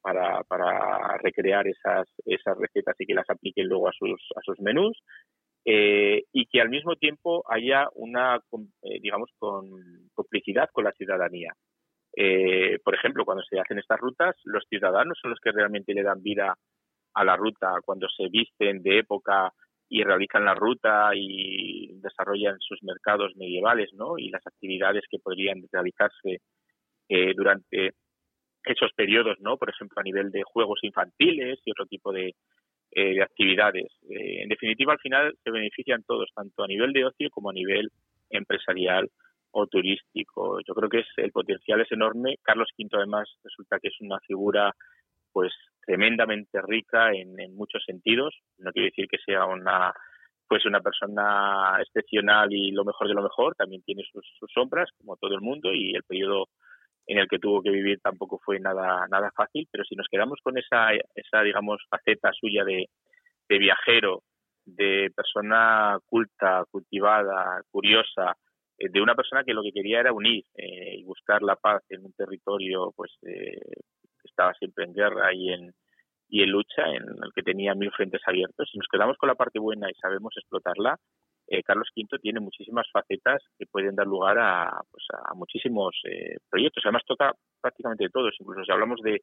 para, 0.00 1.16
recrear 1.22 1.66
esas, 1.66 2.06
recetas 2.58 2.94
y 2.98 3.06
que 3.06 3.14
las 3.14 3.28
apliquen 3.28 3.66
luego 3.66 3.88
a 3.88 3.92
sus, 3.92 4.20
a 4.36 4.40
sus 4.42 4.60
menús. 4.60 4.96
Eh, 5.64 6.24
y 6.32 6.46
que 6.46 6.62
al 6.62 6.70
mismo 6.70 6.96
tiempo 6.96 7.44
haya 7.50 7.88
una, 7.94 8.36
eh, 8.36 9.00
digamos, 9.02 9.30
con 9.38 9.68
complicidad 10.14 10.70
con 10.72 10.84
la 10.84 10.92
ciudadanía. 10.92 11.52
Eh, 12.20 12.78
por 12.82 12.94
ejemplo, 12.94 13.24
cuando 13.24 13.44
se 13.44 13.60
hacen 13.60 13.78
estas 13.78 14.00
rutas, 14.00 14.34
los 14.44 14.64
ciudadanos 14.68 15.18
son 15.20 15.30
los 15.30 15.40
que 15.40 15.52
realmente 15.52 15.94
le 15.94 16.02
dan 16.02 16.22
vida 16.22 16.54
a 17.14 17.24
la 17.24 17.36
ruta, 17.36 17.76
cuando 17.84 18.08
se 18.08 18.28
visten 18.28 18.82
de 18.82 18.98
época 18.98 19.52
y 19.88 20.02
realizan 20.02 20.44
la 20.44 20.54
ruta 20.54 21.10
y 21.14 21.92
desarrollan 22.00 22.58
sus 22.60 22.82
mercados 22.82 23.36
medievales, 23.36 23.90
¿no? 23.94 24.18
Y 24.18 24.30
las 24.30 24.46
actividades 24.46 25.04
que 25.10 25.18
podrían 25.18 25.62
realizarse 25.72 26.40
durante 27.34 27.94
esos 28.64 28.92
periodos, 28.92 29.38
¿no? 29.40 29.56
Por 29.56 29.70
ejemplo, 29.70 29.98
a 29.98 30.02
nivel 30.02 30.30
de 30.30 30.42
juegos 30.42 30.80
infantiles 30.82 31.58
y 31.64 31.70
otro 31.70 31.86
tipo 31.86 32.12
de, 32.12 32.34
eh, 32.90 33.14
de 33.14 33.22
actividades. 33.22 33.92
Eh, 34.10 34.42
en 34.42 34.48
definitiva, 34.48 34.92
al 34.92 34.98
final 34.98 35.34
se 35.44 35.50
benefician 35.50 36.02
todos, 36.04 36.30
tanto 36.34 36.64
a 36.64 36.66
nivel 36.66 36.92
de 36.92 37.04
ocio 37.04 37.28
como 37.30 37.50
a 37.50 37.52
nivel 37.52 37.90
empresarial 38.30 39.10
turístico. 39.66 40.60
Yo 40.66 40.74
creo 40.74 40.88
que 40.88 41.00
es, 41.00 41.06
el 41.16 41.32
potencial 41.32 41.80
es 41.80 41.90
enorme. 41.92 42.36
Carlos 42.42 42.68
V, 42.78 42.88
además, 42.92 43.28
resulta 43.42 43.78
que 43.80 43.88
es 43.88 44.00
una 44.00 44.18
figura 44.20 44.72
pues 45.32 45.52
tremendamente 45.84 46.60
rica 46.62 47.12
en, 47.12 47.34
muchos 47.54 47.82
sentidos. 47.84 48.34
No 48.58 48.72
quiero 48.72 48.86
decir 48.86 49.06
que 49.08 49.18
sea 49.24 49.46
una 49.46 49.92
pues 50.48 50.64
una 50.64 50.80
persona 50.80 51.76
excepcional 51.80 52.50
y 52.50 52.70
lo 52.70 52.82
mejor 52.82 53.06
de 53.06 53.12
lo 53.12 53.22
mejor, 53.22 53.54
también 53.54 53.82
tiene 53.82 54.02
sus, 54.10 54.24
sombras, 54.50 54.88
como 54.96 55.16
todo 55.18 55.34
el 55.34 55.42
mundo, 55.42 55.74
y 55.74 55.94
el 55.94 56.02
periodo 56.04 56.46
en 57.06 57.18
el 57.18 57.28
que 57.28 57.38
tuvo 57.38 57.60
que 57.62 57.70
vivir 57.70 58.00
tampoco 58.00 58.40
fue 58.42 58.58
nada 58.58 59.06
nada 59.10 59.30
fácil, 59.36 59.68
pero 59.70 59.84
si 59.84 59.94
nos 59.94 60.08
quedamos 60.10 60.40
con 60.42 60.56
esa 60.56 60.92
esa 61.14 61.42
digamos 61.42 61.82
faceta 61.90 62.30
suya 62.32 62.64
de, 62.64 62.88
viajero, 63.58 64.22
de 64.64 65.10
persona 65.14 65.98
culta, 66.06 66.64
cultivada, 66.70 67.62
curiosa, 67.70 68.34
de 68.78 69.00
una 69.00 69.14
persona 69.14 69.44
que 69.44 69.54
lo 69.54 69.62
que 69.62 69.72
quería 69.72 70.00
era 70.00 70.12
unir 70.12 70.44
eh, 70.54 70.96
y 70.98 71.04
buscar 71.04 71.42
la 71.42 71.56
paz 71.56 71.82
en 71.88 72.04
un 72.04 72.12
territorio 72.12 72.92
pues 72.94 73.12
eh, 73.22 73.60
que 73.60 74.28
estaba 74.28 74.54
siempre 74.54 74.84
en 74.84 74.94
guerra 74.94 75.34
y 75.34 75.52
en 75.52 75.72
y 76.28 76.42
en 76.42 76.50
lucha, 76.50 76.82
en 76.86 77.02
el 77.02 77.32
que 77.34 77.42
tenía 77.42 77.74
mil 77.74 77.90
frentes 77.90 78.20
abiertos. 78.26 78.68
Si 78.70 78.78
nos 78.78 78.86
quedamos 78.90 79.16
con 79.16 79.28
la 79.28 79.34
parte 79.34 79.58
buena 79.58 79.90
y 79.90 79.94
sabemos 79.94 80.34
explotarla, 80.36 80.98
eh, 81.46 81.62
Carlos 81.62 81.88
V 81.96 82.18
tiene 82.20 82.40
muchísimas 82.40 82.86
facetas 82.92 83.42
que 83.58 83.64
pueden 83.66 83.96
dar 83.96 84.06
lugar 84.06 84.38
a, 84.38 84.82
pues, 84.90 85.04
a 85.10 85.34
muchísimos 85.34 85.98
eh, 86.04 86.36
proyectos. 86.50 86.84
Además, 86.84 87.04
toca 87.06 87.32
prácticamente 87.62 88.04
de 88.04 88.10
todos, 88.10 88.34
incluso 88.38 88.64
si 88.64 88.70
hablamos 88.70 89.00
de, 89.02 89.20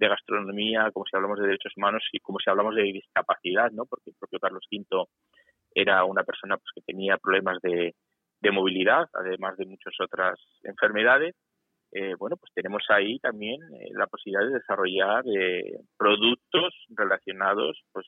gastronomía, 0.00 0.90
como 0.92 1.06
si 1.06 1.16
hablamos 1.16 1.38
de 1.38 1.46
derechos 1.46 1.72
humanos 1.76 2.02
y 2.12 2.20
como 2.20 2.38
si 2.38 2.48
hablamos 2.48 2.74
de 2.74 2.82
discapacidad, 2.84 3.70
¿no? 3.72 3.84
porque 3.84 4.10
el 4.10 4.16
propio 4.18 4.38
Carlos 4.38 4.64
V 4.70 5.06
era 5.74 6.04
una 6.04 6.22
persona 6.24 6.56
pues, 6.56 6.70
que 6.74 6.80
tenía 6.82 7.18
problemas 7.18 7.58
de, 7.62 7.94
de 8.40 8.50
movilidad, 8.50 9.08
además 9.14 9.56
de 9.56 9.66
muchas 9.66 9.94
otras 10.00 10.38
enfermedades 10.62 11.34
eh, 11.92 12.14
bueno, 12.18 12.36
pues 12.36 12.52
tenemos 12.52 12.82
ahí 12.90 13.18
también 13.18 13.62
eh, 13.72 13.88
la 13.92 14.06
posibilidad 14.06 14.46
de 14.46 14.58
desarrollar 14.58 15.24
eh, 15.26 15.80
productos 15.96 16.74
relacionados 16.90 17.80
pues, 17.92 18.06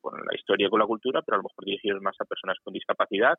con 0.00 0.14
la 0.18 0.34
historia 0.36 0.66
y 0.66 0.70
con 0.70 0.80
la 0.80 0.86
cultura, 0.86 1.22
pero 1.22 1.36
a 1.36 1.38
lo 1.38 1.44
mejor 1.44 1.64
dirigidos 1.64 2.02
más 2.02 2.16
a 2.18 2.24
personas 2.24 2.58
con 2.62 2.74
discapacidad, 2.74 3.38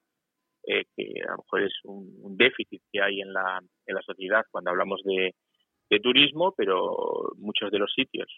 que 0.63 1.13
a 1.27 1.31
lo 1.31 1.37
mejor 1.37 1.63
es 1.63 1.73
un, 1.83 2.37
déficit 2.37 2.81
que 2.91 3.01
hay 3.01 3.19
en 3.19 3.33
la, 3.33 3.59
en 3.85 3.95
la 3.95 4.01
sociedad 4.03 4.45
cuando 4.51 4.69
hablamos 4.69 5.01
de, 5.03 5.33
turismo, 6.01 6.53
pero 6.55 7.33
muchos 7.35 7.69
de 7.69 7.77
los 7.77 7.91
sitios 7.93 8.29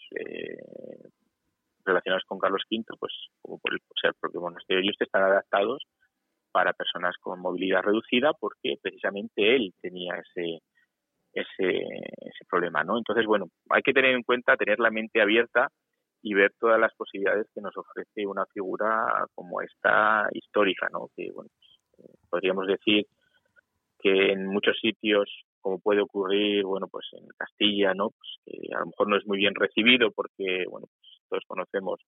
relacionados 1.85 2.23
con 2.25 2.39
Carlos 2.39 2.63
V, 2.71 2.83
pues 2.99 3.13
como 3.43 3.59
por 3.59 3.73
el, 3.73 3.79
o 3.79 3.99
sea, 4.01 4.11
propio 4.19 4.41
monasterio 4.41 4.91
están 4.99 5.21
adaptados 5.21 5.83
para 6.53 6.71
personas 6.71 7.15
con 7.19 7.41
movilidad 7.41 7.81
reducida 7.81 8.31
porque 8.39 8.75
precisamente 8.81 9.55
él 9.55 9.73
tenía 9.81 10.15
ese 10.15 10.61
ese, 11.33 12.45
problema, 12.49 12.83
¿no? 12.83 12.97
Entonces, 12.97 13.25
bueno, 13.25 13.47
hay 13.69 13.81
que 13.81 13.93
tener 13.93 14.13
en 14.13 14.23
cuenta, 14.23 14.55
tener 14.55 14.79
la 14.79 14.91
mente 14.91 15.21
abierta 15.21 15.69
y 16.21 16.33
ver 16.33 16.53
todas 16.59 16.79
las 16.79 16.93
posibilidades 16.93 17.47
que 17.53 17.61
nos 17.61 17.75
ofrece 17.75 18.27
una 18.27 18.45
figura 18.53 19.25
como 19.33 19.61
esta 19.61 20.27
histórica, 20.31 20.87
¿no? 20.91 21.09
Que, 21.15 21.31
bueno, 21.31 21.49
pues, 21.57 22.05
eh, 22.05 22.13
podríamos 22.29 22.67
decir 22.67 23.05
que 23.99 24.31
en 24.31 24.45
muchos 24.47 24.77
sitios, 24.79 25.29
como 25.59 25.79
puede 25.79 26.01
ocurrir, 26.01 26.63
bueno, 26.65 26.87
pues 26.87 27.07
en 27.13 27.27
Castilla, 27.37 27.93
¿no? 27.93 28.11
Pues 28.11 28.29
que 28.45 28.75
a 28.75 28.79
lo 28.79 28.87
mejor 28.87 29.09
no 29.09 29.17
es 29.17 29.25
muy 29.25 29.37
bien 29.37 29.55
recibido 29.55 30.11
porque, 30.11 30.65
bueno, 30.69 30.87
pues 30.87 31.09
todos 31.29 31.43
conocemos 31.47 31.99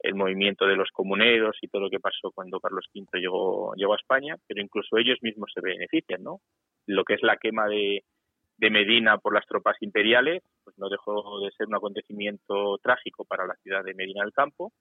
el 0.00 0.14
movimiento 0.14 0.66
de 0.66 0.76
los 0.76 0.90
comuneros 0.92 1.56
y 1.62 1.68
todo 1.68 1.82
lo 1.82 1.90
que 1.90 2.00
pasó 2.00 2.30
cuando 2.32 2.60
Carlos 2.60 2.86
V 2.94 3.18
llegó, 3.18 3.74
llegó 3.74 3.94
a 3.94 3.96
España, 3.96 4.36
pero 4.46 4.60
incluso 4.60 4.98
ellos 4.98 5.18
mismos 5.22 5.50
se 5.54 5.60
benefician, 5.60 6.22
¿no? 6.22 6.40
Lo 6.86 7.04
que 7.04 7.14
es 7.14 7.22
la 7.22 7.36
quema 7.36 7.66
de, 7.66 8.04
de 8.58 8.70
Medina 8.70 9.18
por 9.18 9.34
las 9.34 9.46
tropas 9.46 9.76
imperiales, 9.80 10.42
pues 10.64 10.76
no 10.78 10.88
dejó 10.88 11.40
de 11.40 11.50
ser 11.52 11.66
un 11.66 11.76
acontecimiento 11.76 12.78
trágico 12.82 13.24
para 13.24 13.46
la 13.46 13.54
ciudad 13.56 13.84
de 13.84 13.94
Medina 13.94 14.22
del 14.22 14.32
Campo. 14.32 14.72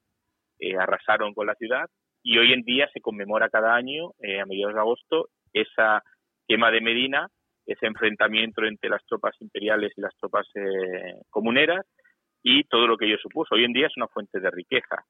Eh, 0.60 0.78
arrasaron 0.78 1.34
con 1.34 1.48
la 1.48 1.56
ciudad 1.56 1.90
y 2.24 2.38
hoy 2.38 2.54
en 2.54 2.62
día 2.62 2.90
se 2.94 3.02
conmemora 3.02 3.50
cada 3.50 3.76
año, 3.76 4.12
eh, 4.20 4.40
a 4.40 4.46
mediados 4.46 4.74
de 4.74 4.80
agosto, 4.80 5.30
esa 5.52 6.02
quema 6.48 6.72
de 6.72 6.82
Medina, 6.82 7.28
ese 7.66 7.88
enfrentamiento 7.88 8.64
entre 8.64 8.90
las 8.90 9.06
tropas 9.06 9.36
imperiales 9.42 9.92
y 9.98 10.02
las 10.02 10.16
tropas 10.18 10.48
eh, 10.56 11.20
comuneras 11.30 11.86
y 12.46 12.64
todo 12.66 12.86
lo 12.86 12.96
que 12.96 13.08
ello 13.08 13.18
supuso. 13.18 13.56
Hoy 13.56 13.66
en 13.66 13.74
día 13.74 13.88
es 13.88 13.98
una 13.98 14.08
fuente 14.08 14.40
de 14.40 14.52
riqueza. 14.52 15.04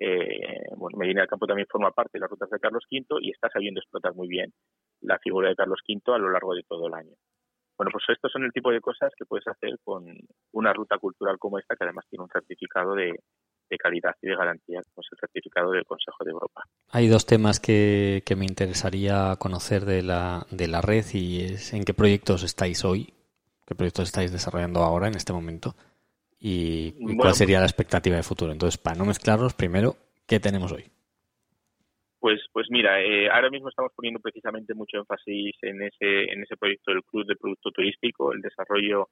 eh, 0.00 0.66
bueno, 0.76 0.98
Medina 0.98 1.20
del 1.20 1.28
Campo 1.30 1.46
también 1.46 1.68
forma 1.70 1.92
parte 1.92 2.18
de 2.18 2.20
las 2.20 2.28
rutas 2.28 2.50
de 2.50 2.58
Carlos 2.58 2.82
V 2.90 3.20
y 3.22 3.30
está 3.30 3.48
sabiendo 3.48 3.78
explotar 3.80 4.12
muy 4.12 4.26
bien 4.26 4.52
la 5.00 5.16
figura 5.20 5.48
de 5.48 5.54
Carlos 5.54 5.78
V 5.88 6.12
a 6.12 6.18
lo 6.18 6.30
largo 6.30 6.52
de 6.52 6.64
todo 6.64 6.88
el 6.88 6.94
año. 6.94 7.14
Bueno, 7.78 7.90
pues 7.92 8.04
estos 8.08 8.32
son 8.32 8.42
el 8.42 8.52
tipo 8.52 8.72
de 8.72 8.80
cosas 8.80 9.12
que 9.16 9.24
puedes 9.24 9.46
hacer 9.46 9.78
con 9.84 10.04
una 10.52 10.72
ruta 10.72 10.98
cultural 10.98 11.38
como 11.38 11.60
esta, 11.60 11.76
que 11.76 11.84
además 11.84 12.06
tiene 12.10 12.24
un 12.24 12.30
certificado 12.30 12.96
de, 12.96 13.20
calidad 13.78 14.14
y 14.22 14.28
de 14.28 14.36
garantía, 14.36 14.80
como 14.82 15.02
es 15.02 15.08
el 15.12 15.18
certificado 15.18 15.70
del 15.72 15.84
Consejo 15.84 16.24
de 16.24 16.30
Europa. 16.30 16.62
Hay 16.90 17.08
dos 17.08 17.26
temas 17.26 17.58
que, 17.58 18.22
que 18.24 18.36
me 18.36 18.46
interesaría 18.46 19.34
conocer 19.38 19.84
de 19.84 20.02
la, 20.02 20.46
de 20.50 20.68
la 20.68 20.80
red 20.80 21.04
y 21.12 21.40
es 21.42 21.72
en 21.72 21.84
qué 21.84 21.92
proyectos 21.94 22.44
estáis 22.44 22.84
hoy, 22.84 23.12
qué 23.66 23.74
proyectos 23.74 24.06
estáis 24.06 24.32
desarrollando 24.32 24.80
ahora 24.80 25.08
en 25.08 25.16
este 25.16 25.32
momento 25.32 25.74
y, 26.46 27.16
cuál 27.16 27.32
sería 27.32 27.58
la 27.58 27.64
expectativa 27.64 28.16
de 28.16 28.22
futuro. 28.22 28.52
Entonces, 28.52 28.76
para 28.76 28.96
no 28.96 29.06
mezclarlos, 29.06 29.54
primero, 29.54 29.96
¿qué 30.26 30.40
tenemos 30.40 30.72
hoy? 30.72 30.84
Pues, 32.20 32.40
pues 32.52 32.66
mira, 32.68 33.00
eh, 33.00 33.30
ahora 33.30 33.48
mismo 33.48 33.70
estamos 33.70 33.92
poniendo 33.96 34.20
precisamente 34.20 34.74
mucho 34.74 34.98
énfasis 34.98 35.56
en 35.62 35.82
ese, 35.82 36.24
en 36.30 36.42
ese 36.42 36.58
proyecto 36.58 36.92
del 36.92 37.02
Club 37.02 37.26
de 37.26 37.36
Producto 37.36 37.70
Turístico, 37.70 38.32
el 38.32 38.42
desarrollo. 38.42 39.08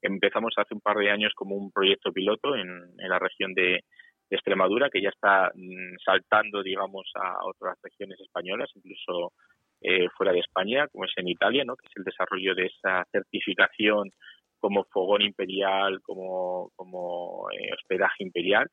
Empezamos 0.00 0.54
hace 0.56 0.74
un 0.74 0.80
par 0.80 0.96
de 0.98 1.10
años 1.10 1.32
como 1.34 1.56
un 1.56 1.72
proyecto 1.72 2.12
piloto 2.12 2.54
en, 2.54 2.68
en 2.68 3.08
la 3.08 3.18
región 3.18 3.52
de, 3.54 3.80
Extremadura, 4.28 4.90
que 4.90 5.00
ya 5.00 5.10
está 5.10 5.52
mm, 5.54 5.96
saltando, 6.04 6.62
digamos, 6.62 7.08
a 7.14 7.46
otras 7.46 7.78
regiones 7.82 8.18
españolas, 8.20 8.70
incluso 8.74 9.32
eh, 9.80 10.08
fuera 10.16 10.32
de 10.32 10.40
España, 10.40 10.88
como 10.88 11.04
es 11.04 11.12
en 11.16 11.28
Italia, 11.28 11.64
¿no? 11.64 11.76
que 11.76 11.86
es 11.86 11.92
el 11.96 12.04
desarrollo 12.04 12.54
de 12.54 12.66
esa 12.66 13.04
certificación 13.12 14.10
como 14.58 14.84
fogón 14.84 15.22
imperial, 15.22 16.00
como, 16.02 16.70
como 16.76 17.48
eh, 17.50 17.72
hospedaje 17.74 18.24
imperial. 18.24 18.68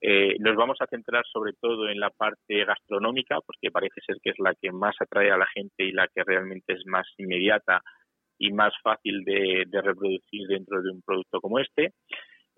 Eh, 0.00 0.36
nos 0.38 0.56
vamos 0.56 0.78
a 0.80 0.86
centrar 0.86 1.24
sobre 1.26 1.52
todo 1.60 1.88
en 1.88 1.98
la 1.98 2.10
parte 2.10 2.64
gastronómica, 2.64 3.38
porque 3.44 3.70
parece 3.70 4.00
ser 4.06 4.16
que 4.22 4.30
es 4.30 4.38
la 4.38 4.54
que 4.54 4.70
más 4.70 4.94
atrae 5.00 5.30
a 5.30 5.36
la 5.36 5.46
gente 5.46 5.84
y 5.84 5.92
la 5.92 6.06
que 6.08 6.22
realmente 6.24 6.74
es 6.74 6.86
más 6.86 7.06
inmediata 7.18 7.82
y 8.38 8.52
más 8.52 8.72
fácil 8.82 9.24
de, 9.24 9.66
reproducir 9.72 10.46
dentro 10.48 10.80
de 10.80 10.90
un 10.90 11.02
producto 11.02 11.40
como 11.40 11.58
este. 11.58 11.92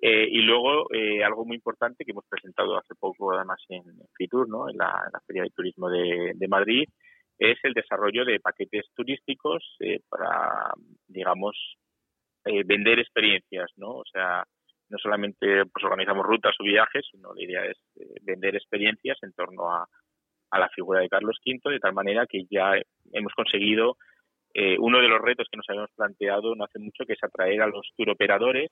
Eh, 0.03 0.29
y 0.31 0.43
luego, 0.43 0.87
algo 1.25 1.45
muy 1.45 1.57
importante 1.57 2.05
que 2.05 2.13
hemos 2.13 2.25
presentado 2.29 2.77
hace 2.77 2.95
poco, 2.99 3.33
además 3.33 3.63
en 3.69 3.83
Fitur, 4.17 4.49
¿no? 4.49 4.69
en, 4.69 4.77
la, 4.77 5.11
Feria 5.27 5.43
de 5.43 5.51
Turismo 5.51 5.89
de, 5.89 6.33
de, 6.35 6.49
Madrid, 6.49 6.85
es 7.39 7.59
el 7.63 7.73
desarrollo 7.73 8.25
de 8.25 8.41
paquetes 8.41 8.87
turísticos 8.95 9.77
para, 10.09 10.73
digamos, 11.07 11.57
eh, 12.45 12.63
vender 12.65 12.99
experiencias, 12.99 13.71
¿no? 13.77 13.91
O 13.91 14.05
sea, 14.11 14.45
no 14.89 14.99
solamente 14.99 15.65
pues 15.67 15.85
organizamos 15.85 16.27
rutas 16.27 16.55
o 16.59 16.65
viajes, 16.65 17.07
sino 17.11 17.35
la 17.35 17.43
idea 17.43 17.65
es 17.65 17.79
eh, 17.97 18.15
vender 18.23 18.57
experiencias 18.57 19.19
en 19.23 19.33
torno 19.33 19.71
a, 19.73 19.87
a, 20.51 20.59
la 20.59 20.69
figura 20.71 21.01
de 21.01 21.09
Carlos 21.09 21.39
V, 21.45 21.73
de 21.73 21.81
tal 21.81 21.93
manera 21.93 22.27
que 22.27 22.45
ya 22.51 22.73
hemos 23.13 23.33
conseguido 23.35 23.97
eh, 24.53 24.77
uno 24.79 25.01
de 25.01 25.09
los 25.09 25.21
retos 25.21 25.47
que 25.51 25.57
nos 25.57 25.69
habíamos 25.69 25.93
planteado 25.95 26.55
no 26.55 26.65
hace 26.65 26.81
mucho, 26.81 27.05
que 27.07 27.13
es 27.13 27.23
atraer 27.23 27.63
a 27.63 27.69
los 27.69 27.89
turoperadores 27.97 28.71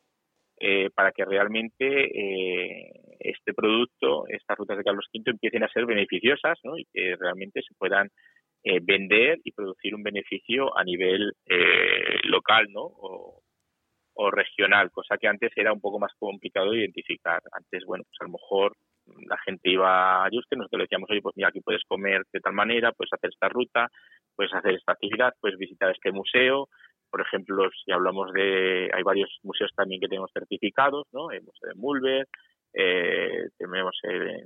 eh, 0.61 0.91
para 0.93 1.13
que 1.13 1.25
realmente 1.25 1.87
eh, 1.87 2.91
este 3.21 3.55
producto, 3.55 4.27
estas 4.27 4.59
rutas 4.59 4.77
de 4.77 4.83
Carlos 4.83 5.07
V 5.15 5.31
empiecen 5.31 5.63
a 5.63 5.69
ser 5.69 5.87
beneficiosas 5.87 6.59
¿no? 6.65 6.77
y 6.77 6.85
que 6.93 7.15
realmente 7.15 7.63
se 7.63 7.75
puedan 7.77 8.09
eh, 8.65 8.81
vender 8.83 9.39
y 9.45 9.53
producir 9.53 9.95
un 9.95 10.03
beneficio 10.03 10.77
a 10.77 10.83
nivel 10.83 11.33
local 12.25 12.67
¿no? 12.71 12.83
o, 12.83 13.28
o 14.21 14.31
regional, 14.33 14.91
cosa 14.91 15.17
que 15.17 15.29
antes 15.29 15.53
era 15.55 15.73
un 15.73 15.81
poco 15.81 16.01
más 16.01 16.13
complicado 16.19 16.73
de 16.73 16.81
identificar. 16.81 17.41
Antes, 17.53 17.85
bueno, 17.87 18.03
pues 18.05 18.17
a 18.21 18.25
lo 18.25 18.33
mejor 18.33 18.73
la 19.29 19.39
gente 19.39 19.71
iba 19.71 20.25
a 20.25 20.29
Juste, 20.29 20.57
nosotros 20.57 20.79
le 20.79 20.85
decíamos, 20.85 21.09
oye, 21.11 21.23
pues 21.23 21.37
mira, 21.37 21.49
aquí 21.49 21.61
puedes 21.61 21.85
comer 21.85 22.23
de 22.33 22.41
tal 22.41 22.53
manera, 22.53 22.91
puedes 22.93 23.13
hacer 23.13 23.31
esta 23.31 23.49
ruta, 23.49 23.87
puedes 24.35 24.53
hacer 24.53 24.75
esta 24.75 24.93
actividad, 24.93 25.35
puedes 25.41 25.57
visitar 25.57 25.91
este 25.93 26.11
museo. 26.11 26.69
Por 27.09 27.21
ejemplo, 27.21 27.71
si 27.85 27.93
hablamos 27.93 28.33
de, 28.33 28.91
hay 28.93 29.03
varios 29.05 29.31
museos 29.45 29.71
también 29.77 30.01
que 30.01 30.09
tenemos 30.09 30.31
certificados, 30.35 31.07
¿no? 31.13 31.31
El 31.31 31.43
Museo 31.43 31.69
de 31.69 31.81
Mulver, 31.81 32.27
eh, 32.75 33.47
tenemos 33.57 33.97
en, 34.03 34.43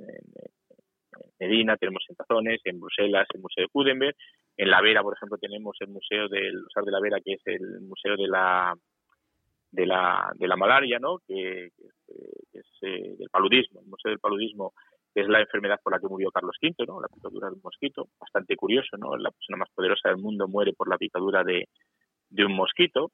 Medina, 1.40 1.76
tenemos 1.78 2.04
en 2.10 2.16
Tazones, 2.16 2.60
en 2.64 2.78
Bruselas, 2.78 3.26
el 3.32 3.40
Museo 3.40 3.64
de 3.64 3.68
Kudenberg. 3.68 4.16
En 4.58 4.70
La 4.70 4.82
Vera, 4.82 5.02
por 5.02 5.14
ejemplo, 5.14 5.38
tenemos 5.38 5.76
el 5.80 5.88
Museo 5.88 6.28
del 6.28 6.62
Usar 6.62 6.84
de 6.84 6.92
la 6.92 7.00
Vera, 7.00 7.20
que 7.24 7.32
es 7.32 7.42
el 7.46 7.80
Museo 7.80 8.16
de 8.16 8.28
la 8.28 8.74
de 9.72 9.86
la, 9.86 10.30
de 10.34 10.46
la 10.46 10.56
malaria, 10.56 10.98
¿no? 11.00 11.18
que, 11.26 11.66
es 11.66 12.66
eh, 12.82 13.16
del 13.18 13.28
paludismo, 13.30 13.80
el 13.80 13.88
Museo 13.88 14.10
del 14.10 14.20
Paludismo, 14.20 14.74
que 15.14 15.22
es 15.22 15.28
la 15.28 15.40
enfermedad 15.40 15.80
por 15.82 15.92
la 15.92 15.98
que 15.98 16.08
murió 16.08 16.30
Carlos 16.30 16.56
V, 16.62 16.74
¿no? 16.86 17.00
la 17.00 17.08
picadura 17.08 17.48
de 17.48 17.54
un 17.54 17.62
mosquito, 17.64 18.08
bastante 18.20 18.54
curioso, 18.54 18.96
¿no? 18.98 19.16
la 19.16 19.30
persona 19.30 19.56
más 19.56 19.70
poderosa 19.74 20.10
del 20.10 20.18
mundo 20.18 20.46
muere 20.46 20.74
por 20.74 20.88
la 20.88 20.98
picadura 20.98 21.42
de, 21.42 21.68
de 22.28 22.44
un 22.44 22.54
mosquito. 22.54 23.10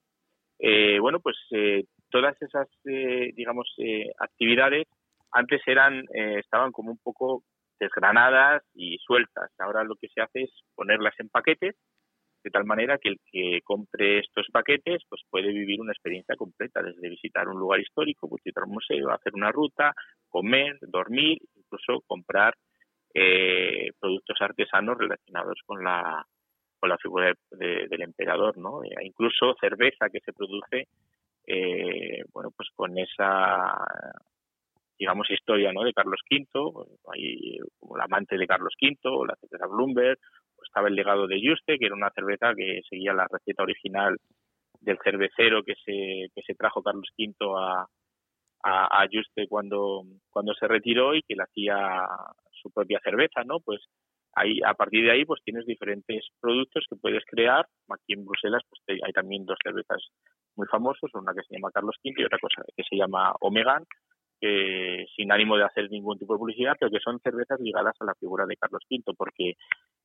Eh, 0.59 0.98
bueno, 0.98 1.20
pues 1.20 1.36
eh, 1.52 1.84
todas 2.11 2.36
esas, 2.42 2.68
digamos, 2.84 3.72
actividades 4.18 4.86
antes 5.30 5.61
eran, 5.66 6.04
estaban 6.12 6.72
como 6.72 6.90
un 6.90 6.98
poco 6.98 7.44
desgranadas 7.78 8.64
y 8.74 8.98
sueltas. 8.98 9.52
Ahora 9.59 9.84
lo 9.84 9.94
que 9.94 10.09
se 10.09 10.20
hace 10.20 10.42
es 10.42 10.50
ponerlas 10.74 11.14
en 11.18 11.28
paquetes 11.28 11.76
de 12.43 12.51
tal 12.51 12.64
manera 12.64 12.99
que 12.99 13.09
el 13.11 13.20
que 13.30 13.61
compre 13.62 14.20
estos 14.20 14.47
paquetes 14.53 15.03
pues 15.09 15.22
puede 15.28 15.49
vivir 15.49 15.80
una 15.80 15.93
experiencia 15.93 16.36
completa, 16.36 16.82
desde 16.82 17.09
visitar 17.09 17.49
un 17.49 17.59
lugar 17.59 17.80
histórico, 17.80 18.28
visitar 18.28 18.64
un 18.64 18.74
museo, 18.74 19.11
hacer 19.11 19.34
una 19.34 19.51
ruta, 19.51 19.93
comer, 20.28 20.78
dormir, 20.82 21.39
incluso 21.57 22.03
comprar 22.07 22.55
eh, 23.14 23.91
productos 23.99 24.36
artesanos 24.41 24.99
relacionados 24.99 25.59
con 25.66 25.82
la 25.82 26.24
con 26.80 26.91
la 26.91 26.99
figura 26.99 27.34
del 27.51 28.03
emperador, 28.03 28.57
¿no? 28.57 28.84
E 28.84 29.05
incluso 29.05 29.57
cerveza 29.61 30.09
que 30.12 30.20
se 30.20 30.32
produce, 30.32 30.86
eh, 31.45 32.22
bueno, 32.32 32.53
pues 32.57 32.68
con 32.76 32.97
esa 32.97 33.84
digamos 34.99 35.30
historia, 35.30 35.72
¿no? 35.72 35.84
De 35.84 35.93
Carlos 35.93 36.20
V, 36.30 36.86
hay 37.12 37.59
como 37.78 37.97
el 37.97 38.03
amante 38.03 38.36
de 38.36 38.47
Carlos 38.47 38.74
V, 38.80 39.26
la 39.26 39.36
cerveza 39.36 39.66
Bloomberg, 39.66 40.18
estaba 40.78 40.88
el 40.88 40.94
legado 40.94 41.26
de 41.26 41.40
Juste, 41.42 41.76
que 41.76 41.86
era 41.86 41.94
una 41.94 42.10
cerveza 42.10 42.54
que 42.56 42.80
seguía 42.88 43.12
la 43.12 43.26
receta 43.28 43.64
original 43.64 44.16
del 44.80 44.96
cervecero 45.02 45.64
que 45.64 45.74
se, 45.84 46.28
que 46.32 46.42
se 46.46 46.54
trajo 46.54 46.82
Carlos 46.82 47.08
V 47.18 47.34
a, 47.58 47.84
a, 48.62 49.06
Juste 49.12 49.48
cuando, 49.48 50.04
cuando 50.30 50.54
se 50.54 50.68
retiró 50.68 51.16
y 51.16 51.22
que 51.22 51.34
le 51.34 51.42
hacía 51.42 52.06
su 52.62 52.70
propia 52.70 53.00
cerveza, 53.02 53.42
¿no? 53.44 53.58
Pues 53.58 53.80
ahí, 54.34 54.60
a 54.64 54.74
partir 54.74 55.04
de 55.04 55.10
ahí 55.10 55.24
pues 55.24 55.42
tienes 55.42 55.66
diferentes 55.66 56.28
productos 56.40 56.84
que 56.88 56.96
puedes 56.96 57.24
crear. 57.26 57.66
Aquí 57.90 58.12
en 58.12 58.24
Bruselas 58.24 58.62
pues 58.70 59.00
hay 59.04 59.12
también 59.12 59.46
dos 59.46 59.58
cervezas 59.64 60.00
muy 60.54 60.68
famosas, 60.68 61.10
una 61.14 61.34
que 61.34 61.42
se 61.42 61.56
llama 61.56 61.72
Carlos 61.74 61.96
V 62.04 62.22
y 62.22 62.24
otra 62.24 62.38
cosa 62.38 62.62
que 62.76 62.84
se 62.88 62.96
llama 62.96 63.32
Omegan, 63.40 63.82
que 64.41 65.07
sin 65.16 65.32
ánimo 65.32 65.57
de 65.57 65.64
hacer 65.64 65.91
ningún 65.91 66.18
tipo 66.18 66.34
de 66.34 66.39
publicidad, 66.39 66.76
pero 66.78 66.91
que 66.91 67.01
son 67.01 67.18
cervezas 67.20 67.59
ligadas 67.61 67.95
a 68.01 68.05
la 68.05 68.14
figura 68.14 68.47
de 68.47 68.57
Carlos 68.57 68.82
V, 68.91 69.14
porque 69.16 69.55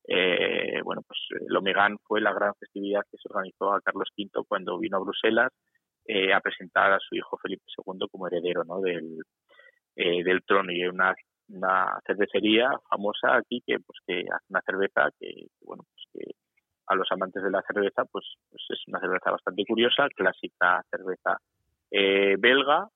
eh, 0.08 0.82
bueno, 0.84 1.02
pues 1.08 1.20
el 1.48 1.56
Omegan 1.56 1.98
fue 2.00 2.20
la 2.20 2.34
gran 2.34 2.54
festividad 2.56 3.04
que 3.10 3.18
se 3.18 3.30
organizó 3.30 3.74
a 3.74 3.82
Carlos 3.82 4.10
V 4.18 4.46
cuando 4.48 4.78
vino 4.78 4.98
a 4.98 5.02
Bruselas 5.02 5.52
eh, 6.06 6.34
a 6.34 6.42
presentar 6.42 6.92
a 6.92 7.00
su 7.00 7.16
hijo 7.16 7.38
Felipe 7.38 7.64
II 7.78 8.08
como 8.12 8.28
heredero 8.28 8.64
¿no? 8.66 8.82
del, 8.82 9.20
eh, 9.96 10.24
del 10.24 10.44
trono 10.44 10.72
y 10.74 10.84
una, 10.86 11.14
una 11.48 11.98
cervecería 12.06 12.70
famosa 12.90 13.38
aquí 13.38 13.62
que 13.66 13.80
pues 13.80 14.00
que 14.06 14.20
hace 14.20 14.46
una 14.50 14.62
cerveza 14.66 15.10
que, 15.18 15.48
bueno 15.62 15.84
pues 15.90 16.04
que 16.12 16.32
a 16.88 16.96
los 16.96 17.10
amantes 17.12 17.42
de 17.42 17.52
la 17.52 17.62
cerveza 17.62 18.04
pues, 18.12 18.26
pues 18.50 18.64
es 18.70 18.80
una 18.88 19.00
cerveza 19.00 19.32
bastante 19.32 19.64
curiosa 19.66 20.08
clásica 20.10 20.84
cerveza 20.92 21.38
eh, 21.90 22.36
belga 22.38 22.90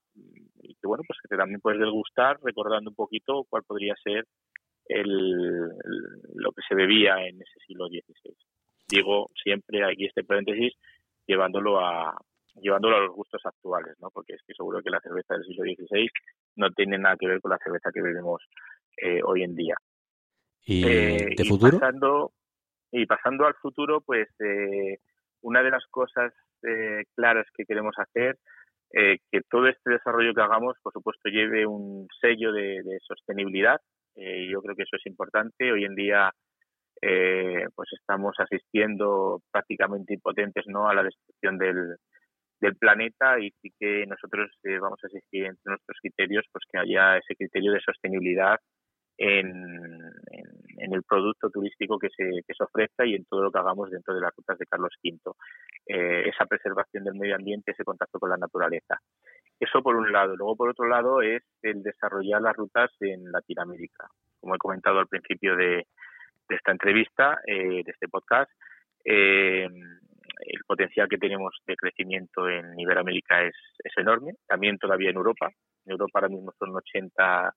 y 0.68 0.76
que 0.76 0.88
bueno 0.88 1.04
pues 1.08 1.20
que 1.28 1.38
también 1.38 1.62
puedes 1.62 1.80
degustar 1.80 2.38
recordando 2.44 2.90
un 2.90 2.96
poquito 2.96 3.46
cuál 3.50 3.64
podría 3.64 3.96
ser 4.04 4.26
el, 4.86 5.68
lo 6.36 6.52
que 6.52 6.62
se 6.68 6.76
bebía 6.76 7.26
en 7.26 7.42
ese 7.42 7.60
siglo 7.66 7.88
XVI. 7.88 8.36
Digo 8.90 9.30
siempre 9.42 9.84
aquí 9.84 10.06
este 10.06 10.24
paréntesis 10.24 10.74
llevándolo 11.26 11.80
a 11.80 12.18
llevándolo 12.62 12.98
a 12.98 13.02
los 13.02 13.16
gustos 13.16 13.42
actuales, 13.46 13.96
¿no? 14.02 14.10
Porque 14.10 14.34
es 14.34 14.42
que 14.46 14.54
seguro 14.54 14.82
que 14.82 14.90
la 14.90 15.00
cerveza 15.02 15.36
del 15.36 15.46
siglo 15.46 15.64
XVI 15.64 16.10
no 16.56 16.72
tiene 16.72 16.98
nada 16.98 17.16
que 17.20 17.28
ver 17.28 17.40
con 17.42 17.52
la 17.52 17.60
cerveza 17.60 17.92
que 17.94 18.02
bebemos 18.02 18.42
eh, 18.98 19.22
hoy 19.24 19.44
en 19.44 19.56
día. 19.56 19.76
¿Y 20.66 20.86
eh, 20.88 21.36
de 21.38 21.46
futuro? 21.46 21.80
Pasando, 21.80 22.32
y 22.92 23.06
pasando 23.06 23.46
al 23.46 23.54
futuro, 23.56 24.02
pues 24.02 24.28
eh, 24.40 24.98
una 25.42 25.62
de 25.62 25.72
las 25.72 25.86
cosas 25.88 26.34
claras 27.16 27.46
que 27.56 27.66
queremos 27.66 27.94
hacer 27.98 28.40
eh, 28.92 29.18
que 29.32 29.42
todo 29.50 29.68
este 29.68 29.92
desarrollo 29.92 30.34
que 30.34 30.42
hagamos, 30.42 30.78
por 30.82 30.94
supuesto, 30.94 31.30
lleve 31.30 31.66
un 31.66 32.08
sello 32.22 32.52
de, 32.52 32.82
sostenibilidad. 33.02 33.80
Eh, 34.16 34.48
yo 34.50 34.62
creo 34.62 34.76
que 34.76 34.84
eso 34.84 34.96
es 34.98 35.06
importante. 35.06 35.72
Hoy 35.72 35.86
en 35.86 35.96
día, 35.96 36.32
eh, 37.02 37.66
pues 37.76 37.90
estamos 37.94 38.36
asistiendo 38.40 39.42
prácticamente 39.52 40.14
impotentes 40.14 40.66
no 40.68 40.90
a 40.90 40.96
la 40.96 41.04
destrucción 41.04 41.58
del, 41.58 41.98
del 42.60 42.76
planeta 42.78 43.40
y 43.40 43.52
sí 43.62 43.72
que 43.80 44.06
nosotros 44.08 44.50
vamos 44.82 45.00
a 45.04 45.08
exigir 45.08 45.46
entre 45.46 45.72
nuestros 45.72 45.98
criterios 46.02 46.46
pues 46.52 46.64
que 46.72 46.80
haya 46.80 47.18
ese 47.18 47.36
criterio 47.36 47.72
de 47.74 47.82
sostenibilidad 47.82 48.58
en, 49.18 50.00
el 50.78 51.04
producto 51.04 51.50
turístico 51.50 51.98
que 51.98 52.10
se, 52.10 52.24
que 52.46 52.54
se 52.54 52.64
ofrezca 52.64 53.06
y 53.06 53.16
en 53.16 53.26
todo 53.26 53.44
lo 53.44 53.52
que 53.52 53.60
hagamos 53.60 53.90
dentro 53.90 54.14
de 54.14 54.22
las 54.22 54.36
rutas 54.36 54.58
de 54.58 54.66
Carlos 54.66 54.94
V. 55.04 55.34
Eh, 55.86 56.30
esa 56.30 56.46
preservación 56.46 57.04
del 57.04 57.16
medio 57.16 57.36
ambiente, 57.36 57.72
ese 57.72 57.84
contacto 57.84 58.20
con 58.20 58.30
la 58.30 58.38
naturaleza. 58.38 59.00
Eso 59.60 59.82
por 59.82 59.96
un 59.96 60.12
lado. 60.12 60.36
Luego, 60.36 60.56
por 60.56 60.70
otro 60.70 60.88
lado, 60.88 61.22
es 61.22 61.44
el 61.62 61.82
desarrollar 61.82 62.42
las 62.42 62.56
rutas 62.56 62.92
en 63.00 63.32
Latinoamérica. 63.32 64.08
Como 64.40 64.56
he 64.56 64.60
comentado 64.60 65.00
al 65.00 65.08
principio 65.08 65.56
de, 65.56 65.88
esta 66.50 66.72
entrevista, 66.72 67.40
eh, 67.46 67.84
de 67.84 67.92
este 67.92 68.08
podcast, 68.08 68.52
eh, 69.04 69.66
el 69.66 70.64
potencial 70.68 71.08
que 71.10 71.18
tenemos 71.18 71.58
de 71.66 71.76
crecimiento 71.76 72.48
en 72.48 72.80
Iberoamérica 72.80 73.44
es, 73.44 73.56
es 73.84 73.94
enorme. 73.98 74.34
También 74.48 74.78
todavía 74.78 75.10
en 75.10 75.16
Europa. 75.16 75.50
En 75.86 75.92
Europa 75.92 76.20
ahora 76.20 76.30
mismo 76.30 76.54
son 76.60 76.76
80 76.76 77.54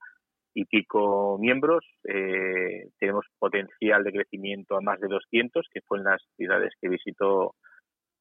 y 0.55 0.65
pico 0.65 1.39
miembros. 1.39 1.85
Eh, 2.05 2.89
tenemos 2.99 3.27
potencial 3.39 4.05
de 4.05 4.13
crecimiento 4.13 4.77
a 4.77 4.81
más 4.81 5.01
de 5.01 5.09
200, 5.09 5.67
que 5.73 5.81
fue 5.83 5.99
en 5.99 6.05
las 6.05 6.23
ciudades 6.37 6.73
que 6.81 6.89
visitó 6.89 7.55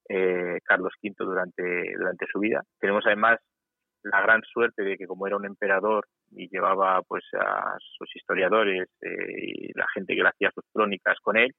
eh, 0.07 0.59
Carlos 0.63 0.93
V 1.01 1.13
durante, 1.17 1.93
durante 1.97 2.25
su 2.31 2.39
vida. 2.39 2.63
Tenemos 2.79 3.03
además 3.05 3.39
la 4.03 4.21
gran 4.21 4.41
suerte 4.43 4.83
de 4.83 4.97
que 4.97 5.07
como 5.07 5.27
era 5.27 5.35
un 5.35 5.45
emperador 5.45 6.07
y 6.31 6.47
llevaba 6.49 7.01
pues 7.01 7.23
a 7.33 7.75
sus 7.97 8.15
historiadores 8.15 8.87
eh, 9.01 9.35
y 9.37 9.73
la 9.73 9.87
gente 9.93 10.15
que 10.15 10.21
hacía 10.21 10.51
sus 10.51 10.63
crónicas 10.71 11.17
con 11.21 11.37
él, 11.37 11.53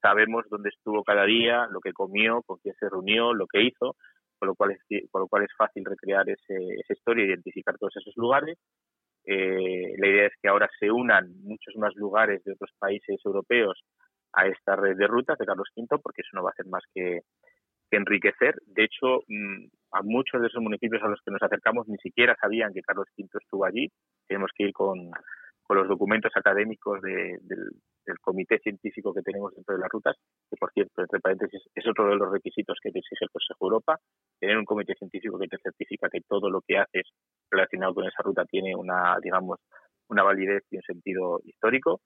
sabemos 0.00 0.44
dónde 0.48 0.70
estuvo 0.70 1.04
cada 1.04 1.24
día, 1.24 1.66
lo 1.70 1.80
que 1.80 1.92
comió, 1.92 2.42
con 2.42 2.58
quién 2.58 2.74
se 2.78 2.88
reunió, 2.88 3.34
lo 3.34 3.46
que 3.46 3.62
hizo, 3.62 3.96
con 4.38 4.48
lo 4.48 4.54
cual 4.54 4.72
es, 4.72 5.08
con 5.10 5.20
lo 5.20 5.28
cual 5.28 5.44
es 5.44 5.50
fácil 5.56 5.84
recrear 5.84 6.28
ese, 6.28 6.56
esa 6.80 6.92
historia, 6.92 7.26
identificar 7.26 7.76
todos 7.78 7.96
esos 7.96 8.16
lugares 8.16 8.58
eh, 9.24 9.94
la 9.98 10.08
idea 10.08 10.26
es 10.26 10.32
que 10.40 10.48
ahora 10.48 10.68
se 10.78 10.90
unan 10.90 11.32
muchos 11.42 11.74
más 11.76 11.94
lugares 11.94 12.42
de 12.44 12.52
otros 12.52 12.70
países 12.78 13.20
europeos 13.24 13.82
a 14.32 14.46
esta 14.46 14.76
red 14.76 14.96
de 14.96 15.06
rutas 15.06 15.38
de 15.38 15.46
Carlos 15.46 15.68
V, 15.76 15.98
porque 16.02 16.22
eso 16.22 16.30
no 16.34 16.42
va 16.42 16.50
a 16.50 16.52
hacer 16.52 16.66
más 16.66 16.82
que, 16.94 17.20
enriquecer. 17.90 18.54
De 18.64 18.84
hecho, 18.84 19.20
mm, 19.28 19.66
a 19.92 20.02
muchos 20.02 20.40
de 20.40 20.46
esos 20.46 20.62
municipios 20.62 21.02
a 21.02 21.08
los 21.08 21.20
que 21.22 21.30
nos 21.30 21.42
acercamos 21.42 21.86
ni 21.88 21.98
siquiera 21.98 22.34
sabían 22.40 22.72
que 22.72 22.80
Carlos 22.80 23.06
V 23.18 23.28
estuvo 23.38 23.66
allí. 23.66 23.90
Tenemos 24.26 24.50
que 24.56 24.64
ir 24.64 24.72
con, 24.72 25.10
con 25.62 25.76
los 25.76 25.88
documentos 25.88 26.32
académicos 26.34 27.00
del, 27.02 27.38
del, 27.46 28.18
comité 28.20 28.58
científico 28.58 29.14
que 29.14 29.22
tenemos 29.22 29.54
dentro 29.54 29.74
de 29.74 29.80
las 29.80 29.90
rutas, 29.90 30.16
que 30.50 30.56
por 30.56 30.72
cierto, 30.72 31.02
entre 31.02 31.20
paréntesis, 31.20 31.62
es 31.74 31.86
otro 31.86 32.08
de 32.08 32.16
los 32.16 32.30
requisitos 32.30 32.78
que 32.82 32.90
te 32.90 32.98
exige 32.98 33.24
el 33.24 33.30
Consejo 33.30 33.66
Europa, 33.66 33.98
tener 34.38 34.58
un 34.58 34.64
comité 34.64 34.94
científico 34.94 35.38
que 35.38 35.48
te 35.48 35.58
certifica 35.58 36.08
que 36.10 36.20
todo 36.28 36.50
lo 36.50 36.60
que 36.60 36.78
haces 36.78 37.04
relacionado 37.50 37.94
con 37.94 38.04
esa 38.06 38.22
ruta 38.22 38.44
tiene 38.44 38.74
una, 38.74 39.16
digamos, 39.22 39.60
una 40.08 40.22
validez 40.22 40.64
y 40.70 40.76
un 40.76 40.82
sentido 40.82 41.40
histórico. 41.44 42.00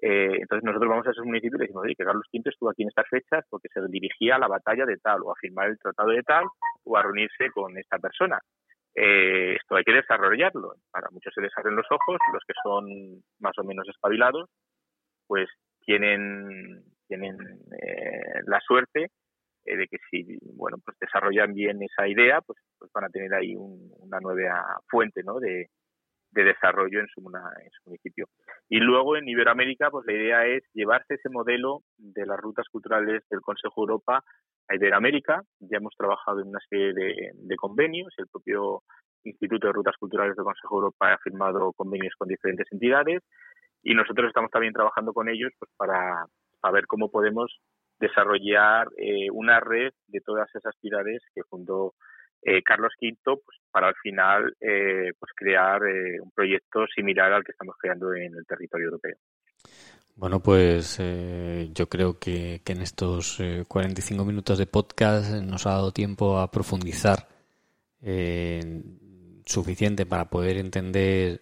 Eh, 0.00 0.38
entonces 0.40 0.64
nosotros 0.64 0.88
vamos 0.88 1.06
a 1.06 1.10
esos 1.10 1.24
municipios 1.24 1.60
y 1.60 1.62
decimos, 1.62 1.84
oye, 1.84 1.94
que 1.96 2.04
Carlos 2.04 2.26
V 2.32 2.48
estuvo 2.48 2.70
aquí 2.70 2.82
en 2.82 2.88
estas 2.88 3.08
fechas 3.08 3.44
porque 3.50 3.68
se 3.72 3.80
dirigía 3.88 4.36
a 4.36 4.38
la 4.38 4.46
batalla 4.46 4.86
de 4.86 4.96
tal, 4.98 5.22
o 5.22 5.32
a 5.32 5.40
firmar 5.40 5.70
el 5.70 5.78
tratado 5.78 6.10
de 6.10 6.22
tal, 6.22 6.44
o 6.84 6.96
a 6.96 7.02
reunirse 7.02 7.50
con 7.52 7.76
esta 7.76 7.98
persona. 7.98 8.38
Eh, 9.00 9.54
esto 9.54 9.76
hay 9.76 9.84
que 9.84 9.92
desarrollarlo. 9.92 10.74
Para 10.90 11.08
muchos 11.10 11.32
se 11.32 11.40
les 11.40 11.56
abren 11.56 11.76
los 11.76 11.86
ojos, 11.88 12.18
los 12.32 12.42
que 12.44 12.54
son 12.64 13.22
más 13.38 13.56
o 13.58 13.62
menos 13.62 13.88
espabilados, 13.88 14.50
pues 15.28 15.48
tienen, 15.84 16.82
tienen 17.06 17.36
eh, 17.80 18.42
la 18.46 18.58
suerte 18.60 19.10
eh, 19.64 19.76
de 19.76 19.86
que 19.86 19.98
si 20.10 20.38
bueno 20.54 20.78
pues 20.84 20.98
desarrollan 20.98 21.54
bien 21.54 21.80
esa 21.82 22.08
idea 22.08 22.40
pues, 22.40 22.58
pues 22.78 22.90
van 22.92 23.04
a 23.04 23.08
tener 23.08 23.32
ahí 23.34 23.54
una 23.56 24.18
nueva 24.20 24.80
fuente 24.88 25.22
¿no? 25.22 25.38
de, 25.38 25.68
desarrollo 26.30 27.00
en 27.00 27.08
su, 27.08 27.20
en 27.20 27.70
su 27.70 27.82
municipio 27.86 28.26
y 28.68 28.78
luego 28.78 29.16
en 29.16 29.28
Iberoamérica 29.28 29.90
pues 29.90 30.06
la 30.06 30.12
idea 30.12 30.46
es 30.46 30.62
llevarse 30.72 31.14
ese 31.14 31.30
modelo 31.30 31.82
de 31.96 32.26
las 32.26 32.38
rutas 32.38 32.66
culturales 32.70 33.22
del 33.30 33.40
Consejo 33.40 33.82
Europa 33.82 34.22
a 34.68 34.74
Iberoamérica 34.74 35.42
ya 35.60 35.78
hemos 35.78 35.94
trabajado 35.96 36.40
en 36.40 36.48
una 36.48 36.60
serie 36.68 36.92
de, 36.92 37.56
convenios 37.56 38.12
el 38.18 38.26
propio 38.28 38.82
Instituto 39.24 39.66
de 39.66 39.72
Rutas 39.72 39.96
Culturales 39.98 40.36
del 40.36 40.44
Consejo 40.44 40.76
Europa 40.76 41.12
ha 41.12 41.18
firmado 41.18 41.72
convenios 41.72 42.14
con 42.16 42.28
diferentes 42.28 42.66
entidades 42.70 43.22
y 43.82 43.94
nosotros 43.94 44.28
estamos 44.28 44.50
también 44.50 44.72
trabajando 44.72 45.12
con 45.12 45.28
ellos 45.28 45.52
pues 45.58 45.70
para, 45.76 46.26
ver 46.72 46.86
cómo 46.86 47.10
podemos 47.10 47.58
desarrollar 47.98 48.88
eh, 48.96 49.30
una 49.32 49.58
red 49.60 49.92
de 50.06 50.20
todas 50.20 50.48
esas 50.54 50.74
ciudades 50.80 51.22
que 51.34 51.42
fundó 51.44 51.94
eh, 52.42 52.62
Carlos 52.62 52.92
V 53.00 53.16
pues, 53.24 53.58
para 53.72 53.88
al 53.88 53.96
final 53.96 54.54
eh, 54.60 55.10
pues 55.18 55.32
crear 55.34 55.82
un 55.82 56.30
proyecto 56.30 56.86
similar 56.94 57.32
al 57.32 57.42
que 57.42 57.52
estamos 57.52 57.74
creando 57.78 58.14
en 58.14 58.34
el 58.34 58.46
territorio 58.46 58.86
europeo. 58.86 59.16
Bueno, 60.18 60.40
pues 60.42 60.98
yo 60.98 61.88
creo 61.88 62.18
que, 62.18 62.60
en 62.66 62.82
estos 62.82 63.38
45 63.68 64.24
minutos 64.24 64.58
de 64.58 64.66
podcast 64.66 65.30
nos 65.30 65.64
ha 65.64 65.70
dado 65.70 65.92
tiempo 65.92 66.40
a 66.40 66.50
profundizar 66.50 67.28
suficiente 69.46 70.06
para 70.06 70.28
poder 70.28 70.56
entender 70.58 71.40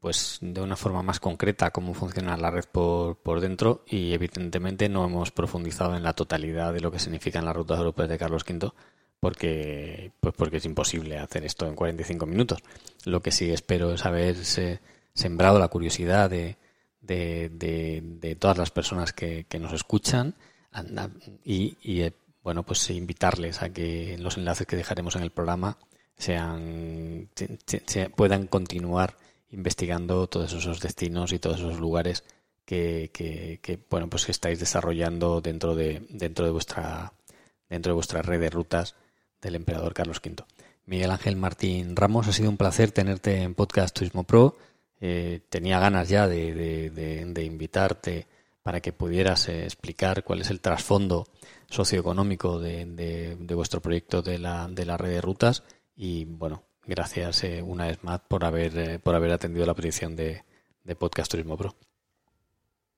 pues 0.00 0.38
de 0.42 0.60
una 0.60 0.76
forma 0.76 1.02
más 1.02 1.18
concreta 1.18 1.70
cómo 1.70 1.94
funciona 1.94 2.36
la 2.36 2.50
red 2.50 2.66
por, 2.70 3.16
por 3.16 3.40
dentro 3.40 3.82
y 3.86 4.12
evidentemente 4.12 4.90
no 4.90 5.02
hemos 5.06 5.30
profundizado 5.30 5.96
en 5.96 6.02
la 6.02 6.12
totalidad 6.12 6.74
de 6.74 6.80
lo 6.80 6.90
que 6.90 6.98
significan 6.98 7.46
las 7.46 7.56
rutas 7.56 7.78
europeas 7.78 8.10
de 8.10 8.18
Carlos 8.18 8.44
V 8.46 8.70
porque 9.18 10.12
pues 10.20 10.34
porque 10.36 10.58
es 10.58 10.66
imposible 10.66 11.16
hacer 11.18 11.46
esto 11.46 11.66
en 11.66 11.74
45 11.74 12.26
minutos. 12.26 12.58
Lo 13.06 13.22
que 13.22 13.32
sí 13.32 13.50
espero 13.50 13.94
es 13.94 14.04
haber 14.04 14.36
sembrado 15.14 15.58
la 15.58 15.68
curiosidad 15.68 16.28
de, 16.28 16.58
de, 17.06 17.50
de, 17.50 18.36
todas 18.36 18.58
las 18.58 18.70
personas 18.70 19.12
que, 19.12 19.44
que 19.48 19.58
nos 19.58 19.72
escuchan 19.72 20.34
y, 21.44 21.76
y 21.82 22.02
eh, 22.02 22.12
bueno 22.42 22.62
pues 22.62 22.90
invitarles 22.90 23.62
a 23.62 23.70
que 23.70 24.16
los 24.18 24.36
enlaces 24.36 24.66
que 24.66 24.76
dejaremos 24.76 25.16
en 25.16 25.22
el 25.22 25.30
programa 25.30 25.78
sean, 26.16 27.28
se, 27.66 28.10
puedan 28.10 28.46
continuar 28.46 29.16
investigando 29.50 30.26
todos 30.26 30.52
esos 30.52 30.80
destinos 30.80 31.32
y 31.32 31.38
todos 31.38 31.58
esos 31.58 31.78
lugares 31.78 32.24
que, 32.64 33.10
que, 33.12 33.78
bueno 33.90 34.08
pues 34.08 34.26
que 34.26 34.32
estáis 34.32 34.58
desarrollando 34.58 35.40
dentro 35.40 35.74
de 35.74 36.06
dentro 36.10 36.44
de 36.44 36.50
vuestra 36.50 37.12
dentro 37.68 37.90
de 37.90 37.94
vuestra 37.94 38.22
red 38.22 38.40
de 38.40 38.50
rutas 38.50 38.94
del 39.40 39.54
emperador 39.54 39.94
Carlos 39.94 40.20
V. 40.24 40.44
Miguel 40.86 41.10
Ángel 41.10 41.36
Martín 41.36 41.96
Ramos, 41.96 42.28
ha 42.28 42.32
sido 42.32 42.48
un 42.48 42.56
placer 42.56 42.92
tenerte 42.92 43.42
en 43.42 43.54
Podcast 43.54 43.94
Turismo 43.94 44.22
Pro. 44.22 44.56
Eh, 45.00 45.40
tenía 45.48 45.78
ganas 45.78 46.08
ya 46.08 46.26
de, 46.26 46.90
de, 46.90 47.44
invitarte 47.44 48.26
para 48.62 48.80
que 48.80 48.92
pudieras 48.92 49.48
eh, 49.48 49.64
explicar 49.64 50.24
cuál 50.24 50.40
es 50.40 50.50
el 50.50 50.60
trasfondo 50.60 51.26
socioeconómico 51.68 52.58
de, 52.58 53.36
vuestro 53.54 53.80
proyecto 53.80 54.22
de 54.22 54.38
la, 54.38 54.68
de 54.68 54.86
la 54.86 54.96
red 54.96 55.10
de 55.10 55.20
rutas 55.20 55.62
y 55.96 56.24
bueno, 56.24 56.62
gracias 56.86 57.44
eh, 57.44 57.62
una 57.62 57.86
vez 57.86 58.02
más 58.04 58.20
por 58.20 58.44
haber, 58.44 58.76
eh, 58.76 58.98
por 58.98 59.14
haber 59.14 59.32
atendido 59.32 59.66
la 59.66 59.74
petición 59.74 60.14
de, 60.16 60.42
Podcast 61.00 61.28
Turismo 61.28 61.56
Pro. 61.56 61.70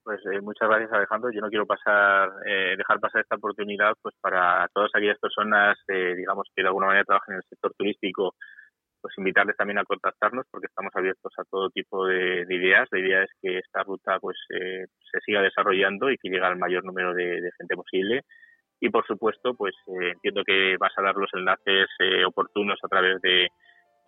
Pues 0.05 0.21
eh, 0.27 0.43
muchas 0.43 0.69
gracias 0.69 0.93
Alejandro. 0.93 1.31
Yo 1.33 1.41
no 1.41 1.49
quiero 1.49 1.65
pasar, 1.65 2.31
dejar 2.77 3.01
pasar 3.01 3.23
esta 3.23 3.37
oportunidad 3.37 3.95
pues 4.03 4.15
para 4.21 4.69
todas 4.75 4.91
aquellas 4.95 5.19
personas, 5.19 5.79
digamos 5.87 6.47
que 6.55 6.63
de 6.63 6.69
alguna 6.69 6.89
manera 6.89 7.05
trabajan 7.05 7.35
en 7.35 7.39
el 7.39 7.49
sector 7.49 7.73
turístico, 7.79 8.35
pues 9.01 9.15
invitarles 9.19 9.57
también 9.57 9.79
a 9.79 9.85
contactarnos 9.85 10.47
porque 10.51 10.67
estamos 10.67 10.91
abiertos 10.95 11.33
a 11.39 11.45
todo 11.45 11.71
tipo 11.71 12.07
de, 12.07 12.47
ideas. 12.49 12.89
La 12.91 12.99
idea 12.99 13.23
es 13.23 13.31
que 13.41 13.59
esta 13.59 13.83
ruta 13.83 14.19
pues 14.21 14.37
se 14.49 15.21
siga 15.25 15.43
desarrollando 15.43 16.11
y 16.11 16.19
que 16.19 16.29
llegue 16.29 16.45
al 16.45 16.59
mayor 16.59 16.85
número 16.85 17.15
de 17.15 17.51
gente 17.59 17.77
posible 17.77 18.25
y 18.81 18.91
por 18.91 19.07
supuesto 19.07 19.55
pues 19.55 19.75
eh, 19.89 20.13
entiendo 20.13 20.43
que 20.45 20.77
vas 20.79 20.93
a 20.97 21.03
dar 21.03 21.17
los 21.17 21.31
enlaces 21.35 21.89
eh, 21.99 22.25
oportunos 22.25 22.79
a 22.83 22.89
través 22.89 23.21
de, 23.21 23.49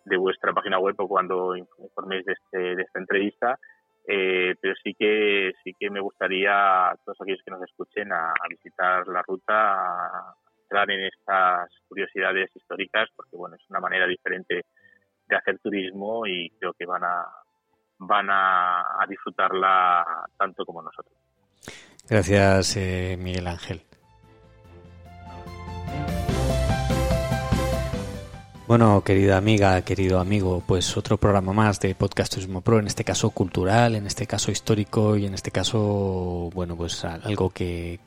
de, 0.05 0.17
vuestra 0.17 0.53
página 0.53 0.79
web 0.79 0.95
o 0.97 1.07
cuando 1.07 1.55
informéis 1.55 2.25
de, 2.25 2.33
este, 2.33 2.75
de 2.75 2.81
esta 2.81 2.99
entrevista 2.99 3.59
eh, 4.07 4.55
pero 4.59 4.73
sí 4.83 4.95
que 4.97 5.51
sí 5.63 5.75
que 5.79 5.89
me 5.89 5.99
gustaría 5.99 6.89
a 6.89 6.95
todos 7.05 7.17
aquellos 7.21 7.41
que 7.45 7.51
nos 7.51 7.61
escuchen 7.63 8.11
a, 8.11 8.33
visitar 8.49 9.07
la 9.07 9.21
ruta 9.21 9.53
a 9.53 10.35
entrar 10.63 10.89
en 10.89 11.05
estas 11.05 11.69
curiosidades 11.87 12.49
históricas 12.55 13.09
porque 13.15 13.35
bueno 13.35 13.55
es 13.55 13.69
una 13.69 13.79
manera 13.79 14.07
diferente 14.07 14.63
de 15.35 15.37
hacer 15.37 15.59
turismo 15.59 16.25
y 16.27 16.49
creo 16.59 16.73
que 16.73 16.85
van 16.85 17.03
a 17.03 17.25
van 18.03 18.27
a, 18.31 18.83
disfrutarla 19.07 20.03
tanto 20.37 20.65
como 20.65 20.81
nosotros. 20.81 21.13
Gracias 22.09 22.75
Miguel 23.19 23.47
Ángel. 23.47 23.83
Bueno, 28.71 29.03
querida 29.03 29.35
amiga, 29.35 29.81
querido 29.81 30.21
amigo, 30.21 30.63
pues 30.65 30.95
otro 30.95 31.17
programa 31.17 31.51
más 31.51 31.81
de 31.81 31.93
Podcast 31.93 32.33
Turismo 32.33 32.61
Pro, 32.61 32.79
en 32.79 32.87
este 32.87 33.03
caso 33.03 33.29
cultural, 33.31 33.95
en 33.95 34.07
este 34.07 34.25
caso 34.25 34.49
histórico 34.49 35.17
y 35.17 35.25
en 35.25 35.33
este 35.33 35.51
caso, 35.51 36.49
bueno, 36.53 36.77
pues 36.77 37.03
algo 37.03 37.49
que, 37.49 37.99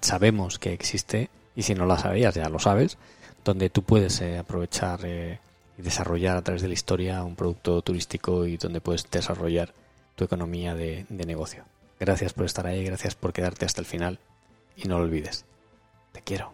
sabemos 0.00 0.58
que 0.58 0.72
existe 0.72 1.28
y 1.54 1.60
si 1.60 1.74
no 1.74 1.84
lo 1.84 1.98
sabías 1.98 2.34
ya 2.34 2.48
lo 2.48 2.58
sabes, 2.58 2.96
donde 3.44 3.68
tú 3.68 3.82
puedes 3.82 4.22
eh, 4.22 4.38
aprovechar 4.38 5.00
eh, 5.04 5.38
y 5.80 5.82
desarrollar 5.82 6.36
a 6.36 6.42
través 6.42 6.62
de 6.62 6.68
la 6.68 6.74
historia 6.74 7.24
un 7.24 7.36
producto 7.36 7.80
turístico 7.82 8.46
y 8.46 8.56
donde 8.56 8.80
puedes 8.80 9.10
desarrollar 9.10 9.74
tu 10.14 10.24
economía 10.24 10.74
de, 10.74 11.06
de 11.08 11.26
negocio. 11.26 11.64
Gracias 11.98 12.32
por 12.32 12.46
estar 12.46 12.66
ahí, 12.66 12.84
gracias 12.84 13.14
por 13.14 13.32
quedarte 13.32 13.64
hasta 13.64 13.80
el 13.80 13.86
final 13.86 14.18
y 14.76 14.88
no 14.88 14.98
lo 14.98 15.04
olvides. 15.04 15.44
Te 16.12 16.22
quiero. 16.22 16.52